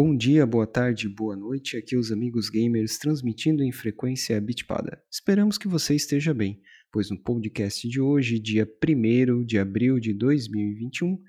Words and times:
Bom 0.00 0.16
dia, 0.16 0.46
boa 0.46 0.64
tarde, 0.64 1.08
boa 1.08 1.34
noite. 1.34 1.76
Aqui 1.76 1.96
os 1.96 2.12
amigos 2.12 2.48
gamers 2.48 2.98
transmitindo 2.98 3.64
em 3.64 3.72
frequência 3.72 4.40
bitpada. 4.40 5.02
Esperamos 5.10 5.58
que 5.58 5.66
você 5.66 5.92
esteja 5.96 6.32
bem, 6.32 6.62
pois 6.92 7.10
no 7.10 7.20
podcast 7.20 7.88
de 7.88 8.00
hoje, 8.00 8.38
dia 8.38 8.64
1 8.64 9.44
de 9.44 9.58
abril 9.58 9.98
de 9.98 10.14
2021, 10.14 11.20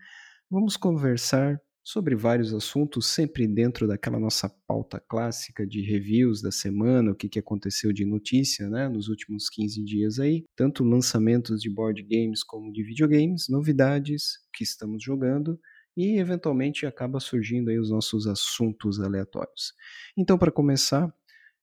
vamos 0.51 0.77
conversar 0.77 1.59
sobre 1.83 2.15
vários 2.15 2.53
assuntos, 2.53 3.07
sempre 3.07 3.47
dentro 3.47 3.87
daquela 3.87 4.19
nossa 4.19 4.47
pauta 4.67 4.99
clássica 4.99 5.65
de 5.65 5.81
reviews 5.81 6.39
da 6.39 6.51
semana, 6.51 7.11
o 7.11 7.15
que, 7.15 7.27
que 7.27 7.39
aconteceu 7.39 7.91
de 7.91 8.05
notícia 8.05 8.69
né, 8.69 8.87
nos 8.87 9.07
últimos 9.07 9.49
15 9.49 9.83
dias 9.83 10.19
aí, 10.19 10.45
tanto 10.55 10.83
lançamentos 10.83 11.59
de 11.59 11.71
board 11.71 12.03
games 12.03 12.43
como 12.43 12.71
de 12.71 12.83
videogames, 12.83 13.47
novidades, 13.49 14.33
que 14.53 14.63
estamos 14.63 15.03
jogando 15.03 15.59
e 15.99 16.17
eventualmente 16.17 16.85
acaba 16.85 17.19
surgindo 17.19 17.69
aí 17.69 17.77
os 17.77 17.91
nossos 17.91 18.25
assuntos 18.25 19.01
aleatórios. 19.01 19.73
Então, 20.15 20.37
para 20.37 20.49
começar, 20.49 21.13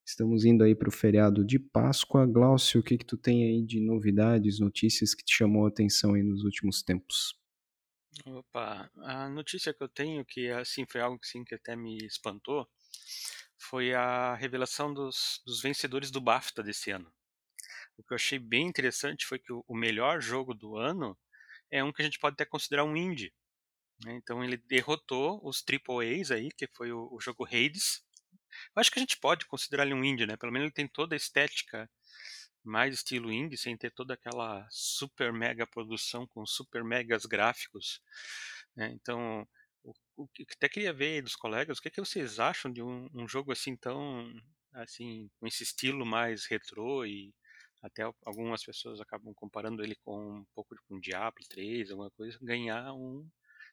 estamos 0.05 0.45
indo 0.45 0.63
aí 0.63 0.75
para 0.75 0.91
o 0.91 0.93
feriado 0.93 1.43
de 1.43 1.59
Páscoa. 1.59 2.27
Glaucio, 2.27 2.83
o 2.83 2.85
que, 2.85 2.99
que 2.99 3.07
tu 3.07 3.17
tem 3.17 3.45
aí 3.45 3.65
de 3.65 3.81
novidades, 3.81 4.61
notícias 4.61 5.15
que 5.15 5.25
te 5.25 5.35
chamou 5.35 5.65
a 5.65 5.69
atenção 5.71 6.13
aí 6.13 6.23
nos 6.23 6.45
últimos 6.45 6.83
tempos? 6.83 7.35
Opa, 8.27 8.91
a 8.99 9.27
notícia 9.31 9.73
que 9.73 9.83
eu 9.83 9.89
tenho, 9.89 10.23
que 10.23 10.51
assim 10.51 10.85
foi 10.87 11.01
algo 11.01 11.19
que, 11.19 11.55
até 11.55 11.75
me 11.75 11.97
espantou, 12.05 12.69
foi 13.57 13.95
a 13.95 14.35
revelação 14.35 14.93
dos, 14.93 15.41
dos 15.47 15.63
vencedores 15.63 16.11
do 16.11 16.21
BAFTA 16.21 16.63
desse 16.63 16.91
ano. 16.91 17.11
O 17.97 18.03
que 18.03 18.13
eu 18.13 18.17
achei 18.17 18.39
bem 18.39 18.67
interessante 18.67 19.25
foi 19.25 19.39
que 19.39 19.51
o 19.51 19.75
melhor 19.75 20.21
jogo 20.21 20.53
do 20.53 20.77
ano 20.77 21.17
é 21.71 21.83
um 21.83 21.91
que 21.91 22.03
a 22.03 22.05
gente 22.05 22.19
pode 22.19 22.35
até 22.35 22.45
considerar 22.45 22.85
um 22.85 22.95
indie. 22.95 23.33
Né? 24.05 24.17
Então 24.17 24.45
ele 24.45 24.57
derrotou 24.57 25.41
os 25.43 25.63
AAAs 25.63 26.31
aí, 26.31 26.51
que 26.51 26.67
foi 26.75 26.93
o, 26.93 27.09
o 27.13 27.21
jogo 27.21 27.45
Hades. 27.45 28.05
Eu 28.75 28.81
acho 28.81 28.91
que 28.91 28.99
a 28.99 29.03
gente 29.03 29.19
pode 29.19 29.47
considerar 29.47 29.85
ele 29.85 29.95
um 29.95 30.05
indie, 30.05 30.27
né? 30.27 30.37
Pelo 30.37 30.53
menos 30.53 30.67
ele 30.67 30.75
tem 30.75 30.89
toda 30.89 31.15
a 31.15 31.17
estética 31.17 31.91
mais 32.65 32.95
estilo 32.95 33.33
indie, 33.33 33.57
sem 33.57 33.77
ter 33.77 33.91
toda 33.93 34.15
aquela 34.15 34.67
super 34.71 35.33
mega 35.33 35.67
produção 35.67 36.27
com 36.27 36.45
super 36.45 36.83
megas 36.85 37.25
gráficos. 37.25 38.01
Né? 38.75 38.91
Então, 38.93 39.47
o, 39.85 39.95
o, 40.17 40.29
até 40.57 40.69
queria 40.69 40.93
ver 40.93 41.23
dos 41.23 41.37
colegas, 41.37 41.79
o 41.79 41.83
que, 41.83 41.89
é 41.89 41.91
que 41.91 42.01
vocês 42.01 42.41
acham 42.41 42.73
de 42.73 42.83
um, 42.83 43.09
um, 43.15 43.29
jogo 43.29 43.53
assim 43.53 43.77
tão, 43.77 44.33
assim, 44.75 45.31
com 45.39 45.47
esse 45.47 45.63
estilo 45.63 46.05
mais 46.05 46.47
retrô 46.47 47.05
e 47.07 47.33
até 47.83 48.03
algumas 48.25 48.65
pessoas 48.65 49.01
acabam 49.01 49.33
comparando 49.35 49.83
ele 49.83 49.95
com 49.97 50.41
um 50.41 50.45
pouco 50.55 50.75
com 50.89 50.99
Diablo 50.99 51.45
3, 51.49 51.91
alguma 51.91 52.11
coisa, 52.11 52.37
ganhar 52.43 52.93
um 52.93 53.29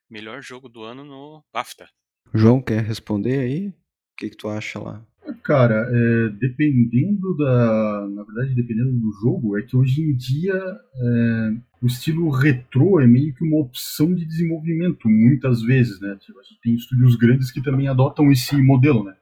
melhor 0.09 0.41
jogo 0.41 0.69
do 0.69 0.83
ano 0.83 1.03
no 1.03 1.43
BAFTA. 1.53 1.87
João, 2.33 2.61
quer 2.61 2.81
responder 2.83 3.39
aí? 3.39 3.67
O 3.69 3.73
que, 4.17 4.29
que 4.29 4.37
tu 4.37 4.47
acha 4.47 4.79
lá? 4.79 5.05
Cara, 5.43 5.89
é, 5.89 6.29
dependendo 6.29 7.35
da. 7.37 8.07
Na 8.09 8.23
verdade, 8.23 8.55
dependendo 8.55 8.91
do 8.91 9.11
jogo, 9.21 9.57
é 9.57 9.61
que 9.61 9.75
hoje 9.75 10.01
em 10.01 10.15
dia 10.15 10.53
é, 10.53 11.51
o 11.81 11.87
estilo 11.87 12.29
retrô 12.29 12.99
é 12.99 13.07
meio 13.07 13.33
que 13.33 13.43
uma 13.43 13.59
opção 13.59 14.13
de 14.13 14.25
desenvolvimento, 14.25 15.07
muitas 15.07 15.61
vezes, 15.61 15.99
né? 16.01 16.17
Tipo, 16.19 16.39
a 16.39 16.43
gente 16.43 16.61
tem 16.61 16.75
estúdios 16.75 17.15
grandes 17.15 17.51
que 17.51 17.61
também 17.61 17.87
adotam 17.87 18.31
esse 18.31 18.55
modelo, 18.61 19.03
né? 19.03 19.15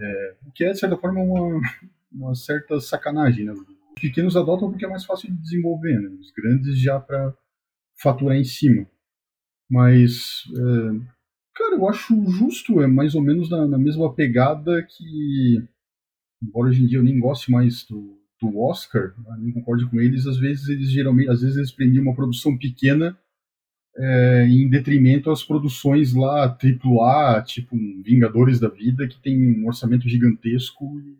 É, 0.00 0.36
o 0.46 0.52
que 0.52 0.64
é, 0.64 0.72
de 0.72 0.78
certa 0.78 0.96
forma, 0.96 1.20
uma, 1.20 1.60
uma 2.12 2.34
certa 2.34 2.80
sacanagem, 2.80 3.44
né? 3.44 3.52
Os 3.52 4.00
pequenos 4.00 4.36
adotam 4.36 4.70
porque 4.70 4.84
é 4.84 4.88
mais 4.88 5.04
fácil 5.04 5.30
de 5.30 5.40
desenvolver, 5.40 5.98
né? 6.00 6.08
Os 6.20 6.30
grandes 6.32 6.78
já 6.78 6.98
para 7.00 7.34
faturar 8.00 8.36
em 8.36 8.44
cima. 8.44 8.86
Mas, 9.70 10.42
é, 10.50 11.06
cara, 11.54 11.76
eu 11.76 11.88
acho 11.88 12.28
justo, 12.28 12.80
é 12.80 12.88
mais 12.88 13.14
ou 13.14 13.22
menos 13.22 13.48
na, 13.48 13.68
na, 13.68 13.78
mesma 13.78 14.12
pegada 14.12 14.82
que, 14.82 15.62
embora 16.42 16.70
hoje 16.70 16.82
em 16.82 16.86
dia 16.86 16.98
eu 16.98 17.04
nem 17.04 17.20
goste 17.20 17.52
mais 17.52 17.84
do, 17.84 18.18
do 18.42 18.58
Oscar, 18.58 19.14
né, 19.18 19.36
nem 19.38 19.52
concorde 19.52 19.88
com 19.88 20.00
eles, 20.00 20.26
às 20.26 20.38
vezes 20.38 20.68
eles 20.68 20.90
geralmente, 20.90 21.30
às 21.30 21.42
vezes 21.42 21.56
eles 21.56 21.70
premiam 21.70 22.02
uma 22.02 22.16
produção 22.16 22.58
pequena 22.58 23.16
é, 23.96 24.46
em 24.48 24.68
detrimento 24.68 25.30
às 25.30 25.44
produções 25.44 26.14
lá 26.14 26.46
AAA, 26.46 27.42
tipo 27.42 27.76
um 27.76 28.02
Vingadores 28.04 28.58
da 28.58 28.68
Vida, 28.68 29.06
que 29.06 29.20
tem 29.20 29.56
um 29.56 29.68
orçamento 29.68 30.08
gigantesco 30.08 31.00
e, 31.00 31.16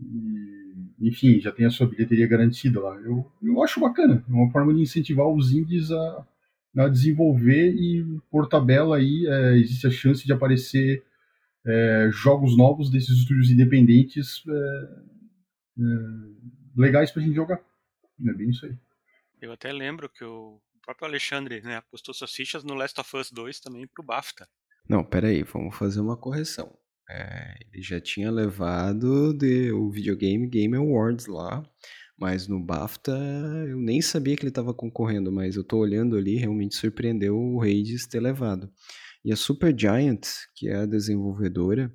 e, 0.00 1.08
enfim, 1.08 1.40
já 1.40 1.52
tem 1.52 1.66
a 1.66 1.70
sua 1.70 1.86
bilheteria 1.86 2.26
garantida 2.26 2.80
lá. 2.80 2.96
Eu, 3.00 3.30
eu 3.42 3.62
acho 3.62 3.80
bacana, 3.80 4.24
é 4.26 4.32
uma 4.32 4.50
forma 4.50 4.72
de 4.72 4.80
incentivar 4.80 5.26
os 5.26 5.52
indies 5.52 5.90
a, 5.90 6.26
a 6.76 6.88
desenvolver 6.88 7.74
e 7.74 8.04
por 8.30 8.48
tabela 8.48 8.96
aí 8.96 9.26
é, 9.26 9.56
existe 9.56 9.86
a 9.86 9.90
chance 9.90 10.24
de 10.24 10.32
aparecer 10.32 11.04
é, 11.66 12.08
jogos 12.12 12.56
novos 12.56 12.90
desses 12.90 13.18
estúdios 13.18 13.50
independentes 13.50 14.42
é, 14.46 15.80
é 15.80 15.82
legais 16.76 17.10
pra 17.10 17.22
gente 17.22 17.34
jogar. 17.34 17.60
É 18.26 18.32
bem 18.32 18.50
isso 18.50 18.66
aí. 18.66 18.76
Eu 19.40 19.52
até 19.52 19.72
lembro 19.72 20.08
que 20.08 20.24
o 20.24 20.60
próprio 20.82 21.08
Alexandre 21.08 21.60
né, 21.62 21.76
apostou 21.76 22.14
suas 22.14 22.32
fichas 22.32 22.62
no 22.62 22.74
Last 22.74 23.00
of 23.00 23.16
Us 23.16 23.30
2 23.30 23.60
também 23.60 23.86
pro 23.86 24.04
BAFTA. 24.04 24.48
Não, 24.88 25.04
peraí, 25.04 25.42
vamos 25.42 25.76
fazer 25.76 26.00
uma 26.00 26.16
correção. 26.16 26.78
É, 27.08 27.54
ele 27.72 27.82
já 27.82 28.00
tinha 28.00 28.30
levado 28.30 29.32
de, 29.34 29.72
o 29.72 29.90
Videogame 29.90 30.48
Game 30.48 30.76
Awards 30.76 31.26
lá, 31.26 31.62
mas 32.18 32.48
no 32.48 32.58
BAFTA 32.58 33.12
eu 33.68 33.78
nem 33.78 34.00
sabia 34.00 34.36
que 34.36 34.42
ele 34.42 34.50
estava 34.50 34.72
concorrendo, 34.72 35.30
mas 35.30 35.56
eu 35.56 35.62
estou 35.62 35.80
olhando 35.80 36.16
ali, 36.16 36.36
realmente 36.36 36.76
surpreendeu 36.76 37.36
o 37.36 37.62
Hades 37.62 38.06
ter 38.06 38.20
levado. 38.20 38.70
E 39.24 39.32
a 39.32 39.36
Supergiant, 39.36 40.24
que 40.54 40.68
é 40.68 40.76
a 40.76 40.86
desenvolvedora, 40.86 41.92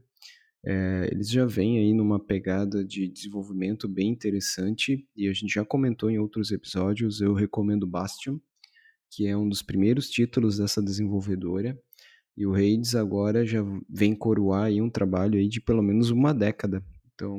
é, 0.64 1.10
eles 1.12 1.30
já 1.30 1.46
vêm 1.46 1.80
aí 1.80 1.94
numa 1.94 2.20
pegada 2.20 2.86
de 2.86 3.08
desenvolvimento 3.08 3.88
bem 3.88 4.10
interessante 4.10 5.08
e 5.16 5.28
a 5.28 5.34
gente 5.34 5.54
já 5.54 5.66
comentou 5.66 6.10
em 6.10 6.20
outros 6.20 6.52
episódios. 6.52 7.20
Eu 7.20 7.34
recomendo 7.34 7.88
Bastion, 7.88 8.38
que 9.10 9.26
é 9.28 9.36
um 9.36 9.50
dos 9.50 9.62
primeiros 9.62 10.10
títulos 10.10 10.58
dessa 10.58 10.82
desenvolvedora. 10.82 11.78
E 12.38 12.46
o 12.46 12.54
Hades 12.54 12.96
agora 12.96 13.46
já 13.46 13.62
vem 13.90 14.16
coroar 14.16 14.66
aí 14.66 14.82
um 14.82 14.90
trabalho 14.90 15.38
aí 15.38 15.48
de 15.48 15.60
pelo 15.60 15.82
menos 15.82 16.12
uma 16.12 16.34
década. 16.34 16.84
Então, 17.14 17.38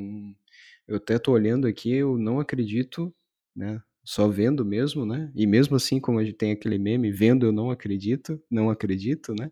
eu 0.93 0.97
até 0.97 1.17
tô 1.17 1.31
olhando 1.31 1.67
aqui, 1.67 1.91
eu 1.93 2.17
não 2.17 2.39
acredito, 2.39 3.13
né? 3.55 3.81
Só 4.03 4.27
vendo 4.27 4.65
mesmo, 4.65 5.05
né? 5.05 5.31
E 5.35 5.47
mesmo 5.47 5.75
assim, 5.75 5.99
como 5.99 6.19
a 6.19 6.23
gente 6.23 6.35
tem 6.35 6.51
aquele 6.51 6.77
meme, 6.77 7.11
vendo 7.11 7.45
eu 7.45 7.51
não 7.51 7.71
acredito, 7.71 8.41
não 8.51 8.69
acredito, 8.69 9.33
né? 9.33 9.51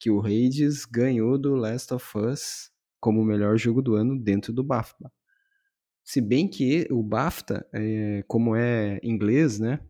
Que 0.00 0.10
o 0.10 0.20
Hades 0.20 0.84
ganhou 0.84 1.38
do 1.38 1.54
Last 1.54 1.92
of 1.94 2.18
Us 2.18 2.70
como 3.00 3.20
o 3.20 3.24
melhor 3.24 3.56
jogo 3.56 3.82
do 3.82 3.94
ano 3.94 4.18
dentro 4.18 4.52
do 4.52 4.62
BAFTA. 4.62 5.10
Se 6.04 6.20
bem 6.20 6.48
que 6.48 6.86
o 6.90 7.02
BAFTA, 7.02 7.66
é, 7.72 8.22
como 8.28 8.54
é 8.54 9.00
inglês, 9.02 9.58
né? 9.58 9.80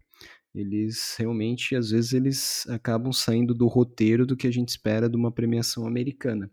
Eles 0.54 1.14
realmente, 1.18 1.76
às 1.76 1.90
vezes, 1.90 2.14
eles 2.14 2.66
acabam 2.68 3.12
saindo 3.12 3.54
do 3.54 3.66
roteiro 3.66 4.24
do 4.24 4.36
que 4.36 4.46
a 4.46 4.50
gente 4.50 4.70
espera 4.70 5.10
de 5.10 5.16
uma 5.16 5.30
premiação 5.30 5.86
americana. 5.86 6.50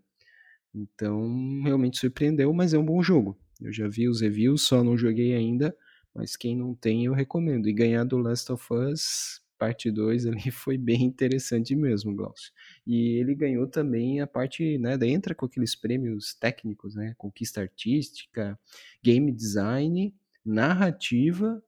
Então, 0.75 1.61
realmente 1.63 1.99
surpreendeu, 1.99 2.53
mas 2.53 2.73
é 2.73 2.77
um 2.77 2.85
bom 2.85 3.01
jogo. 3.01 3.39
Eu 3.63 3.73
já 3.73 3.87
vi 3.87 4.07
os 4.07 4.21
reviews, 4.21 4.63
só 4.63 4.83
não 4.83 4.97
joguei 4.97 5.33
ainda, 5.33 5.75
mas 6.13 6.35
quem 6.35 6.55
não 6.55 6.75
tem 6.75 7.05
eu 7.05 7.13
recomendo. 7.13 7.67
E 7.67 7.73
ganhar 7.73 8.03
do 8.03 8.17
Last 8.17 8.51
of 8.51 8.73
Us 8.73 9.43
parte 9.63 9.89
2 9.89 10.25
ali 10.27 10.51
foi 10.51 10.77
bem 10.77 11.03
interessante 11.03 11.75
mesmo, 11.75 12.13
Glaucio. 12.13 12.51
E 12.85 13.19
ele 13.19 13.33
ganhou 13.33 13.65
também 13.67 14.19
a 14.19 14.27
parte, 14.27 14.77
né, 14.77 14.97
entra 15.03 15.33
com 15.33 15.45
aqueles 15.45 15.75
prêmios 15.75 16.33
técnicos, 16.33 16.95
né, 16.95 17.13
conquista 17.17 17.61
artística, 17.61 18.59
game 19.01 19.31
design, 19.31 20.13
narrativa, 20.45 21.63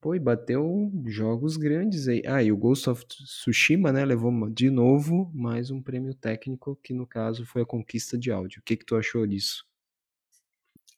pô, 0.00 0.14
e 0.14 0.20
bateu 0.20 0.92
jogos 1.06 1.56
grandes 1.56 2.06
aí. 2.06 2.22
Ah, 2.24 2.42
e 2.42 2.52
o 2.52 2.56
Ghost 2.56 2.88
of 2.88 3.04
Tsushima, 3.06 3.92
né, 3.92 4.04
levou 4.04 4.48
de 4.48 4.70
novo 4.70 5.30
mais 5.34 5.70
um 5.70 5.82
prêmio 5.82 6.14
técnico, 6.14 6.78
que 6.82 6.94
no 6.94 7.06
caso 7.06 7.44
foi 7.44 7.62
a 7.62 7.66
conquista 7.66 8.16
de 8.16 8.30
áudio. 8.30 8.60
O 8.60 8.62
que 8.62 8.76
que 8.76 8.86
tu 8.86 8.94
achou 8.94 9.26
disso? 9.26 9.66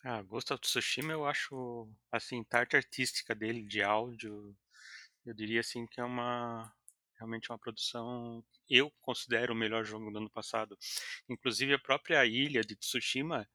Ah, 0.04 0.22
Ghost 0.22 0.52
of 0.52 0.60
Tsushima 0.60 1.12
eu 1.12 1.26
acho, 1.26 1.88
assim, 2.12 2.44
parte 2.44 2.76
artística 2.76 3.34
dele, 3.34 3.62
de 3.62 3.82
áudio, 3.82 4.56
eu 5.26 5.34
diria 5.34 5.60
assim 5.60 5.86
que 5.86 6.00
é 6.00 6.04
uma 6.04 6.72
realmente 7.18 7.50
uma 7.50 7.58
produção 7.58 8.44
eu 8.68 8.90
considero 9.00 9.52
o 9.52 9.56
melhor 9.56 9.84
jogo 9.84 10.10
do 10.10 10.18
ano 10.18 10.30
passado. 10.30 10.78
Inclusive 11.28 11.74
a 11.74 11.78
própria 11.78 12.24
ilha 12.24 12.62
de 12.62 12.76
Tsushima 12.76 13.48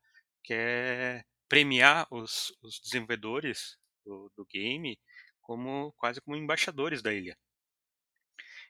quer 0.43 1.25
premiar 1.47 2.07
os, 2.11 2.53
os 2.61 2.79
desenvolvedores 2.79 3.77
do, 4.05 4.31
do, 4.35 4.45
game 4.45 4.99
como 5.41 5.93
quase 5.93 6.21
como 6.21 6.35
embaixadores 6.37 7.01
da 7.01 7.13
ilha. 7.13 7.37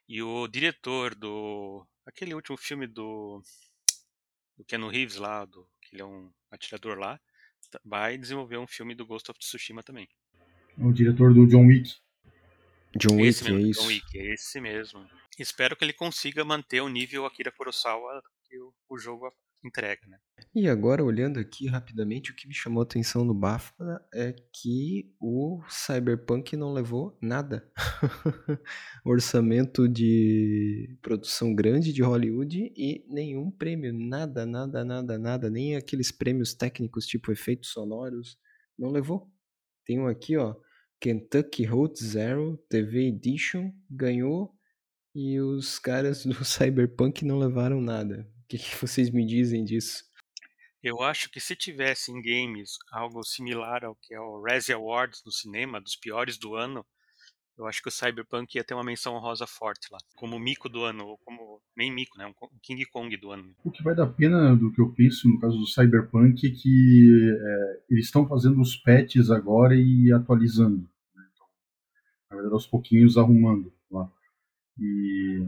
E 0.07 0.21
o 0.21 0.47
diretor 0.47 1.15
do 1.15 1.85
aquele 2.05 2.33
último 2.33 2.57
filme 2.57 2.87
do 2.87 3.41
do 4.57 4.63
Keanu 4.65 4.87
Reeves 4.87 5.15
lá, 5.17 5.45
do 5.45 5.67
que 5.81 5.95
ele 5.95 6.03
é 6.03 6.05
um 6.05 6.31
atirador 6.51 6.97
lá, 6.99 7.19
vai 7.83 8.17
desenvolver 8.17 8.57
um 8.57 8.67
filme 8.67 8.95
do 8.95 9.05
Ghost 9.05 9.29
of 9.31 9.39
Tsushima 9.39 9.83
também. 9.83 10.07
O 10.77 10.91
diretor 10.91 11.33
do 11.33 11.47
John 11.47 11.67
Wick. 11.67 11.95
John 12.95 13.15
Wick, 13.15 13.43
mesmo, 13.43 13.57
é 13.57 13.61
isso. 13.61 13.81
John 13.81 13.87
Wick, 13.87 14.17
esse 14.17 14.61
mesmo. 14.61 15.07
Espero 15.37 15.75
que 15.75 15.83
ele 15.83 15.93
consiga 15.93 16.45
manter 16.45 16.81
o 16.81 16.89
nível 16.89 17.25
Akira 17.25 17.51
Kurosawa 17.51 18.21
que 18.45 18.59
o, 18.59 18.73
o 18.89 18.97
jogo 18.97 19.31
entrega, 19.67 20.07
né? 20.07 20.17
E 20.55 20.67
agora, 20.67 21.03
olhando 21.03 21.39
aqui 21.39 21.67
rapidamente, 21.67 22.31
o 22.31 22.35
que 22.35 22.47
me 22.47 22.53
chamou 22.53 22.81
a 22.81 22.83
atenção 22.83 23.25
no 23.25 23.33
BAFTA 23.33 24.05
é 24.13 24.33
que 24.53 25.11
o 25.19 25.61
Cyberpunk 25.67 26.55
não 26.55 26.73
levou 26.73 27.17
nada. 27.21 27.67
Orçamento 29.03 29.87
de 29.87 30.95
produção 31.01 31.55
grande 31.55 31.91
de 31.91 32.03
Hollywood 32.03 32.71
e 32.75 33.03
nenhum 33.07 33.49
prêmio. 33.49 33.91
Nada, 33.93 34.45
nada, 34.45 34.83
nada, 34.83 35.17
nada. 35.17 35.49
Nem 35.49 35.75
aqueles 35.75 36.11
prêmios 36.11 36.53
técnicos 36.53 37.07
tipo 37.07 37.31
efeitos 37.31 37.69
sonoros. 37.69 38.37
Não 38.77 38.91
levou. 38.91 39.31
Tem 39.85 39.99
um 39.99 40.07
aqui, 40.07 40.37
ó. 40.37 40.55
Kentucky 40.99 41.65
Road 41.65 41.99
Zero 41.99 42.57
TV 42.69 43.07
Edition 43.07 43.73
ganhou 43.89 44.53
e 45.15 45.39
os 45.39 45.77
caras 45.77 46.25
do 46.25 46.45
Cyberpunk 46.45 47.25
não 47.25 47.37
levaram 47.37 47.81
nada. 47.81 48.27
O 48.53 48.55
que, 48.55 48.69
que 48.69 48.79
vocês 48.79 49.09
me 49.09 49.25
dizem 49.25 49.65
disso? 49.65 50.03
Eu 50.83 51.01
acho 51.01 51.27
que 51.31 51.39
se 51.39 51.55
tivesse 51.55 52.11
em 52.11 52.21
games 52.21 52.77
algo 52.91 53.23
similar 53.23 53.83
ao 53.83 53.95
que 53.95 54.13
é 54.13 54.19
o 54.19 54.43
Razzie 54.43 54.75
Awards 54.75 55.23
no 55.25 55.31
cinema, 55.31 55.81
dos 55.81 55.95
piores 55.95 56.37
do 56.37 56.53
ano, 56.53 56.85
eu 57.57 57.65
acho 57.65 57.81
que 57.81 57.87
o 57.87 57.91
Cyberpunk 57.91 58.55
ia 58.55 58.63
ter 58.63 58.75
uma 58.75 58.83
menção 58.83 59.15
honrosa 59.15 59.47
forte 59.47 59.87
lá, 59.91 59.97
como 60.15 60.37
mico 60.37 60.69
do 60.69 60.83
ano, 60.83 61.03
ou 61.03 61.17
como 61.25 61.63
nem 61.75 61.91
mico, 61.91 62.15
né, 62.15 62.27
um 62.27 62.59
King 62.61 62.85
Kong 62.85 63.17
do 63.17 63.31
ano. 63.31 63.55
O 63.63 63.71
que 63.71 63.81
vai 63.81 63.95
dar 63.95 64.05
pena 64.05 64.55
do 64.55 64.71
que 64.71 64.81
eu 64.81 64.93
penso 64.93 65.27
no 65.27 65.39
caso 65.39 65.57
do 65.57 65.65
Cyberpunk 65.65 66.45
é 66.45 66.51
que 66.51 67.09
é, 67.41 67.83
eles 67.89 68.05
estão 68.05 68.27
fazendo 68.27 68.61
os 68.61 68.75
patches 68.75 69.31
agora 69.31 69.73
e 69.75 70.13
atualizando. 70.13 70.87
Né? 71.15 71.27
Então, 71.33 71.47
na 72.29 72.35
verdade, 72.35 72.53
aos 72.53 72.67
pouquinhos 72.67 73.17
arrumando 73.17 73.73
lá. 73.89 74.11
E 74.77 75.43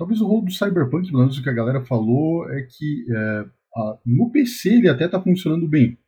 talvez 0.00 0.22
o 0.22 0.26
rolo 0.26 0.46
do 0.46 0.50
Cyberpunk, 0.50 1.08
pelo 1.08 1.18
menos 1.18 1.36
o 1.36 1.42
que 1.42 1.50
a 1.50 1.52
galera 1.52 1.84
falou, 1.84 2.50
é 2.50 2.62
que 2.62 3.04
é, 3.14 3.44
ah, 3.76 3.98
no 4.06 4.30
PC 4.30 4.76
ele 4.76 4.88
até 4.88 5.04
está 5.04 5.20
funcionando 5.20 5.68
bem, 5.68 5.98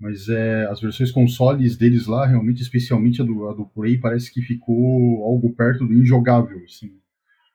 mas 0.00 0.28
é, 0.28 0.66
as 0.66 0.80
versões 0.80 1.12
consoles 1.12 1.76
deles 1.76 2.08
lá, 2.08 2.26
realmente, 2.26 2.60
especialmente 2.60 3.22
a 3.22 3.24
do, 3.24 3.48
a 3.48 3.54
do 3.54 3.66
Play, 3.66 3.98
parece 3.98 4.34
que 4.34 4.42
ficou 4.42 5.22
algo 5.22 5.54
perto 5.54 5.86
do 5.86 5.94
injogável, 5.94 6.60
assim. 6.64 6.90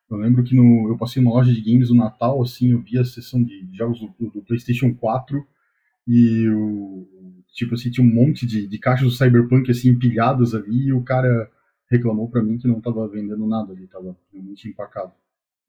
Eu 0.09 0.15
lembro 0.15 0.45
que 0.45 0.55
no, 0.55 0.87
eu 0.87 0.97
passei 0.97 1.21
numa 1.21 1.35
loja 1.35 1.51
de 1.51 1.61
games 1.61 1.89
no 1.89 1.97
Natal, 1.97 2.41
assim, 2.41 2.71
eu 2.71 2.81
vi 2.81 2.97
a 2.97 3.03
sessão 3.03 3.43
de 3.43 3.69
jogos 3.73 3.99
do, 3.99 4.29
do 4.29 4.41
PlayStation 4.41 4.95
4 4.95 5.45
e 6.07 6.47
o, 6.47 7.05
tipo 7.53 7.73
assim, 7.73 7.91
tinha 7.91 8.07
um 8.07 8.09
monte 8.09 8.47
de, 8.47 8.65
de 8.65 8.79
caixas 8.79 9.05
do 9.05 9.11
Cyberpunk 9.11 9.69
assim 9.69 9.89
empilhadas 9.89 10.55
ali 10.55 10.87
e 10.87 10.93
o 10.93 11.03
cara 11.03 11.51
reclamou 11.91 12.29
para 12.29 12.41
mim 12.41 12.57
que 12.57 12.67
não 12.67 12.77
estava 12.77 13.05
vendendo 13.09 13.45
nada 13.45 13.73
ali, 13.73 13.83
estava 13.83 14.15
realmente 14.31 14.69
empacado. 14.69 15.11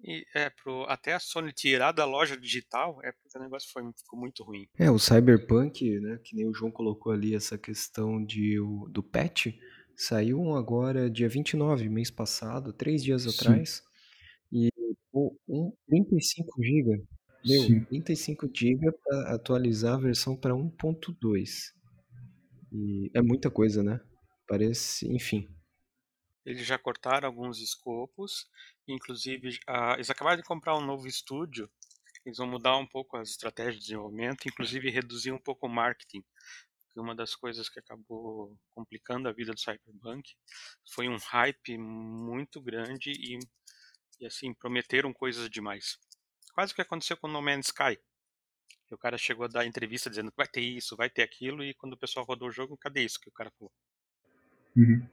E 0.02 0.24
é, 0.34 0.50
pro, 0.50 0.84
até 0.84 1.12
a 1.12 1.20
Sony 1.20 1.52
tirar 1.52 1.92
da 1.92 2.04
loja 2.04 2.36
digital, 2.36 2.98
é 3.02 3.12
porque 3.12 3.38
o 3.38 3.42
negócio 3.42 3.70
foi, 3.72 3.82
ficou 3.96 4.18
muito 4.18 4.42
ruim. 4.42 4.66
É, 4.78 4.90
o 4.90 4.98
Cyberpunk, 4.98 6.00
né, 6.00 6.18
que 6.24 6.34
nem 6.34 6.48
o 6.48 6.54
João 6.54 6.70
colocou 6.70 7.12
ali 7.12 7.34
essa 7.34 7.58
questão 7.58 8.24
de, 8.24 8.58
o, 8.58 8.88
do 8.88 9.02
patch, 9.02 9.48
saiu 9.94 10.40
um 10.40 10.54
agora 10.54 11.10
dia 11.10 11.28
29, 11.28 11.88
mês 11.88 12.10
passado, 12.10 12.72
três 12.72 13.04
dias 13.04 13.22
Sim. 13.22 13.30
atrás, 13.30 13.82
e 14.50 14.70
pô, 15.12 15.36
um, 15.46 15.72
35 15.88 16.62
GB. 16.62 17.04
Meu, 17.44 17.62
Sim. 17.62 17.84
35 17.84 18.50
GB 18.52 18.92
para 18.92 19.34
atualizar 19.34 19.94
a 19.94 20.00
versão 20.00 20.36
para 20.36 20.54
1.2. 20.54 21.72
E 22.72 23.10
é 23.14 23.22
muita 23.22 23.50
coisa, 23.50 23.82
né? 23.82 24.00
Parece, 24.46 25.06
enfim. 25.12 25.48
Eles 26.50 26.66
já 26.66 26.76
cortaram 26.76 27.28
alguns 27.28 27.60
escopos, 27.60 28.50
inclusive 28.88 29.60
uh, 29.68 29.94
eles 29.94 30.10
acabaram 30.10 30.36
de 30.36 30.42
comprar 30.42 30.76
um 30.76 30.84
novo 30.84 31.06
estúdio, 31.06 31.70
eles 32.26 32.38
vão 32.38 32.48
mudar 32.48 32.76
um 32.76 32.86
pouco 32.86 33.16
as 33.16 33.30
estratégias 33.30 33.76
de 33.76 33.82
desenvolvimento, 33.82 34.48
inclusive 34.48 34.90
reduzir 34.90 35.30
um 35.30 35.38
pouco 35.38 35.68
o 35.68 35.70
marketing, 35.70 36.24
que 36.92 36.98
uma 36.98 37.14
das 37.14 37.36
coisas 37.36 37.68
que 37.68 37.78
acabou 37.78 38.58
complicando 38.70 39.28
a 39.28 39.32
vida 39.32 39.52
do 39.52 39.60
Cyberpunk 39.60 40.34
foi 40.92 41.08
um 41.08 41.18
hype 41.18 41.78
muito 41.78 42.60
grande 42.60 43.12
e, 43.12 43.38
e 44.18 44.26
assim, 44.26 44.52
prometeram 44.52 45.12
coisas 45.12 45.48
demais. 45.48 45.98
Quase 46.52 46.72
o 46.72 46.74
que 46.74 46.82
aconteceu 46.82 47.16
com 47.16 47.28
No 47.28 47.40
Man's 47.40 47.66
Sky. 47.66 47.96
O 48.90 48.98
cara 48.98 49.16
chegou 49.16 49.44
a 49.44 49.48
dar 49.48 49.64
entrevista 49.64 50.10
dizendo 50.10 50.32
que 50.32 50.36
vai 50.36 50.48
ter 50.48 50.62
isso, 50.62 50.96
vai 50.96 51.08
ter 51.08 51.22
aquilo, 51.22 51.62
e 51.62 51.72
quando 51.74 51.92
o 51.92 51.96
pessoal 51.96 52.26
rodou 52.26 52.48
o 52.48 52.52
jogo, 52.52 52.76
cadê 52.76 53.04
isso 53.04 53.20
que 53.20 53.28
o 53.28 53.32
cara 53.32 53.52
falou? 53.52 53.72
Uhum. 54.76 55.08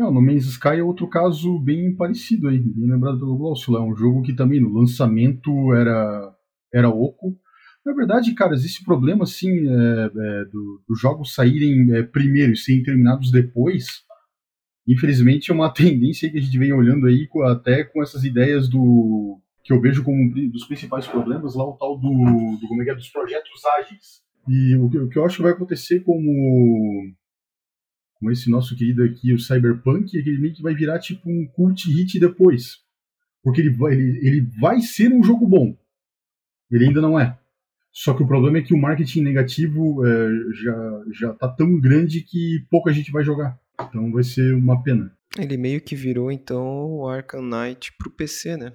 Não, 0.00 0.10
no 0.10 0.22
Man's 0.22 0.46
Sky 0.46 0.78
é 0.78 0.82
outro 0.82 1.06
caso 1.06 1.58
bem 1.58 1.94
parecido 1.94 2.48
aí, 2.48 2.58
bem 2.58 2.90
lembrado 2.90 3.18
pelo 3.18 3.36
Glaucio. 3.36 3.76
É 3.76 3.82
um 3.82 3.94
jogo 3.94 4.22
que 4.22 4.32
também 4.32 4.58
no 4.58 4.72
lançamento 4.72 5.74
era, 5.74 6.34
era 6.72 6.88
oco. 6.88 7.36
Na 7.84 7.92
verdade, 7.92 8.32
cara, 8.32 8.54
existe 8.54 8.82
problema 8.82 9.24
assim 9.24 9.50
é, 9.50 10.04
é, 10.06 10.44
dos 10.46 10.80
do 10.88 10.94
jogos 10.98 11.34
saírem 11.34 11.92
é, 11.92 12.02
primeiro 12.02 12.54
e 12.54 12.56
serem 12.56 12.82
terminados 12.82 13.30
depois. 13.30 14.02
Infelizmente 14.88 15.50
é 15.50 15.54
uma 15.54 15.68
tendência 15.68 16.30
que 16.30 16.38
a 16.38 16.40
gente 16.40 16.58
vem 16.58 16.72
olhando 16.72 17.06
aí 17.06 17.28
até 17.44 17.84
com 17.84 18.02
essas 18.02 18.24
ideias 18.24 18.70
do 18.70 19.38
que 19.62 19.70
eu 19.70 19.82
vejo 19.82 20.02
como 20.02 20.16
um 20.16 20.50
dos 20.50 20.64
principais 20.64 21.06
problemas 21.06 21.54
lá 21.54 21.64
o 21.68 21.76
tal 21.76 21.98
do, 21.98 22.08
do 22.58 22.66
como 22.66 22.80
é 22.80 22.86
que 22.86 22.90
é, 22.90 22.94
dos 22.94 23.10
projetos 23.10 23.60
ágeis. 23.78 24.22
E 24.48 24.74
o 24.76 24.88
que, 24.88 24.98
o 24.98 25.08
que 25.10 25.18
eu 25.18 25.26
acho 25.26 25.36
que 25.36 25.42
vai 25.42 25.52
acontecer 25.52 26.00
como 26.00 27.12
com 28.20 28.30
esse 28.30 28.50
nosso 28.50 28.76
querido 28.76 29.02
aqui, 29.02 29.32
o 29.32 29.38
Cyberpunk, 29.38 30.14
ele 30.14 30.38
meio 30.38 30.54
que 30.54 30.62
vai 30.62 30.74
virar 30.74 30.98
tipo 30.98 31.28
um 31.30 31.46
cult 31.46 31.90
hit 31.90 32.20
depois. 32.20 32.78
Porque 33.42 33.62
ele 33.62 33.70
vai, 33.70 33.94
ele, 33.94 34.18
ele 34.22 34.48
vai 34.60 34.80
ser 34.82 35.10
um 35.10 35.22
jogo 35.22 35.48
bom. 35.48 35.74
Ele 36.70 36.86
ainda 36.86 37.00
não 37.00 37.18
é. 37.18 37.38
Só 37.92 38.14
que 38.14 38.22
o 38.22 38.26
problema 38.26 38.58
é 38.58 38.62
que 38.62 38.74
o 38.74 38.78
marketing 38.78 39.22
negativo 39.22 40.06
é, 40.06 40.28
já, 40.62 41.02
já 41.12 41.32
tá 41.32 41.48
tão 41.48 41.80
grande 41.80 42.20
que 42.20 42.64
pouca 42.70 42.92
gente 42.92 43.10
vai 43.10 43.24
jogar. 43.24 43.58
Então 43.80 44.12
vai 44.12 44.22
ser 44.22 44.54
uma 44.54 44.82
pena. 44.82 45.10
Ele 45.38 45.56
meio 45.56 45.80
que 45.80 45.96
virou 45.96 46.30
então 46.30 46.90
o 46.90 47.08
Arkham 47.08 47.42
Knight 47.42 47.92
pro 47.96 48.10
PC, 48.10 48.56
né? 48.56 48.72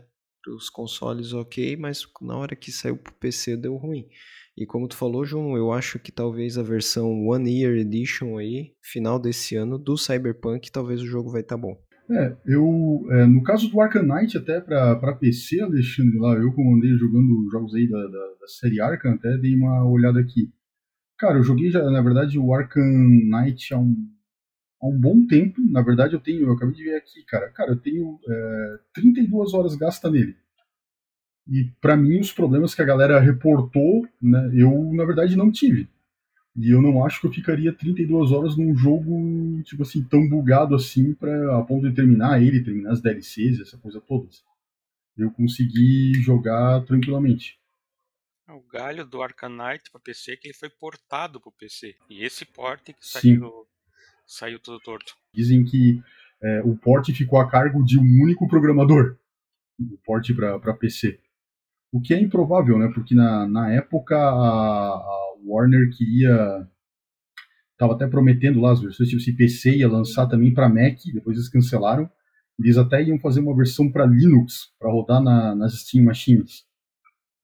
Os 0.48 0.70
consoles 0.70 1.34
ok, 1.34 1.76
mas 1.78 2.06
na 2.22 2.36
hora 2.36 2.56
que 2.56 2.72
saiu 2.72 2.98
pro 2.98 3.14
PC 3.14 3.56
deu 3.58 3.76
ruim. 3.76 4.08
E 4.58 4.66
como 4.66 4.88
tu 4.88 4.96
falou, 4.96 5.26
João, 5.26 5.58
eu 5.58 5.72
acho 5.74 6.00
que 6.00 6.12
talvez 6.12 6.58
a 6.58 6.64
versão 6.64 7.28
One 7.28 7.52
Year 7.52 7.76
Edition 7.76 8.38
aí, 8.38 8.72
final 8.82 9.20
desse 9.20 9.56
ano, 9.56 9.78
do 9.78 9.98
Cyberpunk, 9.98 10.72
talvez 10.72 11.02
o 11.02 11.06
jogo 11.06 11.30
vai 11.30 11.42
estar 11.42 11.56
tá 11.56 11.62
bom. 11.62 11.76
É, 12.10 12.38
eu. 12.46 13.06
É, 13.12 13.26
no 13.26 13.42
caso 13.44 13.70
do 13.70 13.82
Arkham 13.82 14.04
Knight, 14.04 14.38
até 14.38 14.62
pra, 14.62 15.16
PC, 15.16 15.60
Alexandre, 15.60 16.18
lá, 16.20 16.36
eu 16.36 16.54
como 16.54 16.76
andei 16.76 16.92
jogando 16.92 17.50
jogos 17.52 17.74
aí 17.74 17.90
da, 17.90 17.98
da, 17.98 18.28
da, 18.40 18.48
série 18.48 18.80
Arkham, 18.80 19.14
até 19.14 19.38
dei 19.38 19.56
uma 19.56 19.90
olhada 19.90 20.20
aqui. 20.20 20.52
Cara, 21.18 21.40
eu 21.40 21.44
joguei 21.44 21.72
já, 21.72 21.84
na 21.90 22.02
verdade, 22.02 22.38
o 22.38 22.54
Arkham 22.54 22.84
Knight 22.84 23.74
há 23.74 23.80
um, 23.80 23.96
há 24.82 24.88
um 24.88 25.00
bom 25.00 25.26
tempo. 25.26 25.60
Na 25.70 25.82
verdade, 25.82 26.14
eu 26.14 26.20
tenho. 26.20 26.44
Eu 26.44 26.54
acabei 26.54 26.76
de 26.76 26.84
ver 26.84 26.96
aqui, 26.96 27.24
cara. 27.28 27.50
Cara, 27.50 27.72
eu 27.72 27.78
tenho 27.78 28.20
é, 28.30 28.78
32 28.94 29.54
horas 29.54 29.76
gasta 29.76 30.10
nele. 30.10 30.36
E 31.48 31.66
para 31.80 31.96
mim, 31.96 32.20
os 32.20 32.32
problemas 32.32 32.74
que 32.74 32.82
a 32.82 32.86
galera 32.86 33.20
reportou, 33.20 34.08
né, 34.22 34.52
eu 34.54 34.92
na 34.94 35.06
verdade 35.06 35.36
não 35.36 35.52
tive. 35.52 35.88
E 36.58 36.72
eu 36.72 36.82
não 36.82 37.06
acho 37.06 37.20
que 37.20 37.28
eu 37.28 37.34
ficaria 37.34 37.74
32 37.74 38.32
horas 38.32 38.56
num 38.58 38.74
jogo, 38.76 39.62
tipo 39.64 39.84
assim, 39.84 40.04
tão 40.04 40.28
bugado 40.28 40.74
assim, 40.74 41.14
pra, 41.14 41.60
a 41.60 41.64
ponto 41.64 41.88
de 41.88 41.96
terminar 41.96 42.42
ele, 42.42 42.64
terminar 42.64 42.92
as 42.92 43.02
DLCs, 43.02 43.60
essa 43.60 43.78
coisa 43.78 44.00
toda. 44.00 44.28
Eu 45.18 45.30
consegui 45.32 46.14
jogar 46.22 46.82
tranquilamente. 46.86 47.60
O 48.48 48.62
galho 48.62 49.06
do 49.06 49.22
Arcanite 49.22 49.92
para 49.92 50.00
PC 50.00 50.32
é 50.32 50.38
que 50.38 50.48
ele 50.48 50.54
foi 50.54 50.70
portado 50.70 51.42
para 51.42 51.50
o 51.50 51.54
PC. 51.54 51.96
E 52.10 52.24
esse 52.24 52.46
porte 52.46 52.94
que 52.94 53.06
saiu, 53.06 53.68
saiu 54.26 54.60
todo 54.60 54.80
torto. 54.80 55.14
Dizem 55.34 55.64
que 55.66 56.02
é, 56.42 56.62
o 56.62 56.78
porte 56.78 57.14
ficou 57.14 57.40
a 57.40 57.50
cargo 57.50 57.84
de 57.84 58.00
um 58.00 58.24
único 58.24 58.48
programador. 58.48 59.18
O 59.80 59.98
porte 60.06 60.34
para 60.34 60.74
PC. 60.74 61.20
O 61.96 62.02
que 62.02 62.14
é 62.14 62.20
improvável, 62.20 62.78
né? 62.78 62.92
Porque 62.94 63.16
na, 63.16 63.48
na 63.48 63.72
época 63.72 64.18
a, 64.18 64.30
a 64.30 65.36
Warner 65.46 65.90
queria. 65.96 66.68
Tava 67.78 67.94
até 67.94 68.06
prometendo 68.06 68.60
lá 68.60 68.74
as 68.74 68.82
versões, 68.82 69.08
tipo, 69.08 69.38
PC 69.38 69.78
ia 69.78 69.88
lançar 69.88 70.28
também 70.28 70.54
para 70.54 70.68
Mac, 70.68 70.98
depois 71.14 71.38
eles 71.38 71.48
cancelaram. 71.48 72.10
Eles 72.60 72.78
até 72.78 73.02
iam 73.02 73.18
fazer 73.20 73.40
uma 73.40 73.56
versão 73.56 73.90
para 73.90 74.06
Linux, 74.06 74.74
para 74.78 74.92
rodar 74.92 75.24
na, 75.24 75.56
nas 75.56 75.74
Steam 75.80 76.04
Machines. 76.04 76.66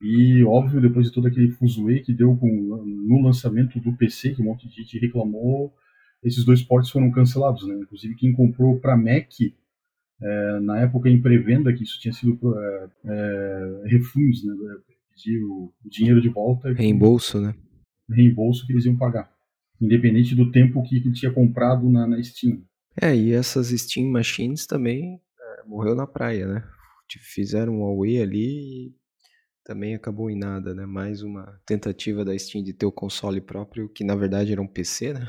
E, 0.02 0.44
óbvio, 0.44 0.82
depois 0.82 1.08
de 1.08 1.14
todo 1.14 1.28
aquele 1.28 1.52
fuzuê 1.52 2.02
que 2.02 2.14
deu 2.14 2.36
com, 2.36 2.48
no 2.48 3.22
lançamento 3.24 3.80
do 3.80 3.96
PC, 3.96 4.36
que 4.36 4.42
um 4.42 4.46
monte 4.46 4.68
de 4.68 4.76
gente 4.76 5.00
reclamou, 5.00 5.74
esses 6.22 6.44
dois 6.44 6.62
ports 6.62 6.92
foram 6.92 7.10
cancelados, 7.10 7.66
né? 7.66 7.76
Inclusive, 7.76 8.16
quem 8.16 8.34
comprou 8.34 8.82
para 8.82 8.98
Mac 8.98 9.32
é, 10.22 10.60
na 10.60 10.80
época 10.80 11.10
em 11.10 11.22
pré-venda, 11.22 11.74
que 11.74 11.84
isso 11.84 12.00
tinha 12.00 12.14
sido 12.14 12.38
é, 12.58 12.90
é, 13.06 13.84
refundos, 13.86 14.46
né? 14.46 14.54
Pedir 15.14 15.44
o, 15.44 15.74
o, 15.84 15.90
dinheiro 15.90 16.22
de 16.22 16.30
volta. 16.30 16.72
Reembolso, 16.74 17.40
né? 17.40 17.54
Reembolso 18.10 18.66
que 18.66 18.74
eles 18.74 18.86
iam 18.86 18.98
pagar. 18.98 19.32
Independente 19.80 20.36
do 20.36 20.52
tempo 20.52 20.82
que, 20.84 21.02
que 21.02 21.12
tinha 21.12 21.32
comprado 21.32 21.90
na, 21.90 22.08
na, 22.08 22.22
Steam. 22.24 22.64
É, 23.02 23.16
e 23.16 23.32
essas 23.34 23.70
Steam 23.70 24.10
Machines 24.10 24.66
também 24.66 25.20
é, 25.40 25.68
morreu 25.68 25.96
na 25.96 26.08
praia, 26.08 26.48
né? 26.48 26.64
Fizeram 27.20 27.74
um 27.74 27.82
Huawei 27.82 28.22
ali 28.22 28.96
também 29.64 29.96
acabou 29.96 30.30
em 30.30 30.38
nada, 30.38 30.74
né? 30.74 30.86
Mais 30.86 31.22
uma 31.22 31.60
tentativa 31.66 32.26
da 32.26 32.38
Steam 32.38 32.64
de 32.64 32.74
ter 32.74 32.86
o 32.86 32.92
console 32.92 33.40
próprio, 33.40 33.90
que 33.90 34.04
na 34.04 34.16
verdade 34.16 34.52
era 34.52 34.62
um 34.62 34.68
PC, 34.68 35.14
né? 35.14 35.28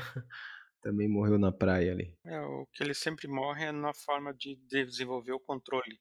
Também 0.83 1.07
morreu 1.07 1.39
na 1.39 1.51
praia 1.51 1.93
ali. 1.93 2.13
É, 2.25 2.39
o 2.41 2.67
que 2.73 2.83
ele 2.83 2.93
sempre 2.93 3.27
morre 3.27 3.65
é 3.65 3.71
na 3.71 3.93
forma 3.93 4.33
de 4.33 4.57
desenvolver 4.67 5.31
o 5.31 5.39
controle. 5.39 5.97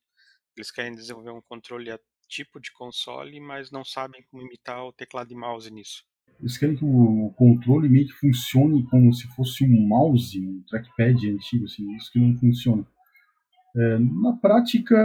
Eles 0.56 0.70
querem 0.70 0.92
desenvolver 0.92 1.30
um 1.30 1.40
controle 1.40 1.90
a 1.90 1.98
tipo 2.28 2.60
de 2.60 2.72
console, 2.72 3.38
mas 3.40 3.70
não 3.70 3.84
sabem 3.84 4.24
como 4.30 4.42
imitar 4.42 4.84
o 4.84 4.92
teclado 4.92 5.30
e 5.30 5.36
mouse 5.36 5.70
nisso. 5.70 6.02
Eles 6.40 6.56
querem 6.56 6.74
que 6.74 6.84
o 6.84 7.32
controle 7.36 7.88
meio 7.88 8.08
que 8.08 8.14
funcione 8.14 8.84
como 8.88 9.12
se 9.12 9.28
fosse 9.36 9.64
um 9.64 9.86
mouse, 9.86 10.40
um 10.40 10.62
trackpad 10.68 11.30
antigo, 11.30 11.66
assim, 11.66 11.94
isso 11.94 12.10
que 12.10 12.18
não 12.18 12.36
funciona. 12.36 12.84
É, 13.76 13.98
na 13.98 14.32
prática, 14.34 14.96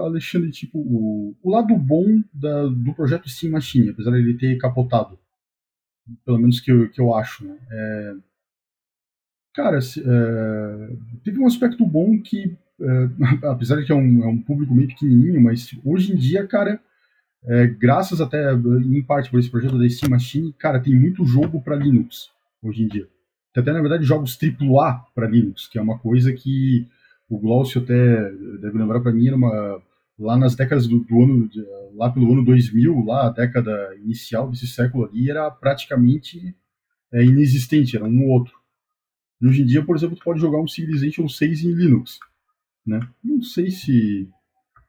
Alexandre, 0.00 0.50
tipo, 0.50 0.78
o, 0.78 1.34
o 1.42 1.50
lado 1.50 1.74
bom 1.76 2.22
da, 2.32 2.66
do 2.66 2.94
projeto 2.94 3.28
Steam 3.28 3.52
Machine, 3.52 3.90
apesar 3.90 4.10
de 4.10 4.18
ele 4.18 4.36
ter 4.36 4.58
capotado, 4.58 5.18
pelo 6.24 6.38
menos 6.38 6.60
que 6.60 6.70
eu, 6.70 6.90
que 6.90 7.00
eu 7.00 7.14
acho, 7.14 7.44
né? 7.44 7.58
É, 7.70 8.14
cara, 9.54 9.78
é, 9.78 10.96
teve 11.24 11.38
um 11.38 11.46
aspecto 11.46 11.86
bom 11.86 12.20
que, 12.20 12.56
é, 12.80 13.08
apesar 13.48 13.76
de 13.76 13.84
que 13.84 13.92
é 13.92 13.94
um, 13.94 14.24
é 14.24 14.26
um 14.26 14.38
público 14.38 14.74
meio 14.74 14.88
pequenininho, 14.88 15.40
mas 15.40 15.70
hoje 15.84 16.12
em 16.12 16.16
dia, 16.16 16.46
cara, 16.46 16.80
é, 17.44 17.66
graças 17.66 18.20
até 18.20 18.52
em 18.52 19.02
parte 19.02 19.30
por 19.30 19.40
esse 19.40 19.50
projeto 19.50 19.78
da 19.78 19.88
Steam 19.88 20.10
Machine, 20.10 20.52
cara, 20.52 20.80
tem 20.80 20.94
muito 20.94 21.24
jogo 21.24 21.60
para 21.60 21.76
Linux 21.76 22.30
hoje 22.62 22.84
em 22.84 22.88
dia. 22.88 23.08
Tem 23.52 23.62
até, 23.62 23.72
na 23.72 23.80
verdade, 23.80 24.04
jogos 24.04 24.38
AAA 24.40 25.04
para 25.14 25.28
Linux, 25.28 25.66
que 25.66 25.78
é 25.78 25.82
uma 25.82 25.98
coisa 25.98 26.32
que 26.32 26.86
o 27.28 27.38
Glaucio 27.38 27.82
até 27.82 28.30
deve 28.60 28.78
lembrar 28.78 29.00
para 29.00 29.12
mim, 29.12 29.26
era 29.26 29.36
uma, 29.36 29.82
lá 30.18 30.36
nas 30.36 30.54
décadas 30.54 30.86
do, 30.86 31.00
do, 31.00 31.22
ano, 31.22 31.50
lá 31.94 32.10
pelo 32.10 32.32
ano 32.32 32.44
2000, 32.44 33.04
lá 33.04 33.26
a 33.26 33.30
década 33.30 33.94
inicial 33.96 34.48
desse 34.48 34.66
século 34.66 35.06
ali, 35.06 35.30
era 35.30 35.50
praticamente 35.50 36.54
é, 37.12 37.24
inexistente, 37.24 37.96
era 37.96 38.04
um 38.04 38.24
ou 38.24 38.30
outro. 38.30 38.61
E 39.42 39.46
hoje 39.46 39.62
em 39.62 39.66
dia, 39.66 39.84
por 39.84 39.96
exemplo, 39.96 40.16
tu 40.16 40.22
pode 40.22 40.40
jogar 40.40 40.60
um 40.60 40.68
Civilization 40.68 41.28
6 41.28 41.64
em 41.64 41.72
Linux, 41.72 42.20
né? 42.86 43.00
Não 43.24 43.42
sei 43.42 43.72
se 43.72 44.28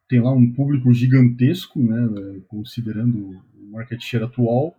tem 0.08 0.22
lá 0.22 0.32
um 0.32 0.54
público 0.54 0.94
gigantesco, 0.94 1.82
né, 1.82 2.40
considerando 2.48 3.18
o 3.18 3.72
market 3.72 4.00
share 4.00 4.26
atual, 4.26 4.76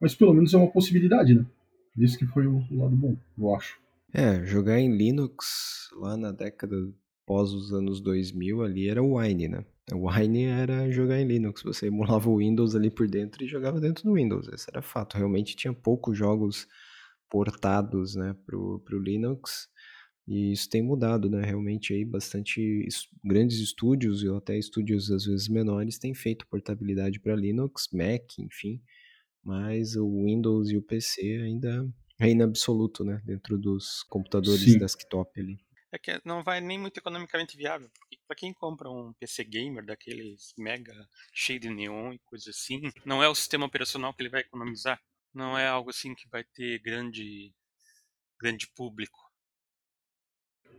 mas 0.00 0.14
pelo 0.14 0.32
menos 0.32 0.54
é 0.54 0.56
uma 0.56 0.70
possibilidade, 0.70 1.34
né? 1.34 1.44
Esse 1.98 2.16
que 2.16 2.26
foi 2.26 2.46
o 2.46 2.64
lado 2.70 2.94
bom, 2.94 3.16
eu 3.36 3.52
acho. 3.52 3.80
É, 4.12 4.44
jogar 4.44 4.78
em 4.78 4.96
Linux 4.96 5.90
lá 5.96 6.16
na 6.16 6.30
década 6.30 6.76
pós 7.26 7.52
os 7.52 7.72
anos 7.72 8.00
2000 8.00 8.62
ali 8.62 8.88
era 8.88 9.02
o 9.02 9.18
Wine, 9.18 9.48
né? 9.48 9.64
O 9.92 10.08
Wine 10.08 10.44
era 10.44 10.88
jogar 10.92 11.20
em 11.20 11.26
Linux, 11.26 11.62
você 11.64 11.88
emulava 11.88 12.30
o 12.30 12.38
Windows 12.38 12.76
ali 12.76 12.90
por 12.90 13.08
dentro 13.08 13.42
e 13.42 13.48
jogava 13.48 13.80
dentro 13.80 14.04
do 14.04 14.14
Windows, 14.14 14.46
esse 14.48 14.66
era 14.70 14.82
fato. 14.82 15.16
Realmente 15.16 15.56
tinha 15.56 15.72
poucos 15.72 16.16
jogos 16.16 16.68
portados, 17.30 18.14
né, 18.14 18.34
pro, 18.44 18.80
pro 18.80 18.98
Linux, 18.98 19.68
e 20.26 20.52
isso 20.52 20.68
tem 20.68 20.82
mudado, 20.82 21.30
né? 21.30 21.44
Realmente 21.44 21.92
aí 21.92 22.04
bastante 22.04 22.86
grandes 23.24 23.60
estúdios 23.60 24.22
e 24.22 24.28
até 24.28 24.58
estúdios 24.58 25.10
às 25.10 25.24
vezes 25.24 25.48
menores 25.48 25.98
têm 25.98 26.14
feito 26.14 26.46
portabilidade 26.48 27.20
para 27.20 27.36
Linux, 27.36 27.88
Mac, 27.92 28.38
enfim, 28.38 28.82
mas 29.42 29.96
o 29.96 30.24
Windows 30.24 30.70
e 30.70 30.76
o 30.76 30.82
PC 30.82 31.40
ainda 31.44 31.88
reina 32.18 32.44
absoluto, 32.44 33.04
né, 33.04 33.20
dentro 33.24 33.58
dos 33.58 34.02
computadores 34.04 34.62
Sim. 34.62 34.78
desktop 34.78 35.40
ali 35.40 35.58
é 35.96 35.98
que 35.98 36.20
não 36.24 36.42
vai 36.42 36.60
nem 36.60 36.78
muito 36.78 36.98
economicamente 36.98 37.56
viável. 37.56 37.90
Para 38.26 38.36
quem 38.36 38.52
compra 38.52 38.90
um 38.90 39.12
PC 39.14 39.44
gamer 39.44 39.84
daqueles 39.84 40.54
mega 40.56 40.94
cheio 41.32 41.58
de 41.58 41.68
neon 41.68 42.12
e 42.12 42.18
coisa 42.20 42.50
assim, 42.50 42.80
não 43.04 43.22
é 43.22 43.28
o 43.28 43.34
sistema 43.34 43.66
operacional 43.66 44.12
que 44.14 44.22
ele 44.22 44.30
vai 44.30 44.40
economizar. 44.40 45.00
Não 45.36 45.56
é 45.56 45.68
algo 45.68 45.90
assim 45.90 46.14
que 46.14 46.26
vai 46.30 46.42
ter 46.42 46.80
grande 46.80 47.52
grande 48.40 48.66
público. 48.74 49.18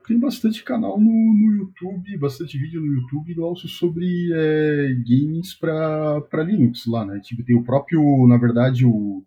Tem 0.08 0.20
bastante 0.20 0.64
canal 0.64 1.00
no, 1.00 1.06
no 1.06 1.56
YouTube, 1.58 2.18
bastante 2.18 2.58
vídeo 2.58 2.82
no 2.82 2.94
YouTube 2.94 3.36
do 3.36 3.56
sobre 3.56 4.32
é, 4.34 4.96
games 5.06 5.54
para 5.54 6.44
Linux 6.44 6.88
lá, 6.88 7.06
né? 7.06 7.20
Tipo, 7.20 7.44
tem 7.44 7.56
o 7.56 7.64
próprio, 7.64 8.02
na 8.28 8.38
verdade, 8.38 8.84
o 8.84 9.24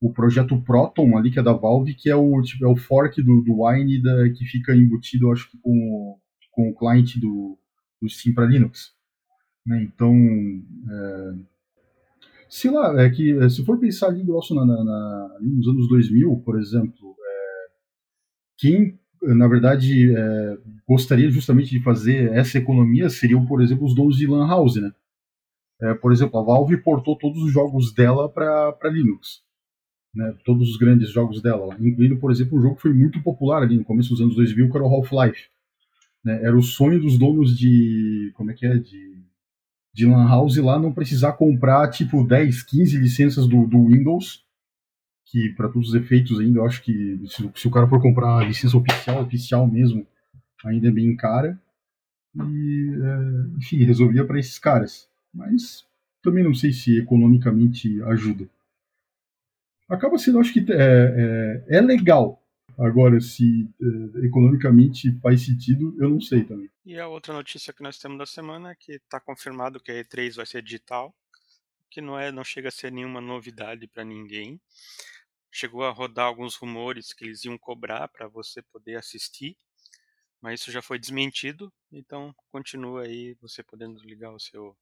o 0.00 0.10
projeto 0.10 0.58
Proton 0.62 1.18
ali, 1.18 1.30
que 1.30 1.38
é 1.38 1.42
da 1.42 1.52
Valve, 1.52 1.94
que 1.94 2.08
é 2.08 2.16
o, 2.16 2.40
tipo, 2.40 2.64
é 2.64 2.68
o 2.68 2.76
fork 2.76 3.22
do, 3.22 3.42
do 3.42 3.62
Wine 3.62 4.02
da, 4.02 4.30
que 4.30 4.46
fica 4.46 4.74
embutido, 4.74 5.30
acho 5.30 5.50
que 5.50 5.58
com, 5.58 5.70
o, 5.70 6.18
com 6.50 6.70
o 6.70 6.74
client 6.74 7.18
do, 7.18 7.58
do 8.00 8.08
Steam 8.08 8.34
para 8.34 8.46
Linux. 8.46 8.94
Né? 9.66 9.82
Então, 9.82 10.14
é, 10.90 11.34
sei 12.50 12.70
lá, 12.70 13.02
é 13.02 13.08
que 13.08 13.48
se 13.48 13.64
for 13.64 13.78
pensar 13.78 14.08
ali, 14.08 14.22
grosso, 14.22 14.54
na, 14.54 14.66
na, 14.66 15.38
nos 15.40 15.68
anos 15.68 15.88
2000, 15.88 16.42
por 16.44 16.58
exemplo, 16.58 17.16
é, 17.18 17.66
quem, 18.58 18.98
na 19.22 19.48
verdade, 19.48 20.14
é, 20.14 20.58
gostaria 20.86 21.30
justamente 21.30 21.70
de 21.70 21.82
fazer 21.82 22.32
essa 22.32 22.58
economia 22.58 23.08
seriam, 23.08 23.46
por 23.46 23.62
exemplo, 23.62 23.86
os 23.86 23.94
donos 23.94 24.18
de 24.18 24.26
Lan 24.26 24.46
House, 24.46 24.76
né? 24.76 24.92
É, 25.80 25.94
por 25.94 26.12
exemplo, 26.12 26.38
a 26.38 26.42
Valve 26.42 26.76
portou 26.82 27.16
todos 27.16 27.42
os 27.42 27.50
jogos 27.50 27.94
dela 27.94 28.28
para 28.28 28.90
Linux 28.90 29.42
né, 30.14 30.34
todos 30.44 30.70
os 30.70 30.76
grandes 30.76 31.10
jogos 31.10 31.40
dela, 31.40 31.76
incluindo, 31.80 32.18
por 32.18 32.30
exemplo, 32.30 32.58
um 32.58 32.62
jogo 32.62 32.76
que 32.76 32.82
foi 32.82 32.92
muito 32.92 33.22
popular 33.22 33.62
ali 33.62 33.76
no 33.76 33.84
começo 33.84 34.10
dos 34.10 34.20
anos 34.20 34.34
2000, 34.34 34.70
que 34.70 34.76
era 34.76 34.84
o 34.84 34.94
Half-Life. 34.94 35.48
Né, 36.24 36.40
era 36.42 36.56
o 36.56 36.62
sonho 36.62 37.00
dos 37.00 37.18
donos 37.18 37.56
de. 37.56 38.32
Como 38.34 38.50
é 38.50 38.54
que 38.54 38.66
é? 38.66 38.76
De, 38.76 39.09
de 39.92 40.06
Lan 40.06 40.28
House 40.28 40.56
lá 40.56 40.78
não 40.78 40.92
precisar 40.92 41.32
comprar 41.32 41.90
tipo 41.90 42.26
10, 42.26 42.62
15 42.62 42.98
licenças 42.98 43.46
do, 43.46 43.66
do 43.66 43.86
Windows, 43.86 44.44
que 45.26 45.50
para 45.50 45.68
todos 45.68 45.88
os 45.88 45.94
efeitos 45.94 46.38
ainda 46.38 46.60
eu 46.60 46.66
acho 46.66 46.82
que 46.82 47.20
se, 47.26 47.50
se, 47.54 47.68
o 47.68 47.70
cara 47.70 47.88
for 47.88 48.00
comprar 48.00 48.38
a 48.38 48.44
licença 48.44 48.76
oficial, 48.76 49.22
oficial 49.22 49.66
mesmo, 49.66 50.06
ainda 50.64 50.88
é 50.88 50.92
bem 50.92 51.16
cara. 51.16 51.60
E, 52.34 52.90
é, 53.02 53.58
enfim, 53.58 53.84
resolvia 53.84 54.24
para 54.24 54.38
esses 54.38 54.58
caras. 54.58 55.08
Mas 55.34 55.84
também 56.22 56.44
não 56.44 56.54
sei 56.54 56.72
se 56.72 56.98
economicamente 56.98 58.00
ajuda 58.02 58.48
acaba 59.90 60.16
sendo, 60.16 60.38
acho 60.38 60.52
que 60.52 60.64
é, 60.72 61.64
é, 61.68 61.78
é 61.78 61.80
legal. 61.80 62.39
Agora, 62.78 63.20
se 63.20 63.68
é, 63.80 64.26
economicamente 64.26 65.12
faz 65.20 65.44
sentido, 65.44 65.94
eu 66.00 66.08
não 66.08 66.20
sei 66.20 66.44
também. 66.44 66.70
E 66.84 66.98
a 66.98 67.08
outra 67.08 67.32
notícia 67.34 67.72
que 67.72 67.82
nós 67.82 67.98
temos 67.98 68.18
da 68.18 68.26
semana 68.26 68.70
é 68.70 68.74
que 68.74 68.92
está 68.92 69.20
confirmado 69.20 69.80
que 69.80 69.90
a 69.90 70.04
E3 70.04 70.36
vai 70.36 70.46
ser 70.46 70.62
digital, 70.62 71.14
que 71.90 72.00
não 72.00 72.18
é, 72.18 72.30
não 72.30 72.44
chega 72.44 72.68
a 72.68 72.72
ser 72.72 72.90
nenhuma 72.92 73.20
novidade 73.20 73.86
para 73.86 74.04
ninguém. 74.04 74.60
Chegou 75.52 75.84
a 75.84 75.90
rodar 75.90 76.26
alguns 76.26 76.54
rumores 76.54 77.12
que 77.12 77.24
eles 77.24 77.44
iam 77.44 77.58
cobrar 77.58 78.08
para 78.08 78.28
você 78.28 78.62
poder 78.62 78.96
assistir, 78.96 79.56
mas 80.40 80.60
isso 80.60 80.70
já 80.70 80.80
foi 80.80 80.98
desmentido. 80.98 81.72
Então 81.92 82.34
continua 82.50 83.02
aí 83.02 83.36
você 83.40 83.62
podendo 83.62 84.00
ligar 84.04 84.32
o 84.32 84.40
seu 84.40 84.76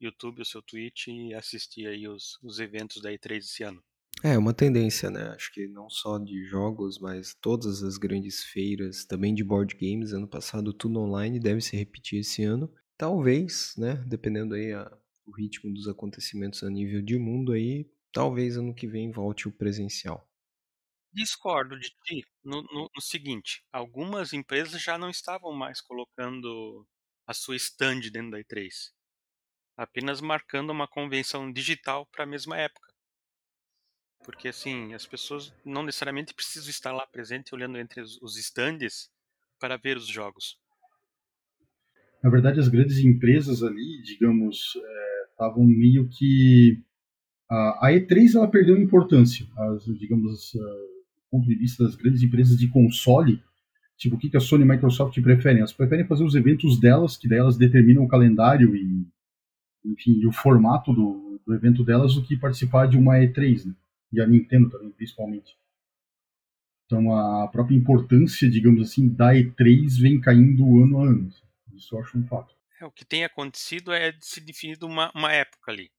YouTube, 0.00 0.42
o 0.42 0.44
seu 0.44 0.62
Twitch 0.62 1.08
e 1.08 1.34
assistir 1.34 1.86
aí 1.86 2.08
os, 2.08 2.38
os 2.42 2.58
eventos 2.58 3.00
da 3.02 3.10
E3 3.10 3.38
esse 3.38 3.62
ano. 3.62 3.82
É 4.20 4.36
uma 4.36 4.52
tendência, 4.52 5.08
né? 5.10 5.28
Acho 5.28 5.52
que 5.52 5.68
não 5.68 5.88
só 5.88 6.18
de 6.18 6.44
jogos, 6.44 6.98
mas 6.98 7.34
todas 7.34 7.84
as 7.84 7.96
grandes 7.98 8.42
feiras, 8.42 9.04
também 9.04 9.32
de 9.32 9.44
board 9.44 9.76
games. 9.76 10.12
Ano 10.12 10.26
passado 10.26 10.72
tudo 10.72 10.98
online, 11.00 11.38
deve 11.38 11.60
se 11.60 11.76
repetir 11.76 12.18
esse 12.20 12.42
ano. 12.42 12.72
Talvez, 12.96 13.74
né? 13.78 13.94
Dependendo 14.06 14.54
aí 14.54 14.72
a, 14.72 14.90
o 15.24 15.30
ritmo 15.32 15.72
dos 15.72 15.86
acontecimentos 15.88 16.64
a 16.64 16.70
nível 16.70 17.00
de 17.00 17.16
mundo 17.18 17.52
aí, 17.52 17.88
talvez 18.12 18.56
ano 18.56 18.74
que 18.74 18.86
vem 18.88 19.10
volte 19.12 19.46
o 19.48 19.52
presencial. 19.52 20.28
Discordo 21.10 21.78
de 21.78 21.88
ti 22.04 22.22
no, 22.44 22.62
no, 22.64 22.90
no 22.94 23.00
seguinte: 23.00 23.64
algumas 23.72 24.32
empresas 24.34 24.82
já 24.82 24.98
não 24.98 25.08
estavam 25.08 25.50
mais 25.52 25.80
colocando 25.80 26.86
a 27.26 27.32
sua 27.32 27.56
stand 27.56 28.00
dentro 28.12 28.32
da 28.32 28.40
E3, 28.40 28.92
apenas 29.76 30.20
marcando 30.20 30.70
uma 30.70 30.88
convenção 30.88 31.52
digital 31.52 32.06
para 32.06 32.24
a 32.24 32.28
mesma 32.28 32.58
época. 32.58 32.91
Porque 34.24 34.48
assim, 34.48 34.94
as 34.94 35.06
pessoas 35.06 35.52
não 35.64 35.82
necessariamente 35.82 36.34
precisam 36.34 36.70
estar 36.70 36.92
lá 36.92 37.06
presente 37.06 37.54
olhando 37.54 37.78
entre 37.78 38.00
os 38.00 38.36
stands 38.36 39.10
para 39.58 39.76
ver 39.76 39.96
os 39.96 40.06
jogos. 40.06 40.58
Na 42.22 42.30
verdade, 42.30 42.60
as 42.60 42.68
grandes 42.68 42.98
empresas 42.98 43.62
ali, 43.62 44.00
digamos, 44.04 44.74
estavam 45.32 45.64
é, 45.64 45.66
meio 45.66 46.08
que 46.08 46.80
a, 47.50 47.88
a, 47.88 47.92
E3 47.92 48.36
ela 48.36 48.48
perdeu 48.48 48.76
importância. 48.80 49.46
As, 49.56 49.84
digamos, 49.98 50.52
do 50.52 51.30
ponto 51.30 51.48
de 51.48 51.56
vista 51.56 51.82
das 51.82 51.96
grandes 51.96 52.22
empresas 52.22 52.56
de 52.56 52.68
console, 52.68 53.42
tipo 53.96 54.14
o 54.14 54.18
que, 54.18 54.30
que 54.30 54.36
a 54.36 54.40
Sony 54.40 54.64
e 54.64 54.70
a 54.70 54.72
Microsoft 54.72 55.20
preferem? 55.20 55.58
Elas 55.58 55.72
preferem 55.72 56.06
fazer 56.06 56.22
os 56.22 56.36
eventos 56.36 56.78
delas, 56.78 57.16
que 57.16 57.28
daí 57.28 57.38
elas 57.38 57.58
determinam 57.58 58.04
o 58.04 58.08
calendário 58.08 58.74
e, 58.76 59.04
enfim, 59.84 60.12
e 60.20 60.26
o 60.26 60.32
formato 60.32 60.92
do, 60.92 61.40
do 61.44 61.54
evento 61.54 61.82
delas, 61.84 62.14
do 62.14 62.22
que 62.22 62.36
participar 62.36 62.86
de 62.86 62.96
uma 62.96 63.16
E3, 63.16 63.66
né? 63.66 63.74
E 64.12 64.20
a 64.20 64.26
Nintendo 64.26 64.70
também, 64.70 64.90
principalmente. 64.90 65.56
Então 66.86 67.14
a 67.16 67.48
própria 67.48 67.74
importância, 67.74 68.50
digamos 68.50 68.86
assim, 68.86 69.08
da 69.08 69.32
E3 69.32 69.98
vem 69.98 70.20
caindo 70.20 70.82
ano 70.82 71.00
a 71.00 71.04
ano. 71.04 71.32
Isso 71.72 71.94
eu 71.94 72.00
acho 72.00 72.18
um 72.18 72.26
fato. 72.26 72.54
É, 72.80 72.84
o 72.84 72.92
que 72.92 73.04
tem 73.04 73.24
acontecido 73.24 73.92
é 73.92 74.12
se 74.20 74.40
definido 74.40 74.86
uma, 74.86 75.10
uma 75.14 75.32
época 75.32 75.72
ali. 75.72 75.90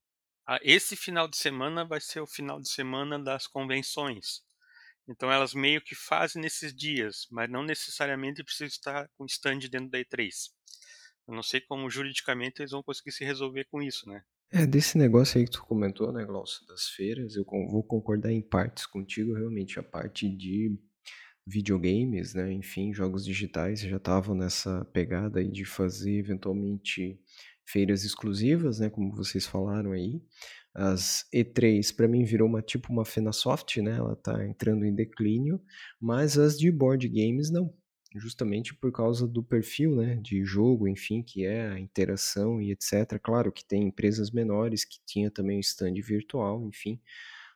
esse 0.61 0.95
final 0.95 1.27
de 1.27 1.37
semana 1.37 1.83
vai 1.83 1.99
ser 1.99 2.19
o 2.19 2.27
final 2.27 2.59
de 2.59 2.69
semana 2.69 3.17
das 3.17 3.47
convenções. 3.47 4.43
Então 5.07 5.31
elas 5.31 5.53
meio 5.53 5.81
que 5.81 5.95
fazem 5.95 6.41
nesses 6.41 6.73
dias, 6.73 7.27
mas 7.31 7.49
não 7.49 7.63
necessariamente 7.63 8.43
precisa 8.43 8.69
estar 8.69 9.09
com 9.17 9.25
stand 9.25 9.59
dentro 9.69 9.89
da 9.89 9.99
E3. 9.99 10.51
Eu 11.27 11.33
não 11.33 11.43
sei 11.43 11.59
como 11.61 11.89
juridicamente 11.89 12.61
eles 12.61 12.71
vão 12.71 12.83
conseguir 12.83 13.11
se 13.11 13.25
resolver 13.25 13.65
com 13.65 13.81
isso, 13.81 14.07
né? 14.07 14.23
É, 14.55 14.67
desse 14.67 14.99
negócio 14.99 15.39
aí 15.39 15.45
que 15.45 15.51
tu 15.51 15.65
comentou, 15.65 16.13
né, 16.13 16.23
Glaucio, 16.23 16.63
das 16.67 16.87
feiras, 16.89 17.35
eu 17.35 17.43
vou 17.43 17.81
concordar 17.81 18.31
em 18.31 18.39
partes 18.39 18.85
contigo, 18.85 19.33
realmente, 19.33 19.79
a 19.79 19.83
parte 19.83 20.29
de 20.29 20.77
videogames, 21.43 22.35
né, 22.35 22.53
enfim, 22.53 22.93
jogos 22.93 23.25
digitais 23.25 23.79
já 23.79 23.97
estavam 23.97 24.35
nessa 24.35 24.85
pegada 24.93 25.39
aí 25.39 25.49
de 25.49 25.65
fazer 25.65 26.19
eventualmente 26.19 27.19
feiras 27.65 28.03
exclusivas, 28.03 28.77
né, 28.77 28.91
como 28.91 29.15
vocês 29.15 29.47
falaram 29.47 29.91
aí. 29.91 30.21
As 30.75 31.25
E3 31.33 31.91
para 31.95 32.07
mim 32.07 32.23
virou 32.23 32.47
uma 32.47 32.61
tipo 32.61 32.93
uma 32.93 33.05
Fenasoft, 33.05 33.81
né? 33.81 33.97
Ela 33.97 34.15
tá 34.15 34.43
entrando 34.45 34.85
em 34.85 34.93
declínio, 34.93 35.61
mas 35.99 36.37
as 36.37 36.57
de 36.59 36.71
board 36.71 37.07
games 37.09 37.51
não, 37.51 37.73
justamente 38.15 38.73
por 38.73 38.91
causa 38.91 39.27
do 39.27 39.43
perfil, 39.43 39.95
né, 39.95 40.15
de 40.15 40.43
jogo, 40.43 40.87
enfim, 40.87 41.21
que 41.21 41.45
é 41.45 41.67
a 41.67 41.79
interação 41.79 42.61
e 42.61 42.71
etc. 42.71 43.19
Claro 43.21 43.51
que 43.51 43.65
tem 43.65 43.83
empresas 43.87 44.31
menores 44.31 44.85
que 44.85 44.99
tinha 45.05 45.31
também 45.31 45.57
o 45.57 45.61
stand 45.61 45.93
virtual, 46.01 46.67
enfim, 46.67 46.99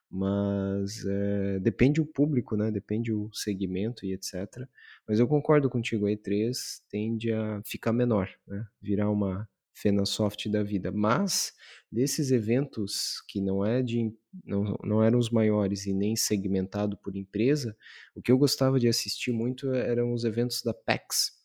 mas 0.10 1.06
é, 1.06 1.60
depende 1.60 2.00
o 2.00 2.06
público, 2.06 2.56
né? 2.56 2.72
Depende 2.72 3.12
o 3.12 3.30
segmento 3.34 4.06
e 4.06 4.14
etc. 4.14 4.66
Mas 5.08 5.20
eu 5.20 5.28
concordo 5.28 5.70
contigo, 5.70 6.08
a 6.08 6.12
E3 6.12 6.52
tende 6.90 7.32
a 7.32 7.62
ficar 7.66 7.92
menor, 7.92 8.30
né? 8.48 8.66
Virar 8.82 9.10
uma 9.10 9.48
Fenasoft 9.74 10.50
da 10.50 10.64
vida. 10.64 10.92
Mas 10.92 11.54
desses 11.91 12.32
eventos 12.32 13.22
que 13.27 13.39
não 13.39 13.65
é 13.65 13.82
de 13.82 14.13
não, 14.44 14.77
não 14.84 15.03
eram 15.03 15.17
os 15.17 15.29
maiores 15.29 15.86
e 15.86 15.94
nem 15.94 16.15
segmentado 16.15 16.98
por 16.98 17.15
empresa, 17.15 17.75
o 18.15 18.22
que 18.22 18.32
eu 18.32 18.38
gostava 18.38 18.79
de 18.79 18.88
assistir 18.88 19.32
muito 19.32 19.74
eram 19.74 20.13
os 20.13 20.24
eventos 20.24 20.62
da 20.62 20.74
PAX. 20.74 21.38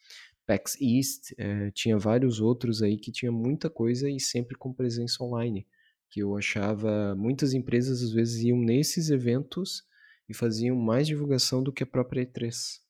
PAX 0.46 0.76
East, 0.80 1.32
é, 1.38 1.70
tinha 1.70 1.96
vários 1.96 2.40
outros 2.40 2.82
aí 2.82 2.98
que 2.98 3.12
tinha 3.12 3.30
muita 3.30 3.70
coisa 3.70 4.10
e 4.10 4.18
sempre 4.18 4.56
com 4.56 4.72
presença 4.72 5.22
online, 5.22 5.66
que 6.10 6.20
eu 6.20 6.36
achava 6.36 7.14
muitas 7.14 7.54
empresas 7.54 8.02
às 8.02 8.12
vezes 8.12 8.42
iam 8.42 8.58
nesses 8.58 9.10
eventos 9.10 9.84
e 10.28 10.34
faziam 10.34 10.76
mais 10.76 11.06
divulgação 11.06 11.62
do 11.62 11.72
que 11.72 11.82
a 11.82 11.86
própria 11.86 12.26
E3. 12.26 12.80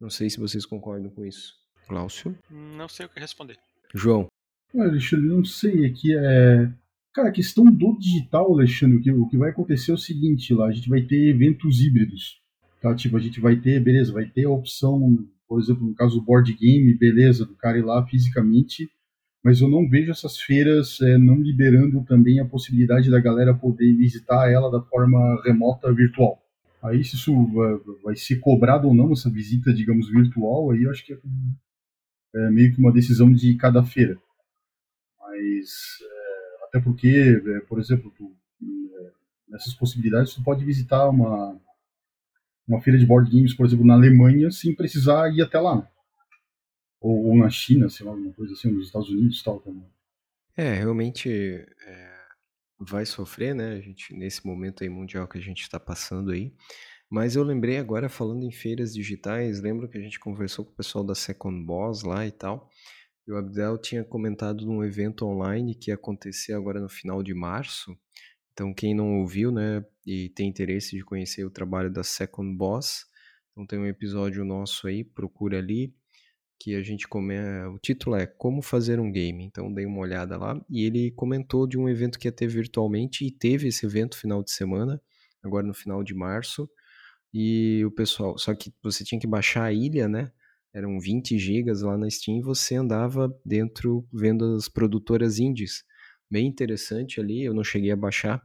Não 0.00 0.08
sei 0.08 0.30
se 0.30 0.38
vocês 0.38 0.64
concordam 0.64 1.10
com 1.10 1.24
isso. 1.24 1.54
Glaucio? 1.88 2.38
Não 2.50 2.88
sei 2.88 3.06
o 3.06 3.08
que 3.08 3.18
responder. 3.18 3.58
João. 3.94 4.28
Alexandre, 4.76 5.26
não 5.28 5.44
sei, 5.44 5.86
aqui 5.86 6.14
é. 6.16 6.70
Cara, 7.14 7.28
a 7.28 7.32
questão 7.32 7.64
do 7.64 7.98
digital, 7.98 8.52
Alexandre, 8.52 8.96
o 8.96 9.00
que, 9.00 9.10
o 9.10 9.26
que 9.26 9.36
vai 9.36 9.50
acontecer 9.50 9.90
é 9.90 9.94
o 9.94 9.98
seguinte, 9.98 10.54
lá, 10.54 10.66
a 10.66 10.72
gente 10.72 10.88
vai 10.88 11.02
ter 11.02 11.30
eventos 11.30 11.80
híbridos. 11.80 12.40
Tá? 12.80 12.94
Tipo, 12.94 13.16
a 13.16 13.20
gente 13.20 13.40
vai 13.40 13.56
ter, 13.56 13.82
beleza, 13.82 14.12
vai 14.12 14.26
ter 14.26 14.44
a 14.44 14.50
opção, 14.50 15.18
por 15.48 15.60
exemplo, 15.60 15.84
no 15.84 15.94
caso 15.94 16.16
do 16.16 16.24
board 16.24 16.52
game, 16.52 16.94
beleza, 16.94 17.44
do 17.44 17.54
cara 17.56 17.78
ir 17.78 17.84
lá 17.84 18.06
fisicamente, 18.06 18.88
mas 19.42 19.60
eu 19.60 19.68
não 19.68 19.88
vejo 19.88 20.10
essas 20.10 20.38
feiras 20.38 21.00
é, 21.00 21.16
não 21.16 21.40
liberando 21.40 22.04
também 22.04 22.38
a 22.38 22.44
possibilidade 22.44 23.10
da 23.10 23.20
galera 23.20 23.54
poder 23.54 23.92
visitar 23.96 24.50
ela 24.50 24.70
da 24.70 24.82
forma 24.82 25.42
remota 25.44 25.92
virtual. 25.92 26.38
Aí 26.82 27.02
se 27.02 27.16
isso 27.16 27.34
vai, 27.46 27.78
vai 28.04 28.16
ser 28.16 28.36
cobrado 28.36 28.86
ou 28.86 28.94
não, 28.94 29.12
essa 29.12 29.30
visita, 29.30 29.72
digamos, 29.72 30.08
virtual, 30.10 30.70
aí 30.70 30.82
eu 30.82 30.90
acho 30.90 31.04
que 31.04 31.14
é 31.14 31.18
é 32.34 32.50
meio 32.50 32.72
que 32.74 32.78
uma 32.78 32.92
decisão 32.92 33.32
de 33.32 33.54
cada 33.54 33.82
feira. 33.82 34.18
Mas, 35.38 35.98
é, 36.02 36.64
até 36.64 36.80
porque, 36.80 37.40
é, 37.46 37.60
por 37.60 37.78
exemplo, 37.78 38.12
tu, 38.16 38.36
é, 38.62 39.10
nessas 39.48 39.74
possibilidades, 39.74 40.34
tu 40.34 40.42
pode 40.42 40.64
visitar 40.64 41.08
uma, 41.08 41.60
uma 42.66 42.80
feira 42.80 42.98
de 42.98 43.06
board 43.06 43.30
games, 43.30 43.54
por 43.54 43.66
exemplo, 43.66 43.86
na 43.86 43.94
Alemanha, 43.94 44.50
sem 44.50 44.74
precisar 44.74 45.32
ir 45.32 45.42
até 45.42 45.60
lá. 45.60 45.88
Ou, 47.00 47.26
ou 47.26 47.36
na 47.36 47.48
China, 47.48 47.88
sei 47.88 48.04
lá, 48.04 48.12
alguma 48.12 48.32
coisa 48.32 48.52
assim, 48.52 48.70
nos 48.70 48.86
Estados 48.86 49.08
Unidos 49.08 49.42
tal 49.42 49.60
também. 49.60 49.86
É, 50.56 50.74
realmente 50.74 51.64
vai 52.78 53.04
sofrer, 53.04 53.54
né? 53.54 53.72
A 53.72 53.80
gente, 53.80 54.14
nesse 54.14 54.46
momento 54.46 54.82
aí 54.82 54.88
mundial 54.88 55.26
que 55.26 55.38
a 55.38 55.40
gente 55.40 55.62
está 55.62 55.80
passando 55.80 56.30
aí. 56.30 56.52
Mas 57.10 57.36
eu 57.36 57.42
lembrei 57.42 57.78
agora, 57.78 58.08
falando 58.08 58.44
em 58.44 58.52
feiras 58.52 58.92
digitais, 58.92 59.60
lembro 59.60 59.88
que 59.88 59.96
a 59.96 60.00
gente 60.00 60.20
conversou 60.20 60.64
com 60.64 60.72
o 60.72 60.76
pessoal 60.76 61.02
da 61.02 61.14
Second 61.14 61.64
Boss 61.64 62.02
lá 62.02 62.26
e 62.26 62.30
tal. 62.30 62.70
O 63.28 63.36
Abdel 63.36 63.76
tinha 63.76 64.02
comentado 64.02 64.64
num 64.64 64.82
evento 64.82 65.26
online 65.26 65.74
que 65.74 65.90
ia 65.90 65.94
acontecer 65.94 66.54
agora 66.54 66.80
no 66.80 66.88
final 66.88 67.22
de 67.22 67.34
março. 67.34 67.94
Então, 68.52 68.72
quem 68.72 68.94
não 68.94 69.20
ouviu, 69.20 69.52
né, 69.52 69.84
e 70.06 70.30
tem 70.30 70.48
interesse 70.48 70.96
de 70.96 71.04
conhecer 71.04 71.44
o 71.44 71.50
trabalho 71.50 71.90
da 71.92 72.02
Second 72.02 72.56
Boss, 72.56 73.04
então 73.52 73.66
tem 73.66 73.78
um 73.78 73.86
episódio 73.86 74.44
nosso 74.44 74.88
aí, 74.88 75.04
procura 75.04 75.58
ali, 75.58 75.94
que 76.58 76.74
a 76.74 76.82
gente 76.82 77.06
come... 77.06 77.36
o 77.72 77.78
título 77.78 78.16
é 78.16 78.26
Como 78.26 78.62
fazer 78.62 78.98
um 78.98 79.12
game. 79.12 79.44
Então, 79.44 79.72
dei 79.72 79.86
uma 79.86 80.00
olhada 80.00 80.36
lá 80.36 80.60
e 80.68 80.84
ele 80.84 81.10
comentou 81.12 81.66
de 81.66 81.78
um 81.78 81.88
evento 81.88 82.18
que 82.18 82.26
ia 82.26 82.32
ter 82.32 82.48
virtualmente 82.48 83.24
e 83.24 83.30
teve 83.30 83.68
esse 83.68 83.86
evento 83.86 84.18
final 84.18 84.42
de 84.42 84.50
semana, 84.50 85.00
agora 85.42 85.66
no 85.66 85.74
final 85.74 86.02
de 86.02 86.14
março. 86.14 86.68
E 87.32 87.84
o 87.84 87.90
pessoal, 87.90 88.38
só 88.38 88.54
que 88.54 88.72
você 88.82 89.04
tinha 89.04 89.20
que 89.20 89.26
baixar 89.26 89.64
a 89.64 89.72
ilha, 89.72 90.08
né? 90.08 90.32
Eram 90.78 91.00
20 91.00 91.36
gigas 91.36 91.82
lá 91.82 91.98
na 91.98 92.08
Steam 92.08 92.40
você 92.40 92.76
andava 92.76 93.36
dentro 93.44 94.06
vendo 94.12 94.54
as 94.54 94.68
produtoras 94.68 95.40
indies. 95.40 95.82
Bem 96.30 96.46
interessante 96.46 97.20
ali, 97.20 97.42
eu 97.42 97.52
não 97.52 97.64
cheguei 97.64 97.90
a 97.90 97.96
baixar, 97.96 98.40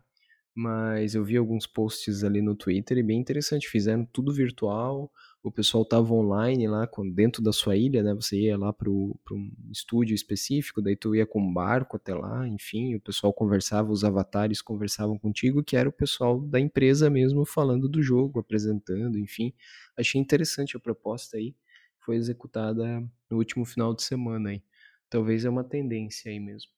mas 0.55 1.13
eu 1.13 1.23
vi 1.23 1.37
alguns 1.37 1.67
posts 1.67 2.23
ali 2.23 2.41
no 2.41 2.55
Twitter 2.55 2.97
e 2.97 3.03
bem 3.03 3.19
interessante. 3.19 3.69
Fizeram 3.69 4.03
tudo 4.05 4.33
virtual, 4.33 5.11
o 5.43 5.51
pessoal 5.51 5.85
tava 5.85 6.11
online 6.11 6.67
lá 6.67 6.89
dentro 7.13 7.39
da 7.43 7.53
sua 7.53 7.77
ilha, 7.77 8.01
né? 8.01 8.15
Você 8.15 8.39
ia 8.39 8.57
lá 8.57 8.73
para 8.73 8.89
um 8.89 9.13
estúdio 9.71 10.15
específico, 10.15 10.81
daí 10.81 10.95
tu 10.95 11.15
ia 11.15 11.27
com 11.27 11.39
um 11.39 11.53
barco 11.53 11.97
até 11.97 12.15
lá, 12.15 12.47
enfim, 12.47 12.95
o 12.95 12.99
pessoal 12.99 13.31
conversava, 13.31 13.91
os 13.91 14.03
avatares 14.03 14.59
conversavam 14.59 15.19
contigo, 15.19 15.63
que 15.63 15.77
era 15.77 15.87
o 15.87 15.93
pessoal 15.93 16.41
da 16.41 16.59
empresa 16.59 17.11
mesmo 17.11 17.45
falando 17.45 17.87
do 17.87 18.01
jogo, 18.01 18.39
apresentando, 18.39 19.19
enfim. 19.19 19.53
Achei 19.95 20.19
interessante 20.19 20.75
a 20.75 20.79
proposta 20.79 21.37
aí, 21.37 21.53
foi 22.05 22.15
executada 22.15 23.01
no 23.29 23.37
último 23.37 23.65
final 23.65 23.93
de 23.93 24.03
semana 24.03 24.49
aí. 24.49 24.61
Talvez 25.09 25.45
é 25.45 25.49
uma 25.49 25.63
tendência 25.63 26.31
aí 26.31 26.39
mesmo. 26.39 26.69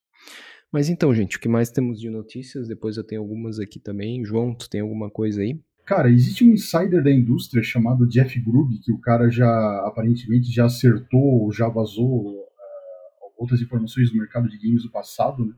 Mas 0.72 0.88
então, 0.88 1.14
gente, 1.14 1.36
o 1.36 1.40
que 1.40 1.48
mais 1.48 1.70
temos 1.70 2.00
de 2.00 2.10
notícias? 2.10 2.68
Depois 2.68 2.96
eu 2.96 3.04
tenho 3.04 3.20
algumas 3.20 3.58
aqui 3.58 3.78
também. 3.78 4.24
João, 4.24 4.54
tu 4.54 4.68
tem 4.68 4.80
alguma 4.80 5.10
coisa 5.10 5.40
aí? 5.40 5.60
Cara, 5.84 6.10
existe 6.10 6.44
um 6.44 6.50
insider 6.52 7.02
da 7.02 7.12
indústria 7.12 7.62
chamado 7.62 8.08
Jeff 8.08 8.38
Grubb, 8.40 8.78
que 8.80 8.92
o 8.92 8.98
cara 8.98 9.30
já 9.30 9.48
aparentemente 9.86 10.52
já 10.52 10.64
acertou, 10.64 11.52
já 11.52 11.68
vazou 11.68 12.26
uh, 12.26 12.46
outras 13.38 13.60
informações 13.60 14.10
do 14.10 14.18
mercado 14.18 14.48
de 14.48 14.58
games 14.58 14.82
do 14.82 14.90
passado, 14.90 15.46
né? 15.46 15.54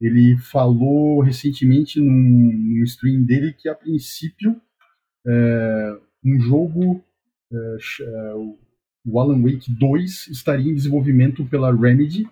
Ele 0.00 0.36
falou 0.38 1.20
recentemente 1.20 1.98
num, 1.98 2.06
num 2.06 2.84
stream 2.84 3.24
dele 3.24 3.52
que 3.52 3.68
a 3.68 3.74
princípio 3.74 4.60
é, 5.26 5.98
um 6.24 6.38
jogo, 6.40 7.04
é, 7.52 7.76
o 9.10 9.18
Alan 9.18 9.42
Wake 9.42 9.70
2, 9.70 10.28
estaria 10.28 10.70
em 10.70 10.74
desenvolvimento 10.74 11.44
pela 11.44 11.74
Remedy 11.74 12.28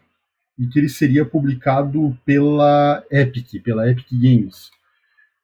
e 0.59 0.67
que 0.67 0.79
ele 0.79 0.89
seria 0.89 1.25
publicado 1.25 2.17
pela 2.25 3.05
Epic, 3.11 3.62
pela 3.62 3.91
Epic 3.91 4.09
Games. 4.12 4.71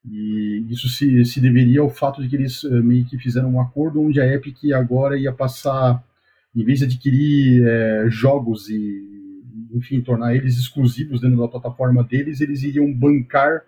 E 0.05 0.67
isso 0.69 0.89
se, 0.89 1.25
se 1.25 1.41
deveria 1.41 1.81
ao 1.81 1.91
fato 1.91 2.23
de 2.23 2.29
que 2.29 2.37
eles 2.37 2.65
uh, 2.65 2.83
meio 2.83 3.05
que 3.05 3.19
fizeram 3.19 3.53
um 3.55 3.61
acordo 3.61 4.03
onde 4.03 4.21
a 4.21 4.27
Epic 4.27 4.73
agora 4.75 5.19
ia 5.19 5.33
passar, 5.33 6.03
em 6.55 6.65
vez 6.65 6.81
de 6.81 6.87
adquirir 6.87 7.67
é, 7.67 8.07
jogos 8.11 8.69
e, 8.69 9.33
enfim, 9.73 10.01
tornar 10.01 10.35
eles 10.35 10.59
exclusivos 10.59 11.21
dentro 11.21 11.39
da 11.39 11.49
plataforma 11.49 12.05
deles, 12.05 12.41
eles 12.41 12.63
iriam 12.63 12.93
bancar 12.93 13.63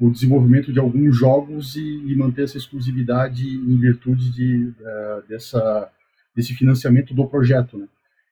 o 0.00 0.10
desenvolvimento 0.10 0.72
de 0.72 0.80
alguns 0.80 1.16
jogos 1.16 1.76
e, 1.76 1.80
e 1.80 2.16
manter 2.16 2.44
essa 2.44 2.58
exclusividade 2.58 3.46
em 3.46 3.78
virtude 3.78 4.32
de, 4.32 4.72
uh, 4.80 5.28
dessa, 5.28 5.90
desse 6.34 6.54
financiamento 6.54 7.14
do 7.14 7.26
projeto, 7.26 7.78
né? 7.78 7.86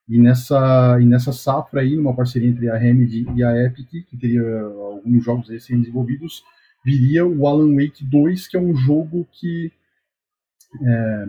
E 0.08 0.18
nessa, 0.18 0.98
e 1.00 1.06
nessa 1.06 1.32
safra 1.32 1.80
aí, 1.80 1.96
numa 1.96 2.14
parceria 2.14 2.48
entre 2.48 2.68
a 2.68 2.76
Remedy 2.76 3.26
e 3.34 3.42
a 3.42 3.56
Epic, 3.64 3.88
que 4.06 4.16
teria 4.16 4.42
alguns 4.60 5.24
jogos 5.24 5.48
aí 5.48 5.60
sendo 5.60 5.80
desenvolvidos, 5.80 6.42
viria 6.84 7.24
o 7.24 7.46
Alan 7.46 7.74
Wake 7.74 8.04
2, 8.04 8.48
que 8.48 8.56
é 8.56 8.60
um 8.60 8.74
jogo 8.74 9.26
que 9.32 9.72
é, 10.84 11.26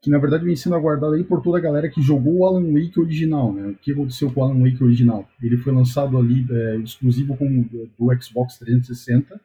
que 0.00 0.10
na 0.10 0.18
verdade 0.18 0.44
vem 0.44 0.54
sendo 0.54 0.76
aguardado 0.76 1.14
aí 1.14 1.24
por 1.24 1.42
toda 1.42 1.58
a 1.58 1.60
galera 1.60 1.88
que 1.88 2.00
jogou 2.00 2.38
o 2.38 2.46
Alan 2.46 2.72
Wake 2.72 3.00
original, 3.00 3.52
né? 3.52 3.68
O 3.68 3.74
que 3.74 3.92
aconteceu 3.92 4.32
com 4.32 4.40
o 4.40 4.44
Alan 4.44 4.62
Wake 4.62 4.82
original? 4.82 5.28
Ele 5.42 5.56
foi 5.56 5.72
lançado 5.72 6.16
ali 6.16 6.46
é, 6.50 6.76
exclusivo 6.76 7.36
com, 7.36 7.62
do 7.62 8.22
Xbox 8.22 8.58
360 8.58 9.40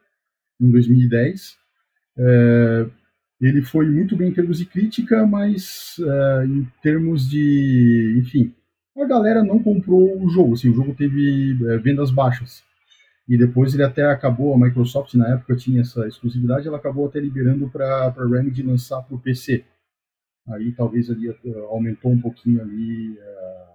em 0.62 0.70
2010. 0.70 1.58
É, 2.18 2.90
ele 3.48 3.62
foi 3.62 3.90
muito 3.90 4.16
bem 4.16 4.30
em 4.30 4.34
termos 4.34 4.58
de 4.58 4.66
crítica, 4.66 5.26
mas 5.28 5.98
é, 6.00 6.46
em 6.46 6.68
termos 6.82 7.30
de, 7.30 8.18
enfim, 8.20 8.54
a 8.98 9.06
galera 9.06 9.44
não 9.44 9.62
comprou 9.62 10.22
o 10.24 10.30
jogo. 10.30 10.54
Assim, 10.54 10.70
o 10.70 10.76
jogo 10.76 10.96
teve 10.96 11.58
é, 11.68 11.78
vendas 11.78 12.10
baixas. 12.10 12.64
e 13.28 13.38
depois 13.38 13.74
ele 13.74 13.84
até 13.84 14.06
acabou, 14.06 14.54
a 14.54 14.58
Microsoft 14.58 15.14
na 15.16 15.30
época 15.30 15.56
tinha 15.56 15.82
essa 15.82 16.08
exclusividade, 16.08 16.68
ela 16.68 16.78
acabou 16.78 17.08
até 17.08 17.20
liberando 17.20 17.70
para 17.70 18.08
a 18.08 18.28
Remedy 18.28 18.64
lançar 18.64 19.02
para 19.02 19.16
o 19.16 19.20
PC. 19.20 19.66
Aí 20.50 20.74
talvez 20.74 21.10
ali 21.10 21.30
uh, 21.30 21.38
aumentou 21.70 22.12
um 22.12 22.20
pouquinho 22.20 22.62
ali 22.62 23.12
uh, 23.12 23.74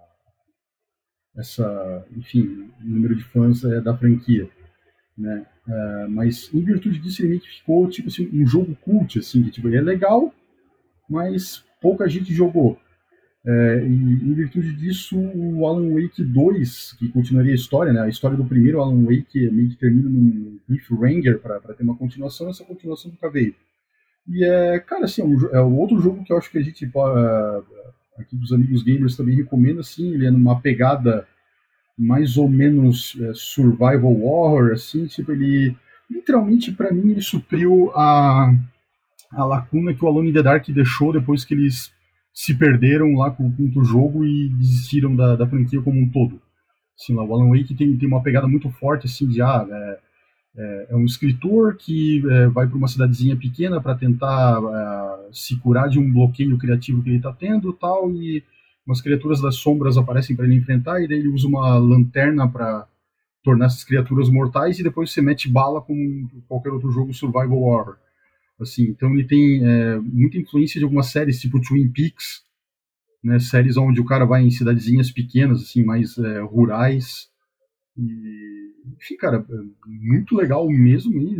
essa, 1.37 2.05
enfim, 2.15 2.71
o 2.79 2.85
número 2.85 3.15
de 3.15 3.23
fãs 3.23 3.63
uh, 3.63 3.81
da 3.81 3.97
franquia, 3.97 4.49
né? 5.17 5.45
Mas 6.09 6.49
em 6.53 6.61
virtude 6.63 6.99
disso 6.99 7.21
ele 7.21 7.29
meio 7.29 7.41
que 7.41 7.49
ficou 7.49 7.87
tipo 7.89 8.09
assim, 8.09 8.29
um 8.33 8.45
jogo 8.45 8.75
cult, 8.81 9.19
assim, 9.19 9.43
que 9.43 9.51
tipo, 9.51 9.67
ele 9.67 9.77
é 9.77 9.81
legal, 9.81 10.33
mas 11.09 11.63
pouca 11.81 12.07
gente 12.07 12.33
jogou. 12.33 12.79
É, 13.45 13.83
e 13.83 13.93
em 13.93 14.33
virtude 14.33 14.73
disso, 14.73 15.17
o 15.17 15.65
Alan 15.65 15.93
Wake 15.93 16.23
2, 16.23 16.93
que 16.99 17.07
continuaria 17.09 17.53
a 17.53 17.55
história, 17.55 17.93
né? 17.93 18.01
A 18.01 18.09
história 18.09 18.35
do 18.35 18.45
primeiro 18.45 18.81
Alan 18.81 19.03
Wake 19.03 19.49
meio 19.49 19.69
que 19.69 19.77
termina 19.77 20.09
num 20.09 20.59
cliffhanger 20.67 21.39
para 21.39 21.59
ter 21.59 21.83
uma 21.83 21.95
continuação, 21.95 22.49
essa 22.49 22.65
continuação 22.65 23.11
nunca 23.11 23.29
veio. 23.29 23.55
E 24.27 24.43
é, 24.43 24.79
cara, 24.79 25.05
assim, 25.05 25.21
é, 25.21 25.25
um, 25.25 25.47
é 25.51 25.61
outro 25.61 25.99
jogo 25.99 26.23
que 26.23 26.33
eu 26.33 26.37
acho 26.37 26.51
que 26.51 26.57
a 26.57 26.61
gente, 26.61 26.85
uh, 26.85 27.63
aqui 28.17 28.35
dos 28.35 28.51
amigos 28.51 28.83
gamers 28.83 29.15
também 29.15 29.35
recomenda, 29.35 29.79
assim, 29.81 30.13
ele 30.13 30.27
é 30.27 30.31
numa 30.31 30.59
pegada 30.59 31.25
mais 31.99 32.37
ou 32.37 32.47
menos 32.47 33.17
é, 33.19 33.33
survival 33.33 34.21
horror, 34.21 34.71
assim, 34.71 35.05
tipo, 35.05 35.33
ele, 35.33 35.75
literalmente, 36.09 36.71
para 36.71 36.93
mim, 36.93 37.11
ele 37.11 37.21
supriu 37.21 37.91
a, 37.93 38.53
a 39.33 39.43
lacuna 39.43 39.93
que 39.93 40.03
o 40.03 40.07
Alone 40.07 40.29
in 40.29 40.33
the 40.33 40.41
Dark 40.41 40.65
deixou 40.69 41.11
depois 41.11 41.43
que 41.43 41.53
eles 41.53 41.91
se 42.33 42.57
perderam 42.57 43.15
lá 43.15 43.31
com, 43.31 43.53
o 43.75 43.83
jogo 43.83 44.25
e 44.25 44.47
desistiram 44.47 45.13
da, 45.13 45.35
da 45.35 45.45
franquia 45.45 45.81
como 45.81 45.99
um 45.99 46.09
todo. 46.09 46.41
Assim, 46.97 47.13
lá, 47.13 47.23
o 47.23 47.33
Alan 47.33 47.49
Wake 47.49 47.75
tem, 47.75 47.97
tem 47.97 48.07
uma 48.07 48.23
pegada 48.23 48.47
muito 48.47 48.69
forte, 48.69 49.05
assim, 49.05 49.27
de, 49.27 49.41
ah, 49.41 49.67
é, 49.69 49.99
é, 50.55 50.87
é 50.91 50.95
um 50.95 51.03
escritor 51.03 51.75
que 51.75 52.23
é, 52.29 52.47
vai 52.47 52.65
para 52.65 52.77
uma 52.77 52.87
cidadezinha 52.87 53.35
pequena 53.35 53.81
para 53.81 53.95
tentar 53.95 54.57
é, 54.57 55.29
se 55.33 55.57
curar 55.59 55.89
de 55.89 55.99
um 55.99 56.11
bloqueio 56.11 56.57
criativo 56.57 57.03
que 57.03 57.09
ele 57.09 57.17
está 57.17 57.33
tendo 57.33 57.73
tal, 57.73 58.09
e 58.11 58.41
umas 58.89 59.01
criaturas 59.01 59.39
das 59.39 59.55
sombras 59.55 59.97
aparecem 59.97 60.35
para 60.35 60.45
ele 60.45 60.55
enfrentar, 60.55 60.99
e 60.99 61.07
daí 61.07 61.19
ele 61.19 61.27
usa 61.27 61.47
uma 61.47 61.77
lanterna 61.77 62.47
para 62.47 62.87
tornar 63.43 63.67
essas 63.67 63.83
criaturas 63.83 64.29
mortais, 64.29 64.79
e 64.79 64.83
depois 64.83 65.11
você 65.11 65.21
mete 65.21 65.47
bala 65.47 65.79
como 65.79 66.27
qualquer 66.47 66.71
outro 66.71 66.91
jogo 66.91 67.13
survival 67.13 67.61
horror. 67.61 67.97
Assim, 68.59 68.83
então 68.83 69.13
ele 69.13 69.25
tem 69.25 69.63
é, 69.63 69.99
muita 69.99 70.39
influência 70.39 70.79
de 70.79 70.83
algumas 70.83 71.07
séries 71.07 71.39
tipo 71.39 71.61
Twin 71.61 71.87
Peaks, 71.89 72.43
né, 73.23 73.39
séries 73.39 73.77
onde 73.77 74.01
o 74.01 74.05
cara 74.05 74.25
vai 74.25 74.43
em 74.43 74.51
cidadezinhas 74.51 75.11
pequenas, 75.11 75.61
assim, 75.61 75.83
mais 75.83 76.17
é, 76.17 76.41
rurais. 76.41 77.29
E, 77.95 78.73
enfim, 78.97 79.15
cara, 79.17 79.45
é 79.47 79.87
muito 79.87 80.35
legal 80.35 80.67
mesmo. 80.67 81.13
E, 81.21 81.37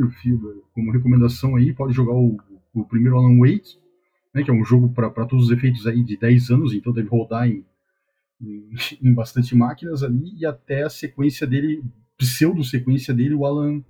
como 0.73 0.91
recomendação 0.91 1.55
aí, 1.55 1.73
pode 1.73 1.93
jogar 1.93 2.13
o, 2.13 2.37
o 2.73 2.85
primeiro 2.85 3.17
Alan 3.17 3.39
Wake, 3.39 3.77
né, 4.33 4.43
que 4.43 4.51
é 4.51 4.53
um 4.53 4.63
jogo 4.63 4.89
para 4.89 5.25
todos 5.25 5.45
os 5.45 5.51
efeitos 5.51 5.85
aí 5.87 6.03
de 6.03 6.17
10 6.17 6.49
anos, 6.51 6.73
então 6.73 6.93
deve 6.93 7.09
rodar 7.09 7.47
em, 7.47 7.65
em, 8.41 8.69
em 9.01 9.13
bastante 9.13 9.55
máquinas 9.55 10.03
ali, 10.03 10.33
e 10.37 10.45
até 10.45 10.83
a 10.83 10.89
sequência 10.89 11.47
dele, 11.47 11.83
pseudo-sequência 12.17 13.13
dele, 13.13 13.33
o 13.33 13.45
Alan 13.45 13.83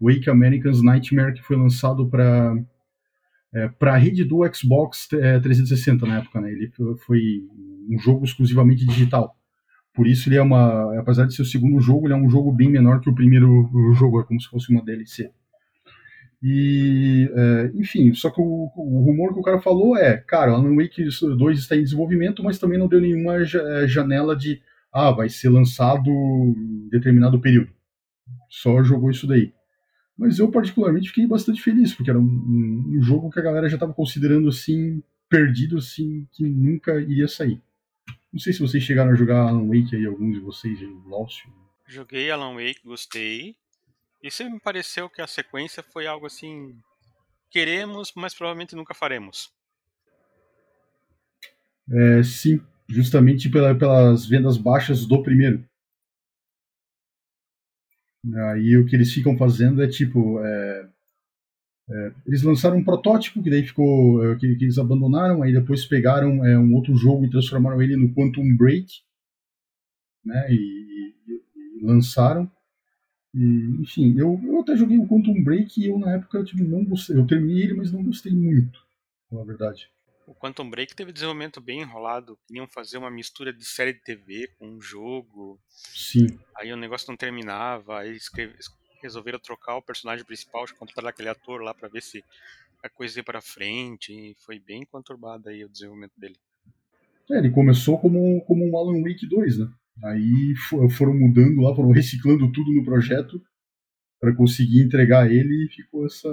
Wake 0.00 0.28
American's 0.28 0.82
Nightmare, 0.82 1.34
que 1.34 1.42
foi 1.42 1.56
lançado 1.56 2.06
para 2.08 2.54
é, 3.54 3.70
a 3.80 3.96
rede 3.96 4.24
do 4.24 4.40
Xbox 4.52 5.08
é, 5.12 5.40
360 5.40 6.06
na 6.06 6.18
época, 6.18 6.40
né? 6.40 6.52
Ele 6.52 6.70
foi 7.06 7.42
um 7.88 7.98
jogo 7.98 8.24
exclusivamente 8.24 8.84
digital. 8.84 9.34
Por 9.94 10.06
isso 10.06 10.28
ele 10.28 10.36
é 10.36 10.42
uma, 10.42 10.98
apesar 11.00 11.26
de 11.26 11.34
ser 11.34 11.42
o 11.42 11.46
segundo 11.46 11.80
jogo, 11.80 12.06
ele 12.06 12.12
é 12.12 12.16
um 12.16 12.28
jogo 12.28 12.52
bem 12.52 12.68
menor 12.68 13.00
que 13.00 13.08
o 13.08 13.14
primeiro 13.14 13.70
jogo, 13.94 14.20
é 14.20 14.24
como 14.24 14.38
se 14.38 14.48
fosse 14.48 14.70
uma 14.70 14.84
DLC. 14.84 15.30
E, 16.42 17.30
é, 17.34 17.70
enfim, 17.74 18.12
só 18.14 18.30
que 18.30 18.40
o, 18.40 18.70
o, 18.76 19.00
rumor 19.04 19.32
que 19.32 19.40
o 19.40 19.42
cara 19.42 19.60
falou 19.60 19.96
é, 19.96 20.18
cara, 20.18 20.52
Alan 20.52 20.76
Wake 20.76 21.02
2 21.02 21.58
está 21.58 21.76
em 21.76 21.82
desenvolvimento, 21.82 22.42
mas 22.42 22.58
também 22.58 22.78
não 22.78 22.88
deu 22.88 23.00
nenhuma 23.00 23.36
é, 23.36 23.86
janela 23.86 24.36
de, 24.36 24.60
ah, 24.92 25.10
vai 25.10 25.28
ser 25.28 25.48
lançado 25.48 26.08
em 26.08 26.88
determinado 26.90 27.40
período. 27.40 27.70
Só 28.48 28.82
jogou 28.82 29.10
isso 29.10 29.26
daí. 29.26 29.52
Mas 30.16 30.38
eu, 30.38 30.50
particularmente, 30.50 31.08
fiquei 31.08 31.26
bastante 31.26 31.62
feliz, 31.62 31.94
porque 31.94 32.10
era 32.10 32.18
um, 32.18 32.22
um, 32.22 32.96
um 32.96 33.02
jogo 33.02 33.30
que 33.30 33.38
a 33.38 33.42
galera 33.42 33.68
já 33.68 33.76
estava 33.76 33.92
considerando 33.92 34.48
assim, 34.48 35.02
perdido, 35.28 35.78
assim, 35.78 36.26
que 36.32 36.44
nunca 36.44 36.98
iria 37.00 37.28
sair. 37.28 37.60
Não 38.32 38.40
sei 38.40 38.52
se 38.52 38.60
vocês 38.60 38.82
chegaram 38.82 39.10
a 39.10 39.14
jogar 39.14 39.48
Alan 39.48 39.66
Wake 39.66 39.96
aí, 39.96 40.06
alguns 40.06 40.34
de 40.34 40.40
vocês, 40.40 40.78
aí, 40.80 40.96
Lócio. 41.06 41.50
Joguei 41.86 42.30
Alan 42.30 42.54
Wake, 42.54 42.80
gostei. 42.84 43.56
E 44.22 44.30
sempre 44.30 44.54
me 44.54 44.60
pareceu 44.60 45.08
que 45.08 45.22
a 45.22 45.26
sequência 45.26 45.82
foi 45.82 46.06
algo 46.06 46.26
assim. 46.26 46.78
Queremos, 47.50 48.12
mas 48.16 48.34
provavelmente 48.34 48.74
nunca 48.74 48.94
faremos. 48.94 49.50
É, 51.90 52.22
sim, 52.22 52.60
justamente 52.88 53.48
pela, 53.48 53.74
pelas 53.74 54.26
vendas 54.26 54.56
baixas 54.56 55.06
do 55.06 55.22
primeiro. 55.22 55.64
Aí 58.50 58.76
o 58.76 58.86
que 58.86 58.96
eles 58.96 59.12
ficam 59.12 59.36
fazendo 59.36 59.82
é 59.82 59.88
tipo. 59.88 60.40
É, 60.40 60.88
é, 61.88 62.12
eles 62.26 62.42
lançaram 62.42 62.76
um 62.76 62.84
protótipo 62.84 63.42
que 63.42 63.50
daí 63.50 63.64
ficou. 63.64 64.24
É, 64.24 64.36
que, 64.36 64.56
que, 64.56 64.64
eles 64.64 64.78
abandonaram, 64.78 65.42
aí 65.42 65.52
depois 65.52 65.86
pegaram 65.86 66.44
é, 66.44 66.58
um 66.58 66.74
outro 66.74 66.96
jogo 66.96 67.24
e 67.24 67.30
transformaram 67.30 67.80
ele 67.80 67.96
no 67.96 68.12
Quantum 68.12 68.56
Break. 68.56 68.86
Né, 70.24 70.46
e, 70.50 71.14
e, 71.28 71.80
e 71.80 71.86
lançaram. 71.86 72.50
E, 73.36 73.82
enfim, 73.82 74.18
eu, 74.18 74.40
eu 74.44 74.60
até 74.60 74.74
joguei 74.74 74.96
o 74.96 75.06
Quantum 75.06 75.44
Break 75.44 75.78
e 75.78 75.88
eu 75.88 75.98
na 75.98 76.14
época 76.14 76.42
tipo, 76.42 76.64
não 76.64 76.82
gostei. 76.82 77.18
Eu 77.18 77.26
terminei 77.26 77.64
ele, 77.64 77.74
mas 77.74 77.92
não 77.92 78.02
gostei 78.02 78.32
muito, 78.32 78.82
na 79.30 79.44
verdade. 79.44 79.90
O 80.26 80.34
Quantum 80.34 80.68
Break 80.70 80.96
teve 80.96 81.12
desenvolvimento 81.12 81.60
bem 81.60 81.82
enrolado. 81.82 82.38
Queriam 82.48 82.66
fazer 82.66 82.96
uma 82.96 83.10
mistura 83.10 83.52
de 83.52 83.64
série 83.64 83.92
de 83.92 84.00
TV 84.00 84.48
com 84.58 84.66
um 84.66 84.80
jogo. 84.80 85.60
Sim. 85.68 86.38
Aí 86.56 86.72
o 86.72 86.76
negócio 86.76 87.08
não 87.08 87.16
terminava. 87.16 87.98
Aí 87.98 88.16
escreve, 88.16 88.54
resolveram 89.02 89.38
trocar 89.38 89.76
o 89.76 89.82
personagem 89.82 90.24
principal, 90.24 90.64
contratar 90.78 91.10
aquele 91.10 91.28
ator 91.28 91.60
lá 91.60 91.74
para 91.74 91.88
ver 91.88 92.02
se 92.02 92.24
a 92.82 92.88
coisa 92.88 93.20
ia 93.20 93.24
para 93.24 93.42
frente. 93.42 94.12
E 94.12 94.34
foi 94.40 94.58
bem 94.58 94.84
conturbado 94.86 95.50
aí 95.50 95.62
o 95.62 95.68
desenvolvimento 95.68 96.18
dele. 96.18 96.36
É, 97.30 97.38
ele 97.38 97.50
começou 97.50 97.98
como, 97.98 98.40
como 98.46 98.64
um 98.66 98.76
Alan 98.78 99.02
Wake 99.02 99.28
2, 99.28 99.58
né? 99.58 99.70
Aí 100.04 100.54
foram 100.96 101.14
mudando 101.14 101.62
lá, 101.62 101.74
foram 101.74 101.90
reciclando 101.90 102.50
tudo 102.52 102.72
no 102.72 102.84
projeto 102.84 103.42
para 104.20 104.34
conseguir 104.34 104.82
entregar 104.82 105.30
ele 105.30 105.66
e 105.66 105.74
ficou 105.74 106.06
essa. 106.06 106.28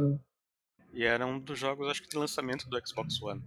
E 0.93 1.04
era 1.04 1.26
um 1.26 1.39
dos 1.39 1.58
jogos, 1.58 1.88
acho 1.89 2.04
que, 2.04 2.10
de 2.10 2.17
lançamento 2.17 2.69
do 2.69 2.88
Xbox 2.88 3.21
One. 3.21 3.41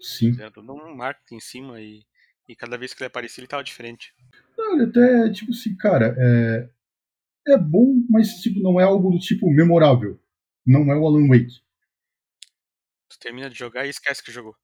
Sim. 0.00 0.36
Era 0.38 0.50
todo 0.50 0.72
um 0.72 0.94
marketing 0.94 1.36
em 1.36 1.40
cima 1.40 1.80
e, 1.80 2.04
e 2.48 2.54
cada 2.54 2.76
vez 2.76 2.92
que 2.92 3.02
ele 3.02 3.08
aparecia 3.08 3.40
ele 3.40 3.48
tava 3.48 3.64
diferente. 3.64 4.14
Não, 4.56 4.74
ele 4.74 4.84
até, 4.84 5.30
tipo 5.30 5.52
assim, 5.52 5.76
cara, 5.76 6.14
é, 6.18 6.68
é 7.48 7.58
bom, 7.58 8.04
mas 8.10 8.28
tipo, 8.40 8.60
não 8.60 8.80
é 8.80 8.84
algo 8.84 9.10
do 9.10 9.18
tipo 9.18 9.50
memorável. 9.50 10.20
Não 10.66 10.92
é 10.92 10.96
o 10.96 11.06
Alan 11.06 11.28
Wake. 11.28 11.60
Tu 13.08 13.18
termina 13.18 13.50
de 13.50 13.58
jogar 13.58 13.86
e 13.86 13.90
esquece 13.90 14.22
que 14.22 14.30
jogou. 14.30 14.56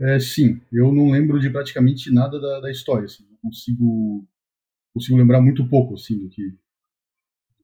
É, 0.00 0.20
sim, 0.20 0.60
eu 0.72 0.92
não 0.92 1.10
lembro 1.10 1.40
de 1.40 1.50
praticamente 1.50 2.12
nada 2.12 2.40
da, 2.40 2.60
da 2.60 2.70
história. 2.70 3.06
Assim, 3.06 3.27
consigo, 3.48 4.26
consigo 4.94 5.18
lembrar 5.18 5.40
muito 5.40 5.68
pouco 5.68 5.94
assim, 5.94 6.18
do 6.18 6.28
que, 6.28 6.54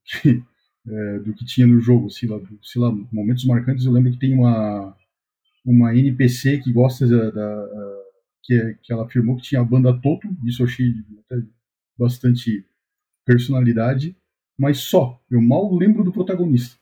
que 0.05 0.43
é, 0.87 1.19
do 1.19 1.33
que 1.33 1.45
tinha 1.45 1.65
no 1.65 1.79
jogo. 1.79 2.09
Sei 2.09 2.27
lá, 2.27 2.39
sei 2.61 2.81
lá, 2.81 2.91
momentos 3.11 3.45
marcantes 3.45 3.85
eu 3.85 3.91
lembro 3.91 4.11
que 4.11 4.19
tem 4.19 4.33
uma 4.33 4.95
uma 5.65 5.95
NPC 5.95 6.59
que 6.59 6.71
gosta 6.71 7.07
da, 7.07 7.31
da 7.31 7.67
que, 8.43 8.77
que 8.83 8.93
ela 8.93 9.05
afirmou 9.05 9.35
que 9.35 9.41
tinha 9.41 9.61
a 9.61 9.65
banda 9.65 9.99
Toto, 9.99 10.27
isso 10.45 10.61
eu 10.61 10.67
achei 10.67 10.93
bastante 11.97 12.63
personalidade, 13.25 14.15
mas 14.57 14.77
só, 14.77 15.19
eu 15.29 15.41
mal 15.41 15.73
lembro 15.75 16.03
do 16.03 16.11
protagonista. 16.11 16.77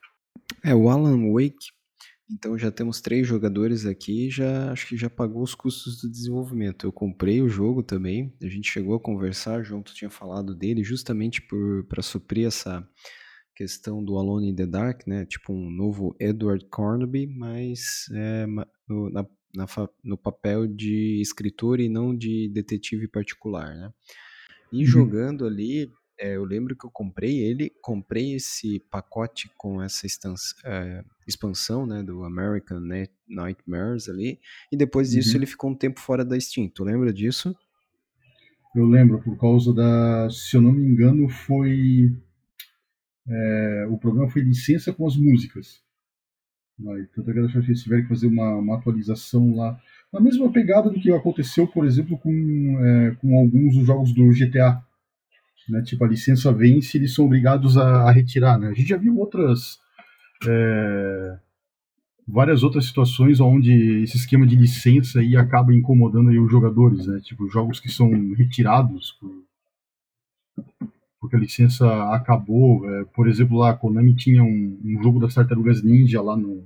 É, 0.63 0.76
o 0.76 0.89
Alan 0.89 1.32
Wake, 1.32 1.72
então 2.30 2.58
já 2.58 2.72
temos 2.72 3.02
três 3.02 3.28
jogadores 3.28 3.86
aqui, 3.86 4.30
já 4.30 4.72
acho 4.72 4.88
que 4.88 4.98
já 4.98 5.10
pagou 5.10 5.44
os 5.44 5.54
custos 5.54 6.02
do 6.02 6.10
desenvolvimento. 6.10 6.86
Eu 6.86 6.92
comprei 6.92 7.42
o 7.42 7.50
jogo 7.50 7.84
também, 7.84 8.34
a 8.42 8.48
gente 8.48 8.70
chegou 8.70 8.96
a 8.96 9.00
conversar 9.00 9.64
junto, 9.64 9.94
tinha 9.94 10.10
falado 10.10 10.56
dele 10.56 10.84
justamente 10.84 11.42
para 11.88 12.02
suprir 12.02 12.48
essa 12.48 12.88
questão 13.56 14.04
do 14.04 14.18
Alone 14.18 14.50
in 14.50 14.56
the 14.56 14.66
Dark, 14.66 15.06
né? 15.06 15.26
Tipo 15.26 15.54
um 15.54 15.70
novo 15.70 16.16
Edward 16.20 16.66
Cornaby, 16.70 17.28
mas 17.28 18.06
é, 18.14 18.46
no, 18.88 19.10
na, 19.12 19.26
na, 19.54 19.66
no 20.04 20.18
papel 20.18 20.66
de 20.66 21.22
escritor 21.22 21.80
e 21.80 21.88
não 21.88 22.16
de 22.16 22.50
detetive 22.50 23.08
particular, 23.08 23.76
né? 23.76 23.94
E 24.72 24.80
uhum. 24.80 24.86
jogando 24.86 25.46
ali, 25.46 25.92
é, 26.19 26.36
eu 26.36 26.43
lembro 26.43 26.76
que 26.76 26.86
eu 26.86 26.91
comprei 26.91 27.39
ele, 27.39 27.71
comprei 27.82 28.36
esse 28.36 28.80
pacote 28.91 29.49
com 29.58 29.82
essa 29.82 30.06
é, 30.65 31.04
expansão, 31.28 31.86
né, 31.86 32.04
do 32.04 32.23
American 32.23 32.82
Nightmares 33.28 34.10
ali, 34.10 34.39
e 34.71 34.78
depois 34.78 35.12
disso 35.12 35.32
uhum. 35.32 35.38
ele 35.38 35.45
ficou 35.45 35.71
um 35.71 35.76
tempo 35.76 35.99
fora 35.99 36.23
da 36.23 36.39
Steam. 36.39 36.69
Tu 36.69 36.84
lembra 36.84 37.12
disso? 37.12 37.56
Eu 38.76 38.86
lembro, 38.86 39.21
por 39.21 39.38
causa 39.38 39.73
da, 39.73 40.30
se 40.30 40.56
eu 40.56 40.62
não 40.62 40.71
me 40.71 40.84
engano, 40.84 41.30
foi 41.30 42.12
é, 43.28 43.88
o 43.89 43.97
problema 43.97 44.30
foi 44.30 44.41
licença 44.41 44.91
com 44.91 45.08
as 45.08 45.15
músicas. 45.15 45.82
Tanto 47.15 47.30
é 47.30 47.34
que 47.34 47.39
eles 47.39 47.84
tiveram 47.84 48.04
que 48.04 48.10
fazer 48.10 48.28
uma, 48.28 48.56
uma, 48.56 48.78
atualização 48.78 49.56
lá. 49.56 49.80
Na 50.12 50.19
mesma 50.19 50.52
pegada 50.52 50.89
do 50.89 50.99
que 50.99 51.12
aconteceu, 51.12 51.67
por 51.67 51.86
exemplo, 51.86 52.17
com, 52.17 52.32
é, 52.80 53.15
com 53.15 53.38
alguns 53.39 53.76
dos 53.78 53.86
jogos 53.86 54.12
do 54.13 54.30
GTA. 54.30 54.84
Né? 55.69 55.82
Tipo, 55.84 56.06
a 56.06 56.08
licença 56.08 56.52
vence 56.52 56.97
eles 56.97 57.13
são 57.13 57.26
obrigados 57.26 57.78
a, 57.78 58.10
a 58.10 58.12
retirar. 58.12 58.58
Né? 58.58 58.69
A 58.69 58.73
gente 58.73 58.89
já 58.89 58.97
viu 58.97 59.17
outras. 59.17 59.80
É, 60.47 61.38
várias 62.28 62.63
outras 62.63 62.86
situações 62.86 63.39
onde 63.39 64.02
esse 64.04 64.17
esquema 64.17 64.45
de 64.45 64.56
licença 64.56 65.19
aí 65.19 65.36
acaba 65.36 65.73
incomodando 65.73 66.30
aí 66.30 66.39
os 66.39 66.52
jogadores, 66.52 67.08
né? 67.08 67.19
Tipo, 67.21 67.49
jogos 67.49 67.80
que 67.80 67.89
são 67.89 68.10
retirados 68.34 69.13
por, 69.19 69.43
porque 71.23 71.38
a 71.38 71.39
licença 71.39 72.13
acabou. 72.13 72.86
É, 72.89 73.06
por 73.06 73.30
exemplo, 73.30 73.58
lá 73.58 73.71
a 73.71 73.73
Konami 73.73 74.13
tinha 74.13 74.43
um, 74.43 74.80
um, 74.84 75.02
jogo 75.02 75.21
das 75.21 75.34
Tartarugas 75.34 75.82
Ninja 75.82 76.21
lá 76.21 76.36
no 76.36 76.65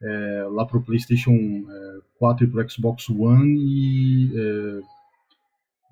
é, 0.00 0.46
lá 0.50 0.64
pro 0.64 0.82
PlayStation 0.82 1.32
é, 1.32 1.98
4 2.18 2.44
e 2.44 2.48
pro 2.48 2.70
Xbox 2.70 3.08
One 3.08 3.58
e 3.58 4.32
é, 4.36 4.80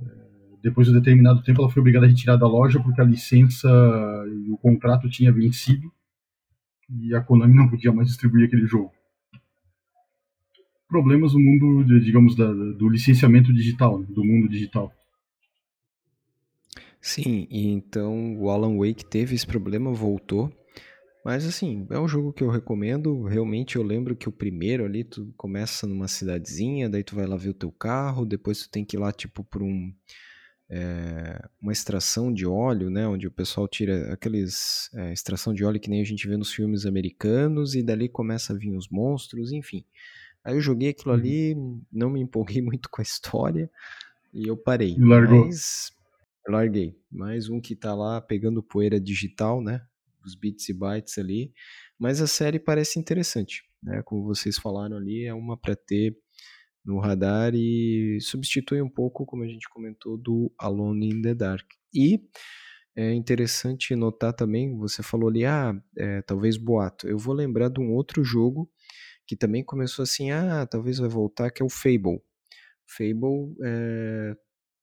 é, 0.03 0.30
depois 0.63 0.87
de 0.87 0.93
um 0.93 0.97
determinado 0.97 1.43
tempo 1.43 1.61
ela 1.61 1.71
foi 1.71 1.81
obrigada 1.81 2.07
a 2.07 2.09
retirar 2.09 2.37
da 2.37 2.47
loja 2.47 2.81
porque 2.81 3.01
a 3.01 3.05
licença 3.05 3.69
e 4.47 4.51
o 4.51 4.59
contrato 4.59 5.09
tinha 5.09 5.33
vencido 5.33 5.91
e 6.89 7.15
a 7.15 7.21
Konami 7.21 7.55
não 7.55 7.69
podia 7.69 7.93
mais 7.93 8.09
distribuir 8.09 8.47
aquele 8.47 8.67
jogo. 8.67 8.93
Problemas 10.89 11.33
no 11.33 11.41
mundo, 11.41 12.01
digamos, 12.01 12.35
da, 12.35 12.53
do 12.53 12.89
licenciamento 12.89 13.53
digital, 13.53 14.01
né, 14.01 14.07
do 14.09 14.25
mundo 14.25 14.49
digital. 14.49 14.93
Sim, 17.01 17.47
e 17.49 17.69
então 17.69 18.37
o 18.37 18.51
Alan 18.51 18.77
Wake 18.77 19.05
teve 19.05 19.35
esse 19.35 19.47
problema, 19.47 19.93
voltou. 19.93 20.53
Mas 21.25 21.47
assim, 21.47 21.87
é 21.91 21.99
um 21.99 22.09
jogo 22.09 22.33
que 22.33 22.43
eu 22.43 22.51
recomendo. 22.51 23.25
Realmente 23.25 23.77
eu 23.77 23.83
lembro 23.83 24.17
que 24.17 24.29
o 24.29 24.33
primeiro 24.33 24.85
ali, 24.85 25.05
tu 25.05 25.33
começa 25.37 25.87
numa 25.87 26.09
cidadezinha, 26.09 26.89
daí 26.89 27.05
tu 27.05 27.15
vai 27.15 27.27
lá 27.27 27.37
ver 27.37 27.51
o 27.51 27.55
teu 27.55 27.71
carro, 27.71 28.25
depois 28.25 28.63
tu 28.63 28.71
tem 28.71 28.85
que 28.85 28.97
ir 28.97 29.01
lá, 29.01 29.13
tipo, 29.13 29.45
por 29.45 29.63
um. 29.63 29.93
É, 30.73 31.49
uma 31.61 31.73
extração 31.73 32.33
de 32.33 32.47
óleo, 32.47 32.91
né? 32.91 33.07
Onde 33.09 33.27
o 33.27 33.31
pessoal 33.31 33.67
tira 33.67 34.13
aqueles. 34.13 34.89
É, 34.95 35.13
extração 35.13 35.53
de 35.53 35.65
óleo 35.65 35.81
que 35.81 35.91
nem 35.91 36.01
a 36.01 36.05
gente 36.05 36.29
vê 36.29 36.37
nos 36.37 36.53
filmes 36.53 36.87
americanos, 36.87 37.75
e 37.75 37.83
dali 37.83 38.09
começa 38.09 38.53
a 38.53 38.57
vir 38.57 38.77
os 38.77 38.89
monstros, 38.89 39.51
enfim. 39.51 39.85
Aí 40.45 40.55
eu 40.55 40.61
joguei 40.61 40.91
aquilo 40.91 41.13
uhum. 41.13 41.21
ali, 41.21 41.57
não 41.93 42.11
me 42.11 42.21
empolguei 42.21 42.63
muito 42.63 42.89
com 42.89 43.01
a 43.01 43.03
história, 43.03 43.69
e 44.33 44.47
eu 44.47 44.57
parei. 44.57 44.97
Largou. 44.97 45.47
Mas 45.47 45.93
larguei. 46.47 46.97
Mais 47.11 47.49
um 47.49 47.61
que 47.61 47.75
tá 47.75 47.93
lá 47.93 48.21
pegando 48.21 48.63
poeira 48.63 49.01
digital, 49.01 49.61
né? 49.61 49.83
Os 50.25 50.37
bits 50.37 50.69
e 50.69 50.73
bytes 50.73 51.19
ali. 51.19 51.53
Mas 51.99 52.21
a 52.21 52.27
série 52.29 52.61
parece 52.61 52.99
interessante, 52.99 53.65
né? 53.83 54.03
Como 54.05 54.23
vocês 54.23 54.57
falaram 54.57 54.97
ali, 54.97 55.25
é 55.25 55.35
uma 55.35 55.57
para 55.57 55.75
ter 55.75 56.17
no 56.85 56.99
radar 56.99 57.53
e 57.55 58.19
substitui 58.21 58.81
um 58.81 58.89
pouco, 58.89 59.27
como 59.27 59.43
a 59.43 59.49
gente 59.49 59.69
comentou, 59.69 60.17
do 60.17 60.53
Alone 60.59 61.09
in 61.09 61.23
the 61.23 61.35
Dark. 61.35 61.67
E 61.95 62.21
é 62.97 63.13
interessante 63.13 63.95
notar 63.95 64.33
também, 64.33 64.77
você 64.77 65.03
falou 65.03 65.29
ali, 65.29 65.45
ah, 65.45 65.73
é, 65.97 66.23
talvez 66.23 66.57
boato. 66.57 67.09
Eu 67.09 67.19
vou 67.19 67.35
lembrar 67.35 67.69
de 67.69 67.81
um 67.81 67.93
outro 67.93 68.25
jogo 68.25 68.71
que 69.27 69.37
também 69.37 69.65
começou 69.65 70.03
assim, 70.03 70.31
ah, 70.31 70.67
talvez 70.67 70.99
vai 70.99 71.09
voltar, 71.09 71.51
que 71.51 71.63
é 71.63 71.65
o 71.65 71.71
Fable. 71.71 72.21
Fable 72.87 73.55
é, 73.63 74.35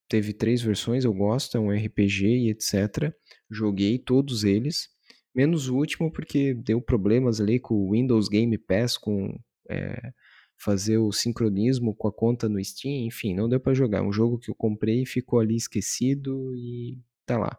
teve 0.08 0.34
três 0.34 0.62
versões, 0.62 1.04
eu 1.04 1.14
gosto, 1.14 1.58
é 1.58 1.60
um 1.60 1.70
RPG 1.70 2.26
e 2.26 2.50
etc. 2.50 3.14
Joguei 3.52 4.00
todos 4.00 4.44
eles, 4.44 4.90
menos 5.36 5.68
o 5.68 5.76
último 5.76 6.12
porque 6.12 6.54
deu 6.54 6.82
problemas 6.82 7.42
ali 7.42 7.60
com 7.60 7.76
o 7.76 7.92
Windows 7.92 8.30
Game 8.30 8.58
Pass, 8.58 8.98
com 8.98 9.38
é, 9.70 10.14
fazer 10.58 10.98
o 10.98 11.12
sincronismo 11.12 11.96
com 11.96 12.08
a 12.08 12.12
conta 12.12 12.50
no 12.50 12.64
Steam, 12.64 13.06
enfim, 13.06 13.34
não 13.36 13.48
deu 13.48 13.60
para 13.60 13.74
jogar. 13.74 14.02
Um 14.02 14.12
jogo 14.12 14.40
que 14.40 14.50
eu 14.50 14.56
comprei 14.56 15.06
ficou 15.06 15.40
ali 15.40 15.56
esquecido 15.56 16.54
e 16.56 16.98
tá 17.26 17.38
lá. 17.38 17.58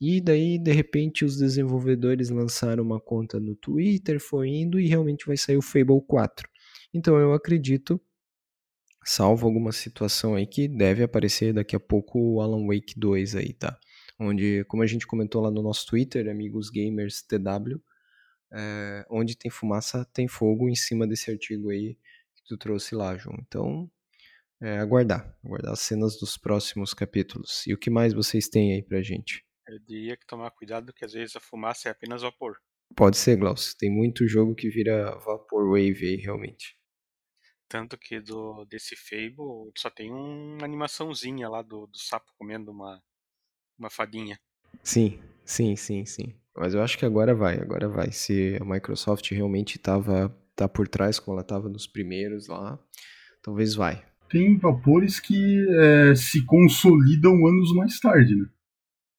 E 0.00 0.20
daí, 0.20 0.58
de 0.58 0.72
repente, 0.72 1.24
os 1.24 1.38
desenvolvedores 1.38 2.28
lançaram 2.28 2.84
uma 2.84 3.00
conta 3.00 3.40
no 3.40 3.56
Twitter, 3.56 4.20
foi 4.20 4.48
indo 4.48 4.78
e 4.78 4.86
realmente 4.86 5.26
vai 5.26 5.36
sair 5.36 5.56
o 5.56 5.62
Fable 5.62 6.02
4. 6.06 6.46
Então 6.92 7.18
eu 7.18 7.32
acredito 7.32 8.00
salvo 9.04 9.46
alguma 9.46 9.72
situação 9.72 10.34
aí 10.34 10.46
que 10.46 10.66
deve 10.66 11.02
aparecer 11.02 11.54
daqui 11.54 11.76
a 11.76 11.80
pouco 11.80 12.18
o 12.18 12.40
Alan 12.40 12.66
Wake 12.66 12.98
2 12.98 13.36
aí, 13.36 13.52
tá? 13.52 13.78
Onde, 14.18 14.64
como 14.64 14.82
a 14.82 14.86
gente 14.86 15.06
comentou 15.06 15.40
lá 15.40 15.50
no 15.50 15.62
nosso 15.62 15.86
Twitter, 15.86 16.28
amigos 16.28 16.70
gamers 16.70 17.22
TW, 17.22 17.80
é, 18.52 19.06
onde 19.10 19.36
tem 19.36 19.50
fumaça, 19.50 20.04
tem 20.12 20.26
fogo 20.26 20.68
em 20.68 20.74
cima 20.74 21.06
desse 21.06 21.30
artigo 21.30 21.70
aí 21.70 21.96
tu 22.46 22.56
trouxe 22.56 22.94
lá, 22.94 23.16
João. 23.16 23.36
Então, 23.46 23.90
é, 24.60 24.78
aguardar, 24.78 25.36
aguardar 25.44 25.72
as 25.72 25.80
cenas 25.80 26.18
dos 26.18 26.36
próximos 26.36 26.94
capítulos. 26.94 27.66
E 27.66 27.74
o 27.74 27.78
que 27.78 27.90
mais 27.90 28.14
vocês 28.14 28.48
têm 28.48 28.74
aí 28.74 28.82
pra 28.82 29.02
gente? 29.02 29.44
Eu 29.68 29.78
diria 29.80 30.16
que 30.16 30.26
tomar 30.26 30.50
cuidado 30.52 30.92
que 30.92 31.04
às 31.04 31.12
vezes 31.12 31.36
a 31.36 31.40
fumaça 31.40 31.88
é 31.88 31.92
apenas 31.92 32.22
vapor. 32.22 32.56
Pode 32.94 33.16
ser, 33.16 33.36
Glaucio. 33.36 33.76
Tem 33.76 33.90
muito 33.90 34.28
jogo 34.28 34.54
que 34.54 34.68
vira 34.68 35.16
vapor 35.18 35.68
wave 35.68 36.06
aí, 36.06 36.16
realmente. 36.16 36.78
Tanto 37.68 37.98
que 37.98 38.20
do, 38.20 38.64
desse 38.66 38.94
Fable 38.94 39.72
só 39.76 39.90
tem 39.90 40.12
uma 40.12 40.64
animaçãozinha 40.64 41.48
lá 41.48 41.62
do, 41.62 41.86
do 41.88 41.98
sapo 41.98 42.32
comendo 42.38 42.70
uma, 42.70 43.02
uma 43.76 43.90
fadinha. 43.90 44.38
Sim, 44.84 45.20
sim, 45.44 45.74
sim, 45.74 46.04
sim. 46.04 46.34
Mas 46.56 46.74
eu 46.74 46.82
acho 46.82 46.96
que 46.96 47.04
agora 47.04 47.34
vai, 47.34 47.60
agora 47.60 47.88
vai. 47.88 48.12
Se 48.12 48.56
a 48.60 48.64
Microsoft 48.64 49.30
realmente 49.32 49.78
tava, 49.78 50.34
tá 50.56 50.68
por 50.68 50.88
trás, 50.88 51.20
como 51.20 51.34
ela 51.34 51.42
estava 51.42 51.68
nos 51.68 51.86
primeiros 51.86 52.48
lá, 52.48 52.78
talvez 53.42 53.74
vai. 53.74 54.02
Tem 54.28 54.56
vapores 54.56 55.20
que 55.20 55.64
é, 55.68 56.14
se 56.16 56.44
consolidam 56.44 57.46
anos 57.46 57.72
mais 57.74 58.00
tarde, 58.00 58.34
né? 58.34 58.46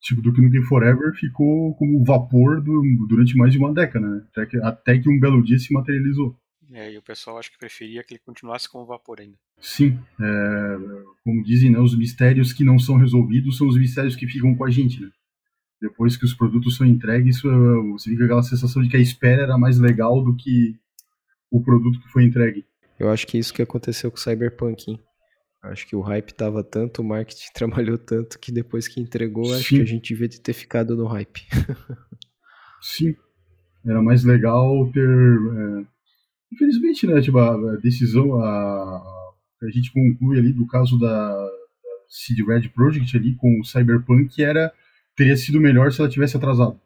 Tipo, 0.02 0.21
do 0.21 0.34
que 0.34 0.41
no 0.41 0.50
Game 0.50 0.65
Forever 0.65 1.13
ficou 1.13 1.76
como 1.76 2.04
vapor 2.04 2.62
do, 2.62 2.82
durante 3.08 3.36
mais 3.36 3.52
de 3.52 3.58
uma 3.58 3.73
década, 3.73 4.08
né? 4.08 4.26
Até 4.32 4.45
que, 4.45 4.58
até 4.58 5.00
que 5.00 5.10
um 5.10 5.19
belo 5.19 5.43
dia 5.43 5.58
se 5.58 5.73
materializou. 5.73 6.38
É, 6.71 6.93
e 6.93 6.97
o 6.97 7.02
pessoal 7.02 7.38
acho 7.38 7.52
que 7.52 7.58
preferia 7.58 8.04
que 8.04 8.13
ele 8.13 8.21
continuasse 8.26 8.69
com 8.69 8.82
o 8.82 8.86
vapor 8.86 9.21
ainda. 9.21 9.38
Sim, 9.60 9.97
é, 10.19 10.78
como 11.23 11.41
dizem, 11.43 11.71
né, 11.71 11.80
os 11.80 11.97
mistérios 11.97 12.52
que 12.52 12.63
não 12.63 12.78
são 12.78 12.97
resolvidos 12.97 13.58
são 13.58 13.67
os 13.67 13.78
mistérios 13.78 14.15
que 14.15 14.28
ficam 14.28 14.54
com 14.56 14.65
a 14.65 14.69
gente, 14.69 15.02
né? 15.02 15.10
Depois 15.82 16.17
que 16.17 16.26
os 16.26 16.34
produtos 16.34 16.76
são 16.76 16.86
entregues, 16.86 17.41
você 17.41 18.10
fica 18.10 18.26
aquela 18.26 18.41
sensação 18.41 18.82
de 18.82 18.89
que 18.89 18.97
a 18.97 19.00
espera 19.02 19.43
era 19.43 19.58
mais 19.58 19.80
legal 19.80 20.23
do 20.23 20.36
que 20.36 20.76
o 21.51 21.63
produto 21.63 21.99
que 21.99 22.10
foi 22.10 22.23
entregue. 22.23 22.65
Eu 22.99 23.10
acho 23.10 23.27
que 23.27 23.38
é 23.38 23.39
isso 23.39 23.53
que 23.53 23.62
aconteceu 23.62 24.12
com 24.12 24.17
o 24.17 24.19
Cyberpunk, 24.19 24.91
hein? 24.91 24.99
Acho 25.63 25.88
que 25.88 25.95
o 25.95 26.01
hype 26.01 26.33
tava 26.33 26.63
tanto, 26.63 27.01
o 27.01 27.05
marketing 27.05 27.51
trabalhou 27.53 27.97
tanto 27.97 28.39
que 28.39 28.51
depois 28.51 28.88
que 28.88 29.01
entregou, 29.01 29.45
Sim. 29.45 29.53
acho 29.55 29.69
que 29.69 29.81
a 29.81 29.86
gente 29.86 30.13
devia 30.13 30.29
ter 30.29 30.53
ficado 30.53 30.95
no 30.95 31.07
hype. 31.07 31.41
Sim. 32.81 33.15
Era 33.86 34.01
mais 34.01 34.23
legal 34.23 34.89
ter 34.91 35.07
é, 35.07 35.86
Infelizmente, 36.51 37.05
né, 37.05 37.21
tipo, 37.21 37.38
a 37.38 37.75
decisão, 37.77 38.39
a, 38.39 39.03
a 39.62 39.69
gente 39.69 39.91
conclui 39.91 40.39
ali 40.39 40.53
do 40.53 40.65
caso 40.67 40.97
da, 40.97 41.33
da 41.33 41.49
Seed 42.07 42.39
Red 42.47 42.69
Project 42.69 43.17
ali 43.17 43.36
com 43.36 43.60
o 43.60 43.65
Cyberpunk 43.65 44.41
era 44.41 44.71
teria 45.15 45.36
sido 45.36 45.60
melhor 45.60 45.91
se 45.91 45.99
ela 45.99 46.10
tivesse 46.10 46.38
atrasado. 46.38 46.79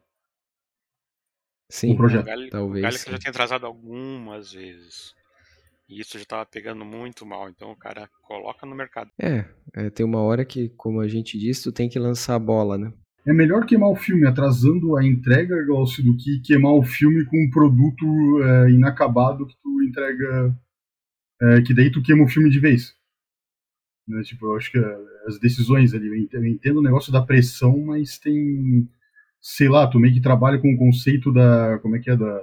Sim, 1.71 1.93
o 1.93 1.97
projeto. 1.97 2.27
O 2.29 2.49
talvez. 2.49 3.05
O 3.07 3.11
já 3.11 3.17
tinha 3.17 3.31
atrasado 3.31 3.65
algumas 3.65 4.51
vezes. 4.51 5.15
E 5.89 5.99
isso 5.99 6.17
já 6.17 6.23
estava 6.23 6.45
pegando 6.45 6.85
muito 6.85 7.25
mal, 7.25 7.49
então 7.49 7.71
o 7.71 7.75
cara 7.75 8.09
coloca 8.23 8.65
no 8.65 8.75
mercado. 8.75 9.09
É, 9.19 9.45
é, 9.73 9.89
tem 9.89 10.05
uma 10.05 10.21
hora 10.21 10.45
que, 10.45 10.69
como 10.69 11.01
a 11.01 11.07
gente 11.07 11.37
disse, 11.37 11.63
tu 11.63 11.71
tem 11.71 11.89
que 11.89 11.99
lançar 11.99 12.35
a 12.35 12.39
bola, 12.39 12.77
né? 12.77 12.93
É 13.27 13.33
melhor 13.33 13.65
queimar 13.65 13.89
o 13.89 13.95
filme 13.95 14.27
atrasando 14.27 14.97
a 14.97 15.05
entrega, 15.05 15.63
Glaucio, 15.65 16.03
do 16.03 16.17
que 16.17 16.41
queimar 16.41 16.73
o 16.73 16.83
filme 16.83 17.25
com 17.25 17.37
um 17.37 17.49
produto 17.49 18.05
é, 18.43 18.71
inacabado 18.71 19.45
que 19.45 19.55
tu 19.61 19.81
entrega. 19.83 20.57
É, 21.41 21.61
que 21.61 21.73
daí 21.73 21.91
tu 21.91 22.01
queima 22.01 22.23
o 22.23 22.27
filme 22.27 22.49
de 22.49 22.59
vez. 22.59 22.95
Né, 24.07 24.23
tipo, 24.23 24.45
eu 24.45 24.57
acho 24.57 24.71
que 24.71 24.77
as 25.27 25.39
decisões 25.39 25.93
ali, 25.93 26.07
eu 26.07 26.45
entendo 26.45 26.79
o 26.79 26.83
negócio 26.83 27.11
da 27.11 27.21
pressão, 27.21 27.77
mas 27.85 28.17
tem. 28.17 28.89
Sei 29.41 29.67
lá, 29.67 29.89
tu 29.89 29.99
meio 29.99 30.13
que 30.13 30.21
trabalha 30.21 30.59
com 30.61 30.73
o 30.73 30.77
conceito 30.77 31.33
da. 31.33 31.79
Como 31.79 31.95
é 31.95 31.99
que 31.99 32.09
é? 32.09 32.15
Da. 32.15 32.41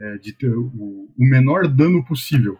É, 0.00 0.18
de 0.18 0.32
ter 0.32 0.52
o, 0.52 1.12
o 1.16 1.24
menor 1.24 1.68
dano 1.68 2.04
possível. 2.04 2.58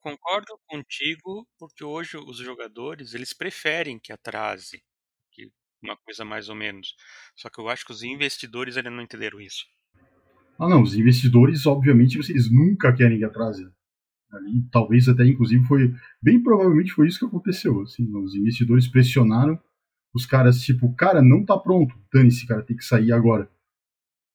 Concordo 0.00 0.58
contigo, 0.66 1.46
porque 1.58 1.84
hoje 1.84 2.16
os 2.16 2.38
jogadores 2.38 3.14
eles 3.14 3.32
preferem 3.32 3.98
que 3.98 4.12
atrase 4.12 4.82
uma 5.82 5.96
coisa 5.96 6.24
mais 6.24 6.48
ou 6.48 6.54
menos. 6.54 6.94
Só 7.36 7.50
que 7.50 7.60
eu 7.60 7.68
acho 7.68 7.84
que 7.84 7.92
os 7.92 8.02
investidores 8.02 8.76
ainda 8.76 8.90
não 8.90 9.02
entenderam 9.02 9.40
isso. 9.40 9.64
Ah, 10.58 10.68
não, 10.68 10.82
os 10.82 10.94
investidores, 10.94 11.66
obviamente, 11.66 12.18
eles 12.18 12.50
nunca 12.50 12.94
querem 12.94 13.18
que 13.18 13.24
atrase. 13.24 13.64
Ali, 14.30 14.62
talvez 14.70 15.08
até, 15.08 15.26
inclusive, 15.26 15.64
foi. 15.64 15.92
Bem 16.22 16.42
provavelmente 16.42 16.92
foi 16.92 17.08
isso 17.08 17.18
que 17.18 17.24
aconteceu. 17.24 17.82
Assim, 17.82 18.08
os 18.16 18.34
investidores 18.34 18.88
pressionaram 18.88 19.60
os 20.14 20.26
caras, 20.26 20.60
tipo, 20.60 20.94
cara, 20.94 21.22
não 21.22 21.44
tá 21.44 21.58
pronto, 21.58 21.94
dane-se, 22.12 22.46
cara, 22.46 22.62
tem 22.62 22.76
que 22.76 22.84
sair 22.84 23.12
agora. 23.12 23.50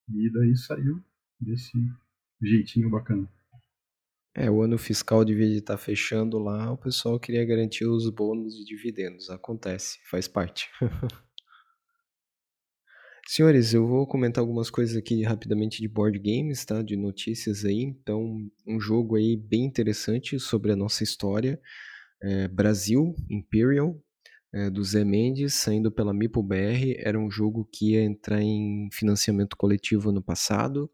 E 0.09 0.31
daí 0.31 0.55
saiu 0.55 1.01
desse 1.39 1.77
jeitinho 2.41 2.89
bacana. 2.89 3.29
É, 4.33 4.51
o 4.51 4.61
ano 4.61 4.77
fiscal 4.77 5.25
devia 5.25 5.57
estar 5.57 5.73
tá 5.73 5.77
fechando 5.77 6.37
lá, 6.37 6.71
o 6.71 6.77
pessoal 6.77 7.19
queria 7.19 7.43
garantir 7.43 7.85
os 7.85 8.07
bônus 8.09 8.55
e 8.55 8.63
dividendos. 8.63 9.29
Acontece, 9.29 9.97
faz 10.09 10.27
parte. 10.27 10.69
Senhores, 13.29 13.73
eu 13.73 13.85
vou 13.85 14.07
comentar 14.07 14.41
algumas 14.41 14.69
coisas 14.69 14.95
aqui 14.95 15.21
rapidamente 15.21 15.81
de 15.81 15.87
board 15.87 16.17
games, 16.17 16.63
tá? 16.63 16.81
De 16.81 16.95
notícias 16.95 17.65
aí. 17.65 17.81
Então, 17.81 18.47
um 18.65 18.79
jogo 18.79 19.17
aí 19.17 19.35
bem 19.35 19.65
interessante 19.65 20.39
sobre 20.39 20.71
a 20.71 20.77
nossa 20.77 21.03
história. 21.03 21.59
É, 22.21 22.47
Brasil 22.47 23.13
Imperial, 23.29 24.01
é, 24.53 24.69
do 24.69 24.83
Zé 24.83 25.03
Mendes, 25.03 25.53
saindo 25.53 25.91
pela 25.91 26.13
Meeple 26.13 26.43
BR. 26.43 26.95
Era 26.97 27.19
um 27.19 27.29
jogo 27.29 27.67
que 27.71 27.93
ia 27.93 28.03
entrar 28.03 28.41
em 28.41 28.89
financiamento 28.91 29.55
coletivo 29.57 30.11
no 30.11 30.21
passado 30.21 30.89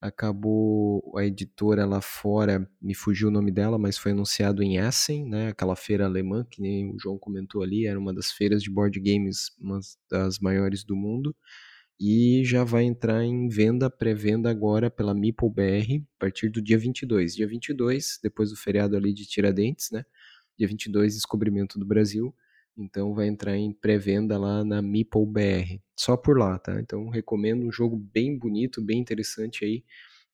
acabou 0.00 1.12
a 1.16 1.24
editora 1.24 1.84
lá 1.84 2.00
fora, 2.00 2.68
me 2.80 2.94
fugiu 2.94 3.28
o 3.28 3.30
nome 3.30 3.50
dela, 3.50 3.78
mas 3.78 3.96
foi 3.96 4.12
anunciado 4.12 4.62
em 4.62 4.76
Essen, 4.76 5.26
né, 5.26 5.48
aquela 5.48 5.74
feira 5.74 6.04
alemã 6.04 6.44
que 6.48 6.60
nem 6.60 6.90
o 6.90 6.98
João 6.98 7.18
comentou 7.18 7.62
ali, 7.62 7.86
era 7.86 7.98
uma 7.98 8.12
das 8.12 8.30
feiras 8.30 8.62
de 8.62 8.70
board 8.70 8.98
games, 9.00 9.50
uma 9.60 9.80
das 10.10 10.38
maiores 10.38 10.84
do 10.84 10.94
mundo, 10.94 11.34
e 11.98 12.42
já 12.44 12.62
vai 12.62 12.84
entrar 12.84 13.24
em 13.24 13.48
venda, 13.48 13.88
pré-venda 13.88 14.50
agora 14.50 14.90
pela 14.90 15.14
Meeple 15.14 15.50
BR, 15.50 16.04
a 16.16 16.18
partir 16.18 16.50
do 16.50 16.60
dia 16.60 16.76
22. 16.76 17.34
Dia 17.34 17.48
22, 17.48 18.18
depois 18.22 18.50
do 18.50 18.56
feriado 18.56 18.96
ali 18.96 19.14
de 19.14 19.26
Tiradentes, 19.26 19.90
né, 19.90 20.04
dia 20.58 20.68
22, 20.68 21.14
descobrimento 21.14 21.78
do 21.78 21.86
Brasil, 21.86 22.34
então 22.76 23.14
vai 23.14 23.26
entrar 23.26 23.56
em 23.56 23.72
pré-venda 23.72 24.38
lá 24.38 24.64
na 24.64 24.82
Meeple 24.82 25.26
BR. 25.26 25.80
Só 25.96 26.16
por 26.16 26.38
lá, 26.38 26.58
tá? 26.58 26.78
Então 26.80 27.08
recomendo 27.08 27.66
um 27.66 27.72
jogo 27.72 27.96
bem 27.96 28.38
bonito, 28.38 28.84
bem 28.84 28.98
interessante 28.98 29.64
aí. 29.64 29.84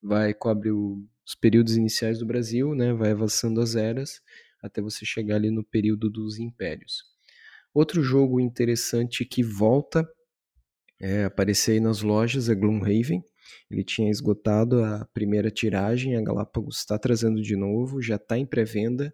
Vai 0.03 0.35
cobre 0.35 0.71
os 0.71 1.35
períodos 1.41 1.77
iniciais 1.77 2.19
do 2.19 2.27
Brasil, 2.27 2.75
né? 2.75 2.93
Vai 2.93 3.13
avançando 3.13 3.61
as 3.61 3.77
eras 3.77 4.21
até 4.63 4.81
você 4.81 5.05
chegar 5.05 5.37
ali 5.37 5.51
no 5.51 5.65
período 5.65 6.11
dos 6.11 6.39
impérios. 6.39 7.05
Outro 7.75 8.03
jogo 8.03 8.39
interessante 8.41 9.25
que 9.25 9.43
volta 9.43 10.07
é, 11.01 11.25
aparecer 11.25 11.73
aí 11.73 11.81
nas 11.81 12.03
lojas 12.03 12.49
é 12.49 12.55
Gloomhaven. 12.55 13.25
Ele 13.71 13.83
tinha 13.83 14.11
esgotado 14.11 14.85
a 14.85 15.05
primeira 15.13 15.51
tiragem, 15.51 16.17
a 16.17 16.23
Galápagos 16.23 16.79
está 16.79 16.99
trazendo 16.99 17.43
de 17.43 17.57
novo, 17.57 18.01
já 18.01 18.17
está 18.17 18.39
em 18.39 18.47
pré-venda 18.47 19.13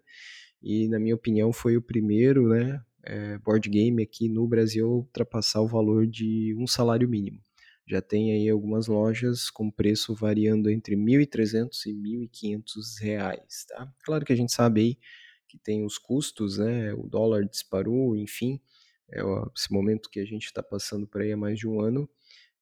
e 0.61 0.87
na 0.87 0.99
minha 0.99 1.15
opinião 1.15 1.51
foi 1.51 1.77
o 1.77 1.81
primeiro, 1.81 2.49
né, 2.49 2.79
é, 3.09 3.37
board 3.39 3.67
game 3.69 4.03
aqui 4.03 4.29
no 4.29 4.47
Brasil 4.47 4.87
ultrapassar 4.87 5.61
o 5.61 5.67
valor 5.67 6.05
de 6.05 6.55
um 6.57 6.67
salário 6.67 7.09
mínimo. 7.09 7.41
Já 7.87 8.01
tem 8.01 8.31
aí 8.31 8.47
algumas 8.47 8.85
lojas 8.85 9.49
com 9.49 9.71
preço 9.71 10.13
variando 10.13 10.69
entre 10.69 10.95
1.300 10.95 11.87
e 11.87 11.93
1.500 11.93 13.01
reais, 13.01 13.65
tá? 13.67 13.91
Claro 14.03 14.23
que 14.23 14.31
a 14.31 14.35
gente 14.35 14.53
sabe 14.53 14.81
aí 14.81 14.97
que 15.47 15.57
tem 15.57 15.83
os 15.83 15.97
custos, 15.97 16.59
né? 16.59 16.93
O 16.93 17.07
dólar 17.07 17.45
disparou, 17.45 18.15
enfim, 18.15 18.61
é 19.11 19.21
esse 19.57 19.73
momento 19.73 20.09
que 20.11 20.19
a 20.19 20.25
gente 20.25 20.45
está 20.45 20.61
passando 20.61 21.07
por 21.07 21.21
aí 21.21 21.31
há 21.31 21.37
mais 21.37 21.57
de 21.57 21.67
um 21.67 21.81
ano. 21.81 22.07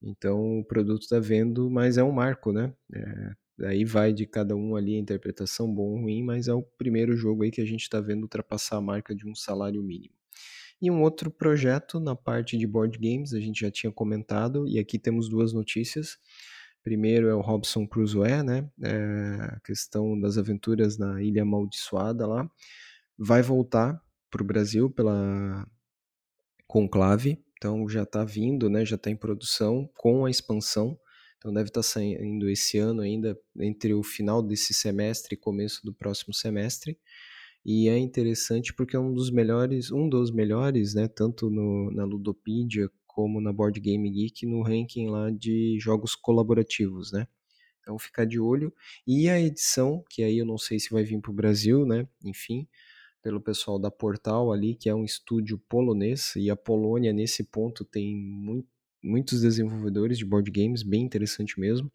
Então 0.02 0.60
o 0.60 0.66
produto 0.66 1.02
está 1.02 1.20
vendo, 1.20 1.70
mas 1.70 1.98
é 1.98 2.04
um 2.04 2.12
marco, 2.12 2.54
né? 2.54 2.74
É, 2.94 3.32
daí 3.58 3.84
vai 3.84 4.14
de 4.14 4.26
cada 4.26 4.56
um 4.56 4.78
ali 4.78 4.96
a 4.96 5.00
interpretação 5.00 5.74
bom 5.74 5.90
ou 5.90 6.02
ruim, 6.02 6.24
mas 6.24 6.48
é 6.48 6.54
o 6.54 6.64
primeiro 6.64 7.18
jogo 7.18 7.44
aí 7.44 7.52
que 7.52 7.62
a 7.62 7.66
gente 7.66 7.82
está 7.82 8.00
vendo 8.00 8.24
ultrapassar 8.24 8.78
a 8.78 8.82
marca 8.82 9.14
de 9.14 9.28
um 9.28 9.36
salário 9.36 9.84
mínimo. 9.84 10.17
E 10.82 10.92
um 10.92 11.02
outro 11.02 11.32
projeto 11.32 12.00
na 12.00 12.16
parte 12.16 12.58
de 12.58 12.68
board 12.68 12.98
games, 13.00 13.34
a 13.34 13.40
gente 13.40 13.62
já 13.62 13.72
tinha 13.72 13.92
comentado, 13.92 14.68
e 14.68 14.78
aqui 14.78 15.00
temos 15.00 15.28
duas 15.28 15.52
notícias. 15.52 16.18
Primeiro 16.84 17.28
é 17.28 17.36
o 17.36 17.42
Robson 17.42 17.88
Crusoe, 17.88 18.44
né? 18.44 18.70
É 18.82 19.56
a 19.56 19.60
questão 19.60 20.18
das 20.20 20.38
aventuras 20.38 20.98
na 20.98 21.22
Ilha 21.22 21.42
Amaldiçoada 21.42 22.28
lá. 22.28 22.50
Vai 23.18 23.42
voltar 23.42 24.00
para 24.30 24.44
o 24.44 24.46
Brasil 24.46 24.90
pela 24.90 25.68
Conclave, 26.68 27.44
então 27.58 27.90
já 27.90 28.04
está 28.04 28.24
vindo, 28.24 28.70
né? 28.70 28.86
Já 28.86 28.96
está 28.96 29.10
em 29.10 29.16
produção 29.16 29.90
com 29.98 30.26
a 30.26 30.30
expansão. 30.30 30.98
Então 31.38 31.52
deve 31.52 31.70
estar 31.70 31.82
tá 31.82 31.84
saindo 31.84 32.50
esse 32.50 32.78
ano 32.78 33.02
ainda, 33.02 33.38
entre 33.60 33.94
o 33.94 34.04
final 34.04 34.42
desse 34.42 34.74
semestre 34.74 35.36
e 35.36 35.38
começo 35.38 35.84
do 35.84 35.94
próximo 35.94 36.34
semestre. 36.34 37.00
E 37.68 37.90
é 37.90 37.98
interessante 37.98 38.74
porque 38.74 38.96
é 38.96 39.00
um 39.00 39.14
dos 39.14 39.30
melhores, 39.30 39.92
um 39.92 40.08
dos 40.08 40.32
melhores, 40.32 40.94
né, 40.94 41.10
tanto 41.10 41.50
no, 41.50 41.92
na 41.92 42.06
Ludopedia 42.06 42.90
como 43.06 43.42
na 43.42 43.52
Board 43.52 43.78
Game 43.82 44.10
Geek 44.10 44.46
no 44.46 44.62
ranking 44.62 45.10
lá 45.10 45.30
de 45.30 45.78
jogos 45.78 46.16
colaborativos, 46.16 47.12
né? 47.12 47.28
Então 47.82 48.00
ficar 48.00 48.26
de 48.26 48.40
olho. 48.40 48.74
E 49.06 49.30
a 49.30 49.38
edição, 49.40 50.02
que 50.10 50.24
aí 50.24 50.38
eu 50.38 50.46
não 50.46 50.58
sei 50.58 50.80
se 50.80 50.92
vai 50.92 51.04
vir 51.04 51.20
para 51.20 51.32
o 51.32 51.34
Brasil, 51.34 51.86
né? 51.86 52.08
Enfim, 52.24 52.68
pelo 53.22 53.42
pessoal 53.42 53.78
da 53.78 53.92
Portal 53.92 54.54
ali, 54.54 54.74
que 54.74 54.88
é 54.88 54.96
um 54.96 55.04
estúdio 55.04 55.58
polonês, 55.68 56.36
e 56.38 56.50
a 56.50 56.56
Polônia 56.56 57.12
nesse 57.12 57.44
ponto 57.44 57.84
tem 57.84 58.16
muito, 58.16 58.70
muitos 59.04 59.42
desenvolvedores 59.42 60.18
de 60.18 60.26
board 60.26 60.50
games, 60.52 60.84
bem 60.84 61.02
interessante 61.04 61.60
mesmo. 61.60 61.92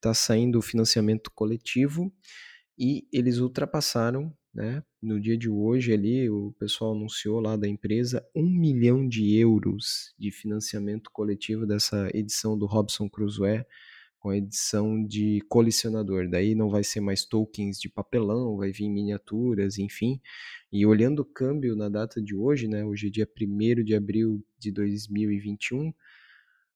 Tá 0.00 0.12
saindo 0.14 0.58
o 0.58 0.62
financiamento 0.62 1.30
coletivo 1.32 2.12
e 2.76 3.06
eles 3.12 3.38
ultrapassaram 3.38 4.36
né? 4.54 4.82
No 5.00 5.20
dia 5.20 5.36
de 5.36 5.48
hoje 5.48 5.92
ali, 5.92 6.28
o 6.28 6.52
pessoal 6.58 6.92
anunciou 6.94 7.40
lá 7.40 7.56
da 7.56 7.66
empresa 7.66 8.24
um 8.34 8.48
milhão 8.48 9.06
de 9.06 9.36
euros 9.36 10.14
de 10.18 10.30
financiamento 10.30 11.10
coletivo 11.10 11.66
dessa 11.66 12.08
edição 12.14 12.56
do 12.56 12.66
Robson 12.66 13.08
Crusoe 13.08 13.64
com 14.22 14.30
a 14.30 14.36
edição 14.36 15.04
de 15.04 15.40
colecionador. 15.48 16.28
Daí 16.28 16.54
não 16.54 16.70
vai 16.70 16.84
ser 16.84 17.00
mais 17.00 17.24
tokens 17.24 17.76
de 17.80 17.88
papelão, 17.88 18.56
vai 18.56 18.70
vir 18.70 18.88
miniaturas, 18.88 19.78
enfim. 19.78 20.20
E 20.70 20.86
olhando 20.86 21.22
o 21.22 21.24
câmbio 21.24 21.74
na 21.74 21.88
data 21.88 22.22
de 22.22 22.32
hoje, 22.32 22.68
né? 22.68 22.84
Hoje 22.84 23.08
é 23.08 23.10
dia 23.10 23.28
1 23.28 23.82
de 23.82 23.96
abril 23.96 24.40
de 24.58 24.70
2021 24.70 25.92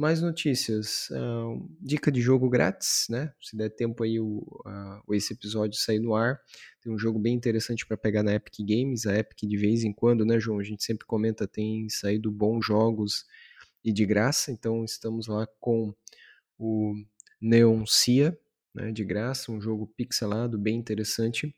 Mais 0.00 0.22
notícias. 0.22 1.10
Uh, 1.10 1.68
dica 1.78 2.10
de 2.10 2.22
jogo 2.22 2.48
grátis, 2.48 3.04
né? 3.10 3.34
Se 3.38 3.54
der 3.54 3.68
tempo 3.68 4.02
aí 4.02 4.18
o, 4.18 4.38
uh, 4.64 5.14
esse 5.14 5.34
episódio 5.34 5.78
sair 5.78 5.98
no 5.98 6.14
ar. 6.14 6.40
Tem 6.80 6.90
um 6.90 6.98
jogo 6.98 7.18
bem 7.18 7.34
interessante 7.34 7.84
para 7.84 7.98
pegar 7.98 8.22
na 8.22 8.32
Epic 8.32 8.66
Games. 8.66 9.04
A 9.04 9.14
Epic 9.18 9.40
de 9.42 9.58
vez 9.58 9.84
em 9.84 9.92
quando, 9.92 10.24
né, 10.24 10.40
João? 10.40 10.58
A 10.58 10.62
gente 10.62 10.82
sempre 10.82 11.06
comenta, 11.06 11.46
tem 11.46 11.86
saído 11.90 12.32
bons 12.32 12.64
jogos 12.64 13.26
e 13.84 13.92
de 13.92 14.06
graça. 14.06 14.50
Então 14.50 14.86
estamos 14.86 15.26
lá 15.26 15.46
com 15.60 15.94
o 16.58 16.94
Neon 17.38 17.84
Cia, 17.84 18.34
né, 18.74 18.90
de 18.90 19.04
graça, 19.04 19.52
um 19.52 19.60
jogo 19.60 19.86
pixelado, 19.98 20.58
bem 20.58 20.78
interessante. 20.78 21.54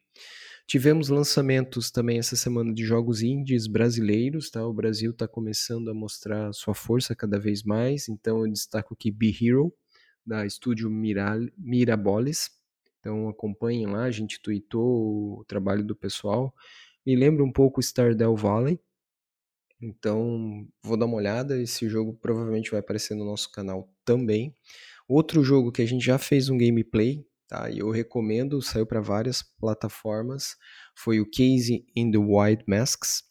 Tivemos 0.66 1.08
lançamentos 1.08 1.90
também 1.90 2.18
essa 2.18 2.36
semana 2.36 2.72
de 2.72 2.84
jogos 2.84 3.20
indies 3.20 3.66
brasileiros, 3.66 4.50
tá? 4.50 4.66
O 4.66 4.72
Brasil 4.72 5.10
está 5.10 5.26
começando 5.28 5.90
a 5.90 5.94
mostrar 5.94 6.52
sua 6.52 6.74
força 6.74 7.14
cada 7.14 7.38
vez 7.38 7.62
mais, 7.62 8.08
então 8.08 8.44
eu 8.44 8.50
destaco 8.50 8.94
aqui 8.94 9.10
Be 9.10 9.36
Hero, 9.40 9.74
da 10.24 10.46
estúdio 10.46 10.88
Miral, 10.88 11.40
Mirabolis. 11.58 12.50
Então 13.00 13.28
acompanhem 13.28 13.86
lá, 13.86 14.04
a 14.04 14.10
gente 14.10 14.40
tweetou 14.40 15.40
o 15.40 15.44
trabalho 15.46 15.84
do 15.84 15.96
pessoal. 15.96 16.54
Me 17.04 17.16
lembra 17.16 17.44
um 17.44 17.52
pouco 17.52 17.82
Stardew 17.82 18.36
Valley. 18.36 18.78
Então 19.80 20.66
vou 20.82 20.96
dar 20.96 21.06
uma 21.06 21.16
olhada, 21.16 21.60
esse 21.60 21.88
jogo 21.88 22.14
provavelmente 22.14 22.70
vai 22.70 22.78
aparecer 22.78 23.16
no 23.16 23.24
nosso 23.24 23.50
canal 23.50 23.92
também. 24.04 24.54
Outro 25.08 25.42
jogo 25.42 25.72
que 25.72 25.82
a 25.82 25.86
gente 25.86 26.04
já 26.04 26.16
fez 26.18 26.48
um 26.48 26.56
gameplay, 26.56 27.26
Tá? 27.53 27.68
E 27.68 27.80
eu 27.80 27.90
recomendo, 27.90 28.62
saiu 28.62 28.86
para 28.86 29.03
várias 29.03 29.42
plataformas. 29.42 30.57
Foi 30.96 31.20
o 31.20 31.28
Case 31.28 31.84
in 31.94 32.11
the 32.11 32.16
White 32.16 32.64
Masks, 32.66 33.24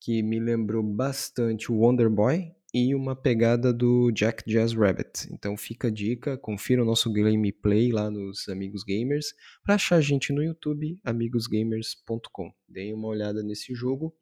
que 0.00 0.22
me 0.22 0.38
lembrou 0.38 0.80
bastante 0.80 1.72
o 1.72 1.78
Wonder 1.78 2.08
Boy 2.08 2.52
e 2.72 2.94
uma 2.94 3.16
pegada 3.16 3.72
do 3.72 4.12
Jack 4.12 4.48
Jazz 4.48 4.74
Rabbit. 4.74 5.28
Então 5.32 5.56
fica 5.56 5.88
a 5.88 5.90
dica, 5.90 6.38
confira 6.38 6.84
o 6.84 6.86
nosso 6.86 7.12
gameplay 7.12 7.90
lá 7.90 8.08
nos 8.08 8.48
Amigos 8.48 8.84
Gamers. 8.84 9.34
Para 9.64 9.74
achar 9.74 9.96
a 9.96 10.00
gente 10.00 10.32
no 10.32 10.40
YouTube, 10.40 10.96
amigosgamers.com. 11.02 12.52
Deem 12.68 12.94
uma 12.94 13.08
olhada 13.08 13.42
nesse 13.42 13.74
jogo. 13.74 14.14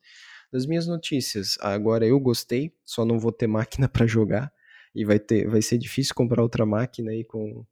Das 0.50 0.64
minhas 0.64 0.86
notícias, 0.86 1.58
agora 1.60 2.06
eu 2.06 2.18
gostei, 2.18 2.72
só 2.86 3.04
não 3.04 3.18
vou 3.18 3.32
ter 3.32 3.48
máquina 3.48 3.86
para 3.86 4.06
jogar 4.06 4.50
e 4.94 5.04
vai 5.04 5.18
ter, 5.18 5.46
vai 5.46 5.60
ser 5.60 5.76
difícil 5.76 6.14
comprar 6.14 6.42
outra 6.42 6.64
máquina 6.64 7.10
aí 7.10 7.22
com 7.22 7.66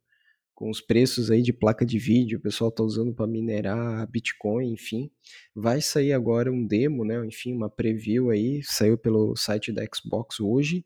com 0.61 0.68
os 0.68 0.82
preços 0.82 1.30
aí 1.30 1.40
de 1.40 1.54
placa 1.54 1.86
de 1.86 1.98
vídeo, 1.98 2.38
o 2.38 2.42
pessoal 2.42 2.68
está 2.68 2.82
usando 2.82 3.14
para 3.14 3.26
minerar 3.26 4.06
Bitcoin, 4.11 4.74
enfim. 4.74 5.11
Vai 5.54 5.80
sair 5.80 6.12
agora 6.12 6.52
um 6.52 6.66
demo, 6.66 7.02
né? 7.02 7.16
Enfim, 7.24 7.54
uma 7.54 7.70
preview 7.70 8.28
aí, 8.28 8.62
saiu 8.62 8.98
pelo 8.98 9.34
site 9.36 9.72
da 9.72 9.82
Xbox 9.86 10.38
hoje, 10.38 10.84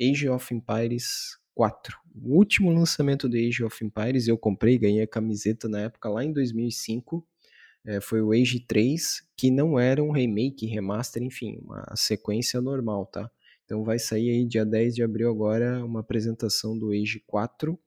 Age 0.00 0.26
of 0.26 0.54
Empires 0.54 1.38
4. 1.54 1.98
O 2.14 2.38
último 2.38 2.72
lançamento 2.72 3.28
do 3.28 3.36
Age 3.36 3.62
of 3.62 3.84
Empires, 3.84 4.26
eu 4.26 4.38
comprei, 4.38 4.78
ganhei 4.78 5.02
a 5.02 5.06
camiseta 5.06 5.68
na 5.68 5.80
época 5.80 6.08
lá 6.08 6.24
em 6.24 6.32
2005. 6.32 7.22
É, 7.84 8.00
foi 8.00 8.22
o 8.22 8.32
Age 8.32 8.60
3, 8.66 9.22
que 9.36 9.50
não 9.50 9.78
era 9.78 10.02
um 10.02 10.12
remake, 10.12 10.64
remaster, 10.64 11.22
enfim, 11.22 11.58
uma 11.62 11.84
sequência 11.94 12.58
normal, 12.62 13.04
tá? 13.04 13.30
Então 13.66 13.84
vai 13.84 13.98
sair 13.98 14.30
aí 14.30 14.46
dia 14.46 14.64
10 14.64 14.94
de 14.94 15.02
abril 15.02 15.28
agora 15.28 15.84
uma 15.84 16.00
apresentação 16.00 16.78
do 16.78 16.90
Age 16.90 17.22
4 17.26 17.78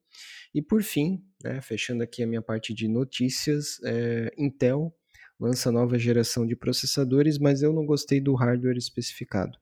e 0.53 0.61
por 0.61 0.83
fim, 0.83 1.23
né, 1.43 1.61
fechando 1.61 2.03
aqui 2.03 2.21
a 2.23 2.27
minha 2.27 2.41
parte 2.41 2.73
de 2.73 2.87
notícias, 2.87 3.79
é, 3.83 4.31
Intel 4.37 4.93
lança 5.39 5.71
nova 5.71 5.97
geração 5.97 6.45
de 6.45 6.55
processadores, 6.55 7.37
mas 7.37 7.61
eu 7.61 7.73
não 7.73 7.85
gostei 7.85 8.21
do 8.21 8.33
hardware 8.33 8.77
especificado. 8.77 9.57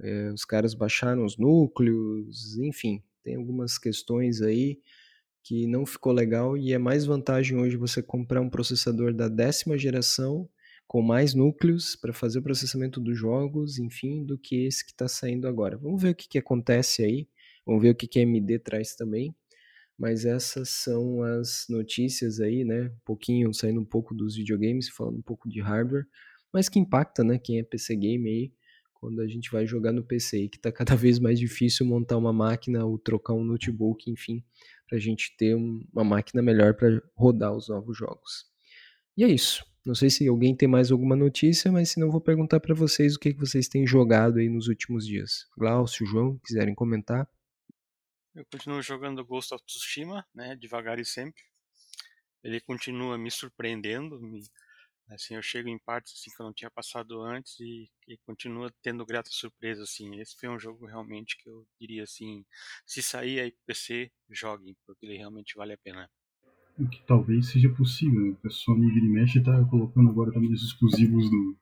É, 0.00 0.32
os 0.32 0.44
caras 0.44 0.74
baixaram 0.74 1.24
os 1.24 1.36
núcleos, 1.36 2.56
enfim, 2.58 3.02
tem 3.22 3.36
algumas 3.36 3.78
questões 3.78 4.40
aí 4.40 4.80
que 5.44 5.66
não 5.66 5.84
ficou 5.84 6.12
legal 6.12 6.56
e 6.56 6.72
é 6.72 6.78
mais 6.78 7.04
vantagem 7.04 7.58
hoje 7.58 7.76
você 7.76 8.02
comprar 8.02 8.40
um 8.40 8.48
processador 8.48 9.12
da 9.12 9.28
décima 9.28 9.76
geração 9.76 10.48
com 10.86 11.02
mais 11.02 11.34
núcleos 11.34 11.96
para 11.96 12.12
fazer 12.12 12.38
o 12.38 12.42
processamento 12.42 13.00
dos 13.00 13.18
jogos, 13.18 13.78
enfim, 13.78 14.24
do 14.24 14.38
que 14.38 14.66
esse 14.66 14.84
que 14.84 14.92
está 14.92 15.08
saindo 15.08 15.48
agora. 15.48 15.76
Vamos 15.76 16.02
ver 16.02 16.10
o 16.10 16.14
que, 16.14 16.28
que 16.28 16.38
acontece 16.38 17.04
aí, 17.04 17.28
vamos 17.66 17.82
ver 17.82 17.90
o 17.90 17.94
que, 17.94 18.06
que 18.06 18.20
a 18.20 18.22
AMD 18.22 18.58
traz 18.60 18.94
também. 18.94 19.34
Mas 20.02 20.24
essas 20.24 20.68
são 20.68 21.22
as 21.22 21.64
notícias 21.68 22.40
aí, 22.40 22.64
né? 22.64 22.86
Um 22.86 23.04
pouquinho, 23.04 23.54
saindo 23.54 23.80
um 23.80 23.84
pouco 23.84 24.12
dos 24.12 24.34
videogames, 24.34 24.88
falando 24.88 25.18
um 25.18 25.22
pouco 25.22 25.48
de 25.48 25.60
hardware, 25.60 26.04
mas 26.52 26.68
que 26.68 26.80
impacta, 26.80 27.22
né? 27.22 27.38
Quem 27.38 27.60
é 27.60 27.62
PC 27.62 27.94
game 27.94 28.28
aí, 28.28 28.52
quando 28.94 29.20
a 29.20 29.28
gente 29.28 29.48
vai 29.48 29.64
jogar 29.64 29.92
no 29.92 30.02
PC, 30.02 30.48
que 30.48 30.58
tá 30.58 30.72
cada 30.72 30.96
vez 30.98 31.20
mais 31.20 31.38
difícil 31.38 31.86
montar 31.86 32.16
uma 32.16 32.32
máquina 32.32 32.84
ou 32.84 32.98
trocar 32.98 33.34
um 33.34 33.44
notebook, 33.44 34.10
enfim, 34.10 34.42
para 34.88 34.98
a 34.98 35.00
gente 35.00 35.36
ter 35.38 35.54
uma 35.54 36.02
máquina 36.02 36.42
melhor 36.42 36.74
para 36.74 37.00
rodar 37.14 37.54
os 37.54 37.68
novos 37.68 37.96
jogos. 37.96 38.46
E 39.16 39.22
é 39.22 39.28
isso. 39.28 39.64
Não 39.86 39.94
sei 39.94 40.10
se 40.10 40.26
alguém 40.26 40.56
tem 40.56 40.68
mais 40.68 40.90
alguma 40.90 41.14
notícia, 41.14 41.70
mas 41.70 41.90
se 41.90 42.00
não, 42.00 42.10
vou 42.10 42.20
perguntar 42.20 42.58
para 42.58 42.74
vocês 42.74 43.14
o 43.14 43.20
que, 43.20 43.32
que 43.32 43.38
vocês 43.38 43.68
têm 43.68 43.86
jogado 43.86 44.40
aí 44.40 44.48
nos 44.48 44.66
últimos 44.66 45.06
dias. 45.06 45.46
Glaucio, 45.56 46.04
João, 46.04 46.40
quiserem 46.44 46.74
comentar. 46.74 47.28
Eu 48.34 48.46
continuo 48.50 48.80
jogando 48.80 49.24
Ghost 49.24 49.52
of 49.52 49.62
Tsushima, 49.66 50.26
né, 50.34 50.56
devagar 50.56 50.98
e 50.98 51.04
sempre. 51.04 51.42
Ele 52.42 52.60
continua 52.60 53.18
me 53.18 53.30
surpreendendo, 53.30 54.18
me, 54.18 54.42
assim, 55.10 55.34
eu 55.34 55.42
chego 55.42 55.68
em 55.68 55.78
partes 55.78 56.14
assim 56.14 56.34
que 56.34 56.40
eu 56.40 56.46
não 56.46 56.52
tinha 56.54 56.70
passado 56.70 57.20
antes 57.20 57.60
e, 57.60 57.90
e 58.08 58.16
continua 58.26 58.72
tendo 58.82 59.04
grata 59.04 59.28
surpresa 59.30 59.82
assim. 59.82 60.18
Esse 60.18 60.34
foi 60.40 60.48
um 60.48 60.58
jogo 60.58 60.86
realmente 60.86 61.36
que 61.36 61.48
eu 61.48 61.66
diria 61.78 62.04
assim, 62.04 62.42
se 62.86 63.02
sair 63.02 63.38
aí 63.38 63.50
pro 63.50 63.66
PC, 63.66 64.10
joguem, 64.30 64.74
porque 64.86 65.04
ele 65.04 65.18
realmente 65.18 65.54
vale 65.54 65.74
a 65.74 65.78
pena. 65.78 66.10
O 66.78 66.88
que 66.88 67.04
talvez 67.06 67.48
seja 67.50 67.68
possível, 67.68 68.18
né? 68.18 68.36
A 68.46 68.48
Sony 68.48 68.90
vira 68.92 69.04
e 69.04 69.10
mexe 69.10 69.42
tá 69.42 69.62
colocando 69.66 70.08
agora 70.08 70.32
também 70.32 70.50
os 70.50 70.64
exclusivos 70.64 71.30
do, 71.30 71.58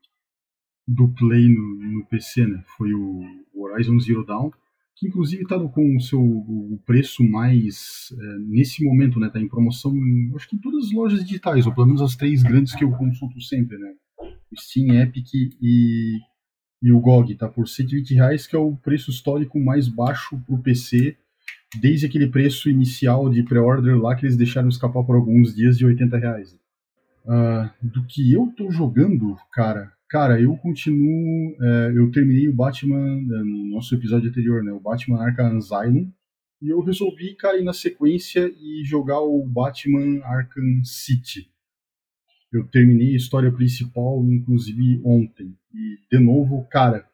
do 0.86 1.12
Play 1.14 1.48
no, 1.48 1.98
no 1.98 2.06
PC, 2.06 2.46
né? 2.46 2.64
Foi 2.76 2.94
o 2.94 3.44
Horizon 3.52 3.98
Zero 3.98 4.24
Dawn, 4.24 4.52
que 4.96 5.08
inclusive 5.08 5.42
está 5.42 5.58
com 5.58 5.96
o 5.96 6.00
seu 6.00 6.20
o 6.20 6.78
preço 6.84 7.24
mais 7.24 8.12
é, 8.12 8.38
nesse 8.40 8.84
momento, 8.84 9.18
né? 9.18 9.28
Está 9.28 9.40
em 9.40 9.48
promoção, 9.48 9.94
em, 9.96 10.32
acho 10.36 10.48
que 10.48 10.56
em 10.56 10.60
todas 10.60 10.86
as 10.86 10.92
lojas 10.92 11.24
digitais, 11.24 11.66
ou 11.66 11.74
pelo 11.74 11.86
menos 11.86 12.02
as 12.02 12.16
três 12.16 12.42
grandes 12.42 12.74
que 12.74 12.84
eu 12.84 12.90
consulto 12.92 13.40
sempre, 13.40 13.78
né? 13.78 13.92
Steam, 14.58 15.00
Epic 15.00 15.28
e, 15.34 16.18
e 16.82 16.92
o 16.92 17.00
GOG, 17.00 17.34
tá 17.36 17.48
por 17.48 17.68
120 17.68 18.14
reais, 18.14 18.46
que 18.46 18.56
é 18.56 18.58
o 18.58 18.76
preço 18.76 19.10
histórico 19.10 19.58
mais 19.60 19.88
baixo 19.88 20.38
para 20.46 20.54
o 20.54 20.62
PC, 20.62 21.16
desde 21.80 22.06
aquele 22.06 22.28
preço 22.28 22.68
inicial 22.68 23.30
de 23.30 23.42
pré-order 23.42 23.96
lá 23.98 24.14
que 24.16 24.26
eles 24.26 24.36
deixaram 24.36 24.68
escapar 24.68 25.04
por 25.04 25.16
alguns 25.16 25.54
dias 25.54 25.78
de 25.78 25.86
80 25.86 26.18
reais. 26.18 26.58
Uh, 27.24 27.70
do 27.82 28.04
que 28.06 28.32
eu 28.32 28.52
tô 28.56 28.70
jogando, 28.70 29.36
cara, 29.52 29.92
Cara, 30.10 30.40
eu 30.40 30.56
continuo. 30.56 31.56
É, 31.62 31.92
eu 31.94 32.10
terminei 32.10 32.48
o 32.48 32.52
Batman 32.52 32.98
é, 32.98 33.44
no 33.44 33.70
nosso 33.70 33.94
episódio 33.94 34.28
anterior, 34.28 34.64
né? 34.64 34.72
O 34.72 34.80
Batman 34.80 35.22
Arkham 35.22 35.56
Asylum. 35.56 36.10
E 36.60 36.68
eu 36.68 36.80
resolvi 36.80 37.36
cair 37.36 37.62
na 37.62 37.72
sequência 37.72 38.52
e 38.60 38.82
jogar 38.84 39.20
o 39.20 39.46
Batman 39.46 40.20
Arkham 40.24 40.82
City. 40.82 41.48
Eu 42.52 42.66
terminei 42.66 43.12
a 43.12 43.16
história 43.16 43.52
principal, 43.52 44.26
inclusive 44.28 45.00
ontem. 45.04 45.56
E, 45.72 45.98
de 46.10 46.18
novo, 46.18 46.66
cara, 46.68 47.06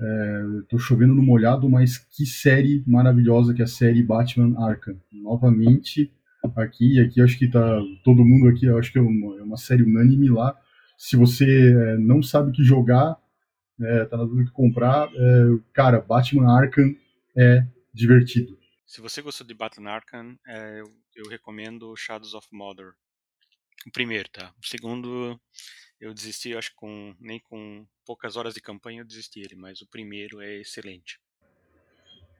é, 0.00 0.42
tô 0.70 0.78
chovendo 0.78 1.14
no 1.14 1.22
molhado, 1.22 1.68
mas 1.68 1.98
que 1.98 2.24
série 2.24 2.82
maravilhosa 2.86 3.52
que 3.52 3.60
é 3.60 3.66
a 3.66 3.68
série 3.68 4.02
Batman 4.02 4.58
Arkham. 4.58 4.98
Novamente, 5.12 6.10
aqui, 6.56 6.98
aqui 7.00 7.20
acho 7.20 7.38
que 7.38 7.48
tá 7.48 7.82
todo 8.02 8.24
mundo 8.24 8.48
aqui, 8.48 8.66
acho 8.66 8.90
que 8.90 8.98
é 8.98 9.02
uma, 9.02 9.38
é 9.38 9.42
uma 9.42 9.58
série 9.58 9.82
unânime 9.82 10.30
lá 10.30 10.58
se 10.96 11.16
você 11.16 11.44
é, 11.44 11.98
não 11.98 12.22
sabe 12.22 12.50
o 12.50 12.52
que 12.52 12.64
jogar, 12.64 13.16
é, 13.80 14.04
tá 14.04 14.16
na 14.16 14.24
dúvida 14.24 14.44
de 14.44 14.52
comprar, 14.52 15.08
é, 15.08 15.18
cara, 15.72 16.00
Batman 16.00 16.50
Arkham 16.52 16.94
é 17.36 17.66
divertido. 17.92 18.58
Se 18.86 19.00
você 19.00 19.22
gostou 19.22 19.46
de 19.46 19.54
Batman 19.54 19.90
Arkham, 19.90 20.38
é, 20.46 20.80
eu, 20.80 20.86
eu, 21.16 21.28
recomendo 21.28 21.96
Shadows 21.96 22.34
of 22.34 22.46
Mordor. 22.52 22.94
O 23.86 23.90
primeiro, 23.90 24.28
tá? 24.30 24.52
O 24.62 24.66
segundo, 24.66 25.38
eu 26.00 26.14
desisti, 26.14 26.56
acho 26.56 26.70
que 26.70 26.76
com, 26.76 27.14
nem 27.20 27.40
com 27.40 27.86
poucas 28.06 28.36
horas 28.36 28.54
de 28.54 28.60
campanha 28.60 29.00
eu 29.00 29.06
desisti 29.06 29.40
ele, 29.40 29.56
mas 29.56 29.80
o 29.80 29.88
primeiro 29.88 30.40
é 30.40 30.60
excelente. 30.60 31.18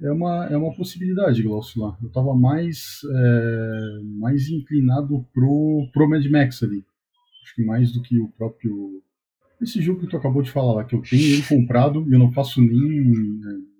É 0.00 0.10
uma, 0.10 0.46
é 0.46 0.56
uma 0.56 0.74
possibilidade, 0.74 1.42
Glaucio, 1.42 1.80
lá. 1.82 1.96
Eu 2.02 2.10
tava 2.10 2.34
mais, 2.34 3.00
é, 3.04 4.00
mais 4.18 4.48
inclinado 4.48 5.26
pro, 5.32 5.88
pro 5.92 6.08
Mad 6.08 6.24
Max 6.26 6.62
ali. 6.62 6.84
Acho 7.54 7.56
que 7.56 7.64
mais 7.64 7.92
do 7.92 8.02
que 8.02 8.18
o 8.18 8.28
próprio. 8.32 9.02
Esse 9.62 9.80
jogo 9.80 10.00
que 10.00 10.08
tu 10.08 10.16
acabou 10.16 10.42
de 10.42 10.50
falar 10.50 10.74
lá, 10.74 10.84
que 10.84 10.94
eu 10.94 11.02
tenho 11.02 11.22
ele 11.22 11.46
comprado 11.46 12.04
e 12.08 12.12
eu 12.12 12.18
não 12.18 12.32
faço 12.32 12.60
nem, 12.60 13.12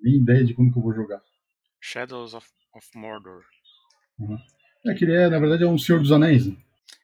nem 0.00 0.16
ideia 0.16 0.44
de 0.44 0.54
como 0.54 0.72
que 0.72 0.78
eu 0.78 0.82
vou 0.82 0.94
jogar. 0.94 1.20
Shadows 1.80 2.34
of, 2.34 2.48
of 2.72 2.86
Mordor. 2.94 3.42
Uhum. 4.18 4.38
É 4.86 4.94
que 4.94 5.04
ele 5.04 5.14
é, 5.14 5.28
na 5.28 5.40
verdade, 5.40 5.64
é 5.64 5.66
um 5.66 5.76
Senhor 5.76 6.00
dos 6.00 6.12
Anéis. 6.12 6.46
Né? 6.46 6.56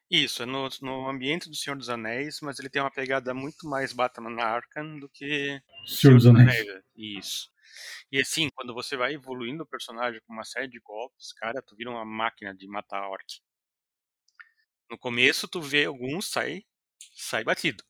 Isso, 0.09 0.43
é 0.43 0.47
no, 0.47 0.68
no 0.81 1.09
ambiente 1.09 1.49
do 1.49 1.57
Senhor 1.57 1.77
dos 1.77 1.91
Anéis, 1.91 2.39
mas 2.41 2.59
ele 2.59 2.71
tem 2.71 2.81
uma 2.81 2.91
pegada 2.91 3.35
muito 3.35 3.68
mais 3.68 3.93
Batman 3.93 4.41
Arkham 4.41 4.99
do 4.99 5.09
que 5.09 5.61
Senhor, 5.85 5.87
Senhor 5.87 6.14
dos 6.14 6.27
Anéis. 6.27 6.61
Anéis. 6.61 6.83
Isso. 6.97 7.51
E 8.12 8.21
assim, 8.21 8.49
quando 8.55 8.73
você 8.73 8.97
vai 8.97 9.14
evoluindo 9.14 9.64
o 9.64 9.66
personagem 9.66 10.21
com 10.27 10.33
uma 10.33 10.45
série 10.45 10.68
de 10.68 10.79
golpes, 10.81 11.33
cara, 11.33 11.61
tu 11.61 11.75
vira 11.77 11.91
uma 11.91 12.05
máquina 12.05 12.55
de 12.55 12.66
matar 12.68 13.09
orc. 13.09 13.41
No 14.91 14.99
começo 14.99 15.49
tu 15.49 15.62
vê 15.62 15.86
alguns 15.86 16.28
sai 16.28 16.64
sai 17.14 17.45
batido. 17.45 17.84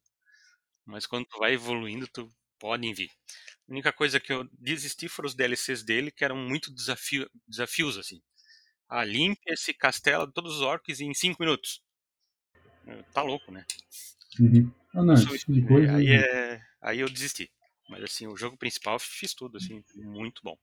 Mas 0.84 1.06
quando 1.06 1.26
tu 1.26 1.38
vai 1.38 1.54
evoluindo, 1.54 2.06
tu 2.08 2.30
podem 2.58 2.92
vir. 2.94 3.10
A 3.68 3.72
única 3.72 3.92
coisa 3.92 4.20
que 4.20 4.32
eu 4.32 4.48
desisti 4.52 5.08
foram 5.08 5.28
os 5.28 5.34
DLCs 5.34 5.82
dele, 5.84 6.10
que 6.10 6.24
eram 6.24 6.36
muito 6.36 6.72
desafio, 6.74 7.30
desafios 7.46 7.96
assim. 7.98 8.20
Ah, 8.88 9.04
limpe 9.04 9.40
esse 9.48 9.72
castelo 9.74 10.26
de 10.26 10.32
todos 10.32 10.56
os 10.56 10.62
orcs 10.62 11.00
em 11.00 11.14
5 11.14 11.42
minutos. 11.42 11.82
Tá 13.12 13.22
louco, 13.22 13.52
né? 13.52 13.64
Uhum. 14.38 14.72
Ah, 14.94 15.02
não, 15.02 15.14
Isso, 15.14 15.38
tipo 15.38 15.66
coisa... 15.68 15.96
aí, 15.96 16.08
é, 16.08 16.62
aí 16.80 17.00
eu 17.00 17.08
desisti. 17.08 17.50
Mas 17.88 18.02
assim, 18.04 18.26
o 18.26 18.36
jogo 18.36 18.56
principal 18.56 18.98
fiz 18.98 19.34
tudo, 19.34 19.56
assim, 19.56 19.82
muito 19.96 20.40
bom. 20.42 20.56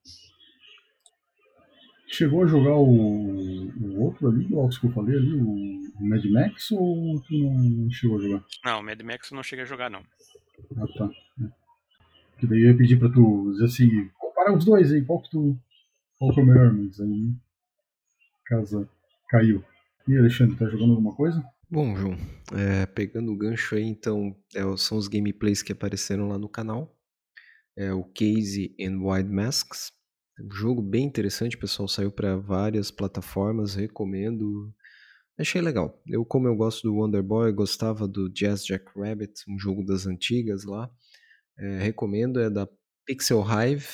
Chegou 2.10 2.44
a 2.44 2.48
jogar 2.48 2.76
o, 2.76 3.68
o 3.68 4.02
outro 4.02 4.30
ali, 4.30 4.48
o 4.52 4.70
que 4.70 4.86
eu 4.86 4.92
falei 4.92 5.18
ali, 5.18 5.34
o 5.34 5.94
Mad 6.00 6.24
Max, 6.26 6.72
ou 6.72 7.22
tu 7.22 7.34
não 7.34 7.92
chegou 7.92 8.18
a 8.18 8.22
jogar? 8.22 8.46
Não, 8.64 8.80
o 8.80 8.84
Mad 8.84 9.02
Max 9.02 9.30
eu 9.30 9.36
não 9.36 9.44
cheguei 9.44 9.64
a 9.64 9.68
jogar, 9.68 9.90
não. 9.90 10.02
Ah, 10.78 10.88
tá. 10.98 11.10
É. 11.44 11.50
Que 12.40 12.48
daí 12.48 12.62
eu 12.62 12.72
ia 12.72 12.78
pedir 12.78 12.98
pra 12.98 13.10
tu 13.10 13.52
dizer 13.52 13.66
assim, 13.66 14.10
comparar 14.18 14.56
os 14.56 14.64
dois 14.64 14.92
aí, 14.92 15.04
qual 15.04 15.22
que 15.22 15.30
tu. 15.30 15.58
Qual 16.18 16.34
que 16.34 16.40
é 16.40 16.44
o 16.44 16.46
melhor, 16.46 16.74
mas 16.74 17.00
aí. 17.00 17.34
Casa 18.46 18.90
caiu. 19.30 19.64
E 20.08 20.18
Alexandre, 20.18 20.56
tá 20.56 20.66
jogando 20.70 20.92
alguma 20.92 21.14
coisa? 21.14 21.44
Bom, 21.70 21.96
João, 21.98 22.18
é, 22.54 22.86
pegando 22.86 23.32
o 23.34 23.38
gancho 23.38 23.76
aí, 23.76 23.84
então, 23.84 24.34
é, 24.56 24.62
são 24.78 24.98
os 24.98 25.10
gameplays 25.10 25.62
que 25.62 25.74
apareceram 25.74 26.30
lá 26.30 26.38
no 26.38 26.48
canal. 26.48 26.96
É 27.76 27.92
o 27.94 28.06
Casey 28.06 28.74
and 28.80 29.02
Wild 29.02 29.30
Masks. 29.30 29.92
Um 30.40 30.52
jogo 30.52 30.82
bem 30.82 31.06
interessante, 31.06 31.58
pessoal 31.58 31.88
saiu 31.88 32.12
para 32.12 32.38
várias 32.38 32.92
plataformas, 32.92 33.74
recomendo. 33.74 34.72
Achei 35.38 35.62
legal. 35.62 36.00
Eu, 36.08 36.24
como 36.24 36.48
eu 36.48 36.56
gosto 36.56 36.84
do 36.84 36.96
Wonder 36.96 37.24
Boy, 37.24 37.52
gostava 37.52 38.08
do 38.08 38.30
Jazz 38.30 38.64
Jack 38.64 38.86
Rabbit, 38.96 39.34
um 39.50 39.58
jogo 39.58 39.84
das 39.84 40.06
antigas 40.06 40.64
lá. 40.64 40.90
É, 41.58 41.80
recomendo, 41.80 42.40
é 42.40 42.50
da 42.50 42.68
Pixel 43.06 43.44
Hive. 43.44 43.88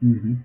Uhum. 0.00 0.38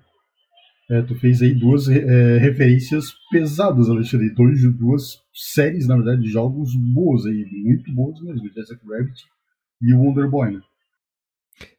É, 0.89 1.01
tu 1.01 1.15
fez 1.15 1.41
aí 1.41 1.53
duas 1.53 1.87
é, 1.87 2.37
referências 2.37 3.13
pesadas, 3.31 3.89
Alexandre. 3.89 4.33
Dois, 4.33 4.61
duas 4.73 5.21
séries, 5.33 5.87
na 5.87 5.95
verdade, 5.95 6.21
de 6.21 6.29
jogos 6.29 6.75
boas 6.93 7.25
aí, 7.25 7.45
muito 7.63 7.93
boas 7.93 8.19
mesmo. 8.21 8.51
Jessica 8.51 8.81
Rabbit 8.85 9.23
e 9.81 9.93
o 9.93 9.99
Wonder 9.99 10.29
Boy, 10.29 10.51
né? 10.51 10.61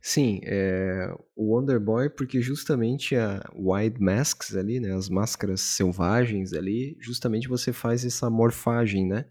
Sim, 0.01 0.41
é, 0.45 1.14
o 1.37 1.55
Wonder 1.55 1.78
Boy, 1.80 2.11
porque 2.11 2.41
justamente 2.41 3.14
a 3.16 3.41
Wild 3.55 4.01
Masks 4.01 4.57
ali, 4.57 4.80
né, 4.80 4.93
as 4.95 5.09
máscaras 5.09 5.61
selvagens 5.61 6.53
ali, 6.53 6.97
justamente 7.01 7.49
você 7.49 7.72
faz 7.72 8.05
essa 8.05 8.28
morfagem, 8.28 9.07
né? 9.07 9.24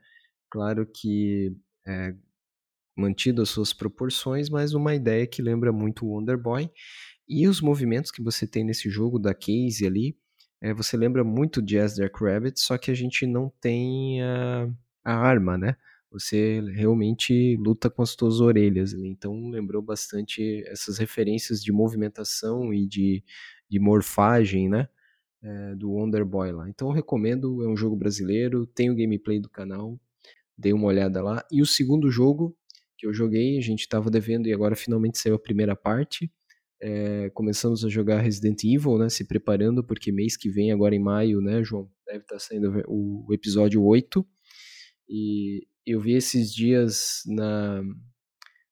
Claro 0.50 0.86
que 0.86 1.56
é, 1.88 2.14
mantido 2.98 3.42
as 3.42 3.50
suas 3.50 3.74
proporções, 3.74 4.50
mas 4.50 4.74
uma 4.74 4.96
ideia 4.96 5.28
que 5.28 5.42
lembra 5.42 5.72
muito 5.72 6.06
o 6.06 6.10
Wonder 6.12 6.38
Boy. 6.38 6.70
E 7.28 7.48
os 7.48 7.62
movimentos 7.62 8.12
que 8.12 8.24
você 8.24 8.48
tem 8.48 8.64
nesse 8.64 8.90
jogo 8.90 9.20
da 9.20 9.34
Casey 9.34 9.88
ali, 9.88 10.18
é, 10.62 10.74
você 10.74 10.98
lembra 10.98 11.24
muito 11.24 11.62
As 11.80 11.96
Dark 11.98 12.16
Rabbit, 12.22 12.60
só 12.60 12.78
que 12.78 12.92
a 12.92 12.94
gente 12.94 13.26
não 13.26 13.52
tem 13.62 14.22
a, 14.24 14.70
a 15.06 15.16
arma, 15.16 15.58
né? 15.58 15.76
Você 16.12 16.60
realmente 16.74 17.56
luta 17.56 17.90
com 17.90 18.02
as 18.02 18.10
suas 18.10 18.42
orelhas. 18.42 18.94
Então 18.94 19.50
lembrou 19.50 19.82
bastante 19.82 20.62
essas 20.68 20.98
referências 20.98 21.64
de 21.64 21.72
movimentação 21.72 22.74
e 22.74 22.86
de, 22.86 23.24
de 23.70 23.80
morfagem, 23.80 24.68
né? 24.68 24.90
É, 25.44 25.76
do 25.76 25.92
Wonder 25.92 26.24
Boy 26.26 26.52
lá. 26.52 26.70
Então 26.70 26.92
recomendo, 26.92 27.64
é 27.64 27.68
um 27.68 27.76
jogo 27.76 27.96
brasileiro, 27.96 28.68
tem 28.68 28.92
o 28.92 28.96
gameplay 28.96 29.40
do 29.40 29.50
canal, 29.50 30.00
dei 30.56 30.74
uma 30.74 30.86
olhada 30.86 31.24
lá. 31.24 31.44
E 31.52 31.62
o 31.62 31.66
segundo 31.66 32.12
jogo 32.12 32.56
que 32.98 33.08
eu 33.08 33.14
joguei, 33.14 33.58
a 33.58 33.62
gente 33.62 33.80
estava 33.80 34.12
devendo 34.12 34.48
e 34.48 34.54
agora 34.54 34.76
finalmente 34.76 35.18
saiu 35.18 35.36
a 35.36 35.40
primeira 35.40 35.76
parte. 35.76 36.32
É, 36.80 37.30
começamos 37.32 37.86
a 37.86 37.90
jogar 37.90 38.20
Resident 38.20 38.64
Evil, 38.64 38.98
né? 38.98 39.10
Se 39.10 39.24
preparando, 39.26 39.84
porque 39.84 40.12
mês 40.12 40.36
que 40.36 40.50
vem, 40.50 40.72
agora 40.72 40.94
em 40.94 41.00
maio, 41.00 41.42
né, 41.42 41.64
João? 41.64 41.90
Deve 42.06 42.20
estar 42.20 42.36
tá 42.36 42.40
saindo 42.40 42.84
o, 42.88 43.26
o 43.28 43.34
episódio 43.34 43.84
8. 43.84 44.26
E 45.10 45.68
eu 45.86 46.00
vi 46.00 46.14
esses 46.14 46.54
dias 46.54 47.22
na, 47.26 47.82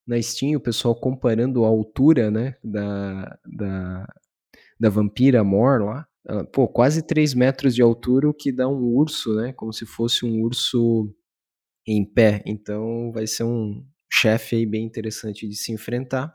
na 0.05 0.21
Steam 0.21 0.55
o 0.55 0.61
pessoal 0.61 0.95
comparando 0.95 1.65
a 1.65 1.67
altura, 1.67 2.31
né? 2.31 2.55
Da, 2.63 3.37
da, 3.45 4.07
da 4.79 4.89
Vampira 4.89 5.43
Mor 5.43 5.83
lá. 5.83 6.07
Pô, 6.53 6.67
quase 6.67 7.01
3 7.01 7.33
metros 7.33 7.73
de 7.73 7.81
altura, 7.81 8.29
o 8.29 8.33
que 8.33 8.51
dá 8.51 8.67
um 8.67 8.83
urso, 8.83 9.35
né? 9.35 9.53
Como 9.53 9.73
se 9.73 9.85
fosse 9.85 10.25
um 10.25 10.41
urso 10.41 11.13
em 11.87 12.05
pé. 12.05 12.43
Então 12.45 13.11
vai 13.11 13.25
ser 13.25 13.43
um 13.43 13.83
chefe 14.11 14.55
aí 14.57 14.65
bem 14.65 14.85
interessante 14.85 15.47
de 15.47 15.55
se 15.55 15.71
enfrentar. 15.71 16.33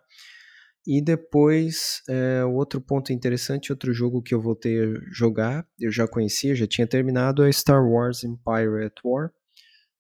E 0.87 1.01
depois, 1.01 2.03
é, 2.09 2.45
outro 2.45 2.81
ponto 2.81 3.13
interessante, 3.13 3.73
outro 3.73 3.93
jogo 3.95 4.23
que 4.23 4.35
eu 4.35 4.41
voltei 4.41 4.79
a 4.85 4.95
jogar, 5.11 5.67
eu 5.81 5.91
já 5.91 6.07
conhecia, 6.07 6.55
já 6.55 6.67
tinha 6.67 6.87
terminado, 6.87 7.43
é 7.43 7.51
Star 7.51 7.83
Wars 7.83 8.23
Empire 8.23 8.85
at 8.85 8.93
War, 9.03 9.33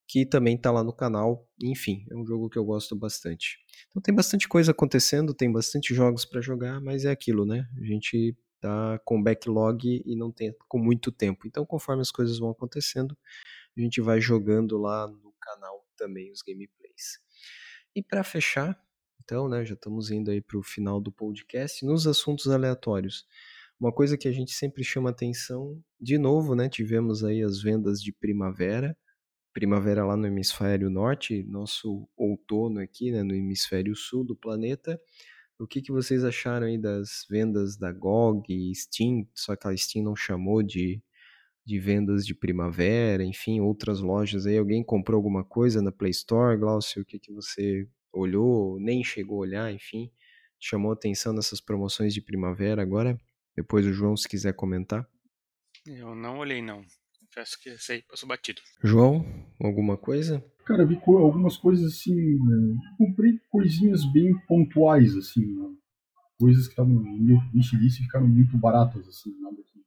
que 0.07 0.27
também 0.27 0.57
está 0.57 0.71
lá 0.71 0.83
no 0.83 0.93
canal. 0.93 1.49
Enfim, 1.63 2.05
é 2.11 2.17
um 2.17 2.27
jogo 2.27 2.49
que 2.49 2.59
eu 2.59 2.65
gosto 2.65 2.95
bastante. 2.95 3.59
Então 3.89 4.03
tem 4.03 4.15
bastante 4.15 4.49
coisa 4.49 4.73
acontecendo, 4.73 5.35
tem 5.35 5.51
bastante 5.51 5.95
jogos 5.95 6.25
para 6.25 6.41
jogar, 6.41 6.81
mas 6.81 7.05
é 7.05 7.11
aquilo, 7.11 7.45
né? 7.45 7.67
A 7.81 7.85
gente 7.85 8.37
tá 8.61 8.99
com 9.05 9.23
backlog 9.23 10.03
e 10.05 10.17
não 10.17 10.33
tem 10.33 10.55
com 10.69 10.79
muito 10.79 11.13
tempo. 11.13 11.47
Então, 11.47 11.67
conforme 11.67 12.01
as 12.01 12.11
coisas 12.11 12.39
vão 12.39 12.51
acontecendo, 12.51 13.17
a 13.77 13.81
gente 13.81 14.01
vai 14.01 14.21
jogando 14.21 14.79
lá 14.79 15.07
no 15.07 15.35
canal 15.41 15.87
também 15.97 16.31
os 16.33 16.41
gameplays. 16.41 17.19
E 17.95 18.03
para 18.03 18.25
fechar, 18.25 18.79
então, 19.23 19.49
né, 19.49 19.65
já 19.65 19.75
estamos 19.75 20.11
indo 20.11 20.31
aí 20.31 20.41
para 20.41 20.59
o 20.59 20.63
final 20.63 21.01
do 21.01 21.13
podcast. 21.13 21.85
Nos 21.85 22.07
assuntos 22.07 22.49
aleatórios, 22.49 23.27
uma 23.79 23.93
coisa 23.93 24.17
que 24.17 24.29
a 24.29 24.33
gente 24.33 24.53
sempre 24.53 24.83
chama 24.83 25.11
atenção, 25.11 25.83
de 26.01 26.17
novo, 26.17 26.55
né, 26.55 26.69
tivemos 26.69 27.23
aí 27.23 27.43
as 27.43 27.61
vendas 27.61 28.01
de 28.01 28.13
primavera, 28.13 28.97
primavera 29.55 30.05
lá 30.05 30.17
no 30.17 30.27
hemisfério 30.27 30.91
norte, 30.91 31.45
nosso 31.45 32.09
outono 32.17 32.81
aqui, 32.81 33.13
né, 33.13 33.23
no 33.23 33.35
hemisfério 33.35 33.95
sul 33.95 34.25
do 34.25 34.37
planeta. 34.37 35.01
O 35.59 35.67
que, 35.67 35.81
que 35.81 35.93
vocês 35.93 36.25
acharam 36.25 36.67
aí 36.67 36.77
das 36.77 37.25
vendas 37.31 37.77
da 37.77 37.93
GOG 37.93 38.75
Steam? 38.75 39.27
Só 39.33 39.55
que 39.55 39.69
a 39.69 39.77
Steam 39.77 40.05
não 40.05 40.17
chamou 40.17 40.61
de, 40.61 41.01
de 41.65 41.79
vendas 41.79 42.27
de 42.27 42.35
primavera, 42.35 43.23
enfim, 43.23 43.61
outras 43.61 44.01
lojas 44.01 44.45
aí. 44.45 44.59
Alguém 44.59 44.83
comprou 44.83 45.17
alguma 45.17 45.45
coisa 45.45 45.81
na 45.81 45.93
Play 45.93 46.11
Store, 46.11 46.59
Glaucio? 46.59 47.03
O 47.03 47.05
que, 47.05 47.21
que 47.21 47.33
você 47.33 47.89
olhou, 48.13 48.81
nem 48.81 49.05
chegou 49.05 49.39
a 49.39 49.41
olhar, 49.43 49.73
enfim, 49.73 50.11
chamou 50.59 50.91
atenção 50.91 51.33
nessas 51.33 51.61
promoções 51.61 52.13
de 52.13 52.21
primavera 52.21 52.83
agora? 52.83 53.17
Depois 53.57 53.87
o 53.87 53.93
João, 53.93 54.17
se 54.17 54.29
quiser 54.29 54.55
comentar. 54.55 55.09
Eu 55.87 56.17
não 56.17 56.39
olhei, 56.39 56.61
não. 56.61 56.85
Confesso 57.35 57.61
que 57.61 57.69
esse 57.71 57.93
aí 57.93 58.03
passou 58.03 58.29
batido. 58.29 58.63
João, 58.81 59.27
alguma 59.61 59.97
coisa? 59.97 60.45
Cara, 60.65 60.87
vi 60.87 60.97
algumas 61.05 61.57
coisas 61.57 61.93
assim. 61.93 62.15
Né? 62.15 62.79
Comprei 62.97 63.41
coisinhas 63.51 64.05
bem 64.13 64.39
pontuais, 64.47 65.17
assim. 65.17 65.45
Né? 65.45 65.75
Coisas 66.39 66.67
que 66.67 66.75
estavam 66.75 66.95
meio 66.95 67.41
wishlist 67.53 67.99
e 67.99 68.05
ficaram 68.05 68.29
muito 68.29 68.57
baratas, 68.57 69.09
assim. 69.09 69.37
Nada 69.41 69.57
que 69.57 69.81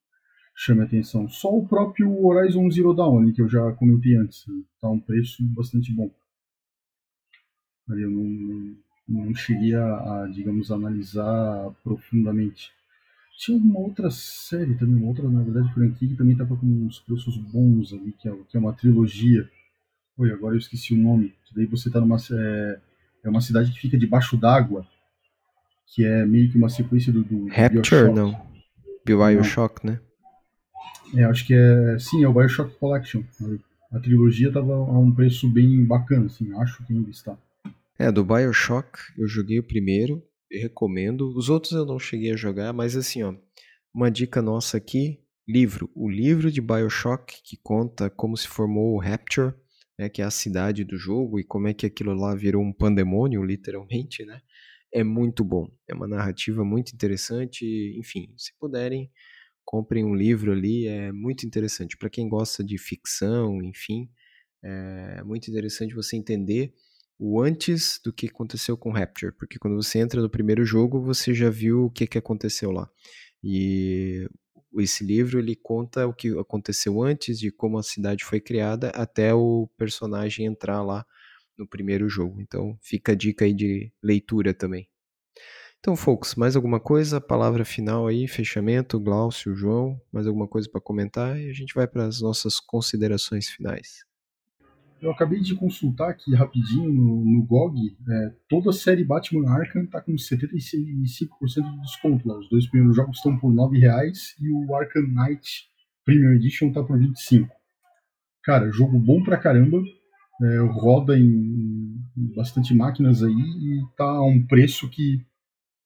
chame 0.54 0.82
atenção. 0.82 1.30
Só 1.30 1.56
o 1.56 1.66
próprio 1.66 2.22
Horizon 2.26 2.70
Zero 2.70 2.93
Dawn, 2.93 3.32
que 3.32 3.41
eu 3.41 3.48
já 3.48 3.72
comentei 3.74 4.16
antes. 4.18 4.45
Né? 4.45 4.62
Tá 4.82 4.89
um 4.89 5.00
preço 5.00 5.41
bastante 5.56 5.93
bom. 5.93 6.14
Eu 7.88 8.10
não, 8.12 8.76
não 9.08 9.34
cheguei 9.34 9.74
a, 9.74 10.24
a, 10.24 10.28
digamos, 10.28 10.70
analisar 10.70 11.72
profundamente. 11.82 12.74
Tinha 13.38 13.55
uma 13.55 13.79
outra 13.79 14.09
série 14.09 14.73
também, 14.73 14.95
uma 14.95 15.09
outra, 15.09 15.29
na 15.29 15.43
verdade, 15.43 15.71
franquia 15.71 16.07
que 16.07 16.15
também 16.15 16.33
estava 16.33 16.57
com 16.57 16.65
uns 16.65 16.99
preços 16.99 17.38
bons 17.38 17.93
ali, 17.93 18.11
que 18.13 18.27
é, 18.27 18.35
que 18.49 18.57
é 18.57 18.59
uma 18.59 18.73
trilogia. 18.73 19.47
Oi, 20.17 20.31
agora 20.31 20.55
eu 20.55 20.57
esqueci 20.57 20.95
o 20.95 20.97
nome. 20.97 21.35
Daí 21.55 21.67
você 21.67 21.89
está 21.89 21.99
numa. 21.99 22.17
É, 22.31 22.79
é 23.23 23.29
uma 23.29 23.39
cidade 23.39 23.71
que 23.71 23.79
fica 23.79 23.95
debaixo 23.95 24.35
d'água, 24.35 24.88
que 25.85 26.03
é 26.03 26.25
meio 26.25 26.49
que 26.49 26.57
uma 26.57 26.67
sequência 26.67 27.13
do. 27.13 27.23
do 27.23 27.47
Rapture, 27.47 28.11
não. 28.11 28.35
Bioshock, 29.05 29.85
né? 29.85 29.99
É, 31.15 31.23
acho 31.23 31.45
que 31.45 31.53
é. 31.53 31.99
Sim, 31.99 32.23
é 32.23 32.27
o 32.27 32.33
Bioshock 32.33 32.75
Collection. 32.79 33.21
A 33.91 33.99
trilogia 33.99 34.47
estava 34.47 34.73
a 34.73 34.97
um 34.97 35.13
preço 35.13 35.47
bem 35.47 35.85
bacana, 35.85 36.25
assim, 36.25 36.51
acho 36.55 36.83
que 36.85 36.91
ainda 36.91 37.09
está. 37.11 37.38
É, 37.99 38.11
do 38.11 38.25
Bioshock 38.25 38.97
eu 39.15 39.27
joguei 39.27 39.59
o 39.59 39.63
primeiro, 39.63 40.23
recomendo. 40.52 41.36
Os 41.36 41.50
outros 41.50 41.74
eu 41.74 41.86
não 41.86 42.00
cheguei 42.00 42.32
a 42.32 42.38
jogar, 42.38 42.74
mas 42.74 42.95
assim, 42.95 43.24
ó, 43.24 43.36
uma 43.93 44.12
dica 44.12 44.41
nossa 44.41 44.78
aqui, 44.78 45.20
livro. 45.48 45.89
O 45.95 46.10
livro 46.10 46.52
de 46.52 46.62
Bioshock 46.62 47.41
que 47.43 47.58
conta 47.58 48.10
como 48.10 48.36
se 48.38 48.48
formou 48.48 48.95
o 48.95 49.00
Rapture, 49.00 49.54
né, 49.98 50.10
que 50.10 50.22
é 50.22 50.26
a 50.26 50.32
cidade 50.32 50.84
do 50.84 50.98
jogo, 50.98 51.39
e 51.39 51.43
como 51.43 51.68
é 51.68 51.74
que 51.74 51.86
aquilo 51.86 52.14
lá 52.14 52.36
virou 52.36 52.64
um 52.64 52.74
pandemônio, 52.74 53.43
literalmente, 53.43 54.26
né? 54.26 54.41
É 54.93 55.04
muito 55.04 55.43
bom. 55.43 55.70
É 55.88 55.93
uma 55.93 56.08
narrativa 56.08 56.64
muito 56.64 56.93
interessante. 56.93 57.66
Enfim, 57.98 58.34
se 58.38 58.52
puderem, 58.60 59.12
comprem 59.66 60.06
um 60.06 60.16
livro 60.16 60.52
ali, 60.52 60.88
é 60.88 61.12
muito 61.12 61.45
interessante. 61.45 61.98
Para 61.98 62.10
quem 62.10 62.30
gosta 62.30 62.64
de 62.64 62.78
ficção, 62.78 63.62
enfim, 63.64 64.10
é 64.64 65.24
muito 65.24 65.50
interessante 65.50 65.93
você 65.93 66.16
entender 66.16 66.74
o 67.20 67.41
antes 67.41 67.99
do 68.03 68.13
que 68.13 68.28
aconteceu 68.28 68.78
com 68.78 68.91
Rapture, 68.91 69.34
porque 69.34 69.57
quando 69.57 69.76
você 69.76 69.99
entra 69.99 70.22
no 70.22 70.30
primeiro 70.30 70.63
jogo, 70.63 71.01
você 71.01 71.34
já 71.34 71.49
viu 71.49 71.86
o 71.86 71.91
que, 71.91 72.05
que 72.05 72.18
aconteceu 72.18 72.72
lá. 72.72 72.89
E 73.43 74.28
esse 74.78 75.03
livro 75.03 75.39
ele 75.39 75.55
conta 75.55 76.07
o 76.07 76.13
que 76.13 76.38
aconteceu 76.38 77.01
antes 77.01 77.39
de 77.39 77.51
como 77.51 77.78
a 77.78 77.84
cidade 77.84 78.24
foi 78.24 78.39
criada 78.39 78.89
até 78.89 79.34
o 79.34 79.68
personagem 79.78 80.45
entrar 80.45 80.84
lá 80.84 81.05
no 81.57 81.68
primeiro 81.68 82.07
jogo. 82.07 82.39
Então 82.41 82.78
fica 82.82 83.13
a 83.13 83.15
dica 83.15 83.45
aí 83.45 83.53
de 83.53 83.91
leitura 84.01 84.53
também. 84.53 84.88
Então, 85.80 85.95
folks, 85.95 86.36
mais 86.36 86.55
alguma 86.55 86.80
coisa? 86.80 87.22
Palavra 87.22 87.63
final 87.63 88.07
aí, 88.07 88.28
fechamento, 88.28 88.99
Glaucio, 88.99 89.55
João, 89.55 89.99
mais 90.11 90.28
alguma 90.28 90.47
coisa 90.47 90.68
para 90.70 90.82
comentar 90.82 91.39
e 91.39 91.49
a 91.49 91.53
gente 91.53 91.74
vai 91.74 91.88
para 91.88 92.05
as 92.05 92.20
nossas 92.20 92.59
considerações 92.59 93.47
finais. 93.47 94.05
Eu 95.02 95.12
acabei 95.12 95.39
de 95.39 95.56
consultar 95.56 96.10
aqui 96.10 96.34
rapidinho 96.34 96.91
no, 96.91 97.24
no 97.24 97.45
GOG. 97.45 97.95
É, 98.10 98.36
toda 98.50 98.72
a 98.72 98.74
série 98.74 99.04
Batman 99.04 99.50
Arkham 99.50 99.86
tá 99.86 100.02
com 100.02 100.14
75% 100.14 100.80
de 100.80 101.82
desconto 101.82 102.28
lá. 102.28 102.38
Os 102.38 102.50
dois 102.50 102.68
primeiros 102.68 102.95
jogos 102.95 103.18
estão 103.18 103.38
por 103.38 103.54
R$ 103.54 103.80
reais 103.80 104.36
e 104.39 104.50
o 104.50 104.76
Arkham 104.76 105.08
Knight 105.08 105.70
Premium 106.04 106.34
Edition 106.34 106.72
tá 106.72 106.84
por 106.84 106.98
25. 106.98 107.54
Cara, 108.43 108.72
jogo 108.72 108.98
bom 108.98 109.24
pra 109.24 109.38
caramba. 109.38 109.78
É, 110.41 110.58
roda 110.60 111.18
em, 111.18 111.24
em, 112.16 112.34
bastante 112.36 112.74
máquinas 112.74 113.24
aí 113.24 113.32
e 113.32 113.82
tá 113.95 114.06
a 114.06 114.24
um 114.24 114.45
preço 114.45 114.89
que. 114.89 115.26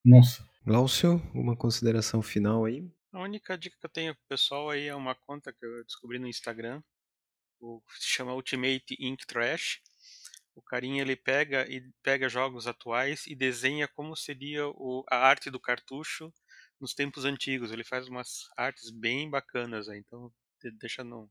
Nossa. 0.06 0.46
Glaucio, 0.66 1.22
uma 1.34 1.56
consideração 1.56 2.22
final 2.22 2.66
aí? 2.66 2.86
A 3.14 3.22
única 3.22 3.58
dica 3.58 3.76
que 3.80 3.86
eu 3.86 3.90
tenho 3.90 4.14
pro 4.14 4.24
pessoal 4.30 4.70
aí 4.70 4.88
é 4.88 4.96
uma 4.96 5.16
conta 5.16 5.52
que 5.52 5.66
eu 5.66 5.84
descobri 5.86 6.20
no 6.20 6.28
Instagram 6.28 6.82
o, 7.62 7.82
se 7.90 8.08
chama 8.08 8.34
Ultimate 8.34 8.98
Ink 9.00 9.26
Trash. 9.26 9.80
o 10.56 10.62
carinha 10.62 11.02
ele 11.02 11.16
pega 11.16 11.66
e 11.70 11.82
pega 12.04 12.28
jogos 12.28 12.68
atuais 12.68 13.26
e 13.28 13.36
desenha 13.36 13.88
como 13.88 14.16
seria 14.16 14.68
o, 14.68 15.04
a 15.10 15.18
arte 15.18 15.50
do 15.50 15.60
cartucho 15.60 16.34
nos 16.80 16.94
tempos 16.94 17.24
antigos. 17.24 17.72
Ele 17.72 17.84
faz 17.84 18.08
umas 18.08 18.50
artes 18.58 18.90
bem 18.90 19.30
bacanas 19.30 19.88
aí, 19.88 20.00
então 20.00 20.32
deixa 20.80 21.04
no, 21.04 21.30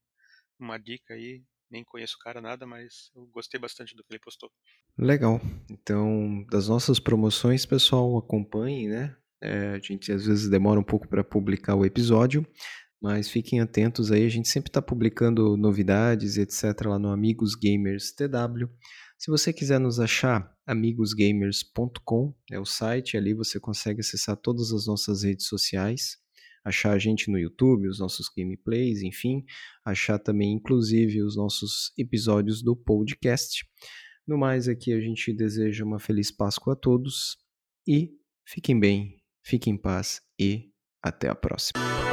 uma 0.59 0.78
dica 0.78 1.14
aí. 1.14 1.43
Nem 1.70 1.85
conheço 1.85 2.16
o 2.16 2.18
cara 2.18 2.41
nada, 2.41 2.66
mas 2.66 3.12
eu 3.14 3.26
gostei 3.26 3.61
bastante 3.61 3.95
do 3.95 4.03
que 4.03 4.12
ele 4.12 4.18
postou. 4.18 4.51
Legal. 4.99 5.41
Então, 5.70 6.45
das 6.51 6.68
nossas 6.68 6.99
promoções, 6.99 7.64
pessoal, 7.64 8.18
acompanhem, 8.18 8.89
né? 8.89 9.16
É, 9.41 9.68
a 9.70 9.78
gente 9.78 10.11
às 10.12 10.26
vezes 10.26 10.51
demora 10.51 10.81
um 10.81 10.85
pouco 10.85 11.09
para 11.09 11.22
publicar 11.22 11.76
o 11.76 11.87
episódio, 11.87 12.45
mas 13.01 13.30
fiquem 13.30 13.61
atentos 13.61 14.12
aí. 14.12 14.26
A 14.26 14.28
gente 14.28 14.48
sempre 14.48 14.68
está 14.68 14.82
publicando 14.82 15.57
novidades, 15.57 16.36
etc., 16.36 16.86
lá 16.86 16.98
no 16.98 17.09
Amigos 17.09 17.55
Gamers 17.55 18.12
TW. 18.12 18.68
Se 19.18 19.30
você 19.30 19.53
quiser 19.53 19.78
nos 19.78 20.01
achar, 20.01 20.51
amigosgamers.com 20.66 22.34
é 22.51 22.59
o 22.59 22.64
site, 22.64 23.16
ali 23.16 23.34
você 23.34 23.61
consegue 23.61 24.01
acessar 24.01 24.36
todas 24.36 24.72
as 24.72 24.86
nossas 24.86 25.24
redes 25.24 25.46
sociais, 25.46 26.16
achar 26.64 26.92
a 26.92 26.98
gente 26.98 27.30
no 27.30 27.38
YouTube, 27.38 27.88
os 27.88 27.98
nossos 27.98 28.30
gameplays, 28.34 29.03
enfim, 29.03 29.44
achar 29.84 30.18
também, 30.18 30.53
inclusive, 30.53 31.22
os 31.22 31.36
nossos 31.36 31.92
episódios 31.98 32.62
do 32.62 32.74
podcast. 32.74 33.62
No 34.26 34.38
mais, 34.38 34.68
aqui 34.68 34.92
a 34.92 35.01
gente 35.01 35.34
deseja 35.34 35.84
uma 35.84 35.98
feliz 35.98 36.30
Páscoa 36.30 36.72
a 36.72 36.76
todos 36.76 37.36
e 37.86 38.12
fiquem 38.46 38.78
bem, 38.78 39.22
fiquem 39.44 39.74
em 39.74 39.78
paz 39.78 40.22
e 40.38 40.70
até 41.03 41.28
a 41.28 41.34
próxima. 41.34 42.09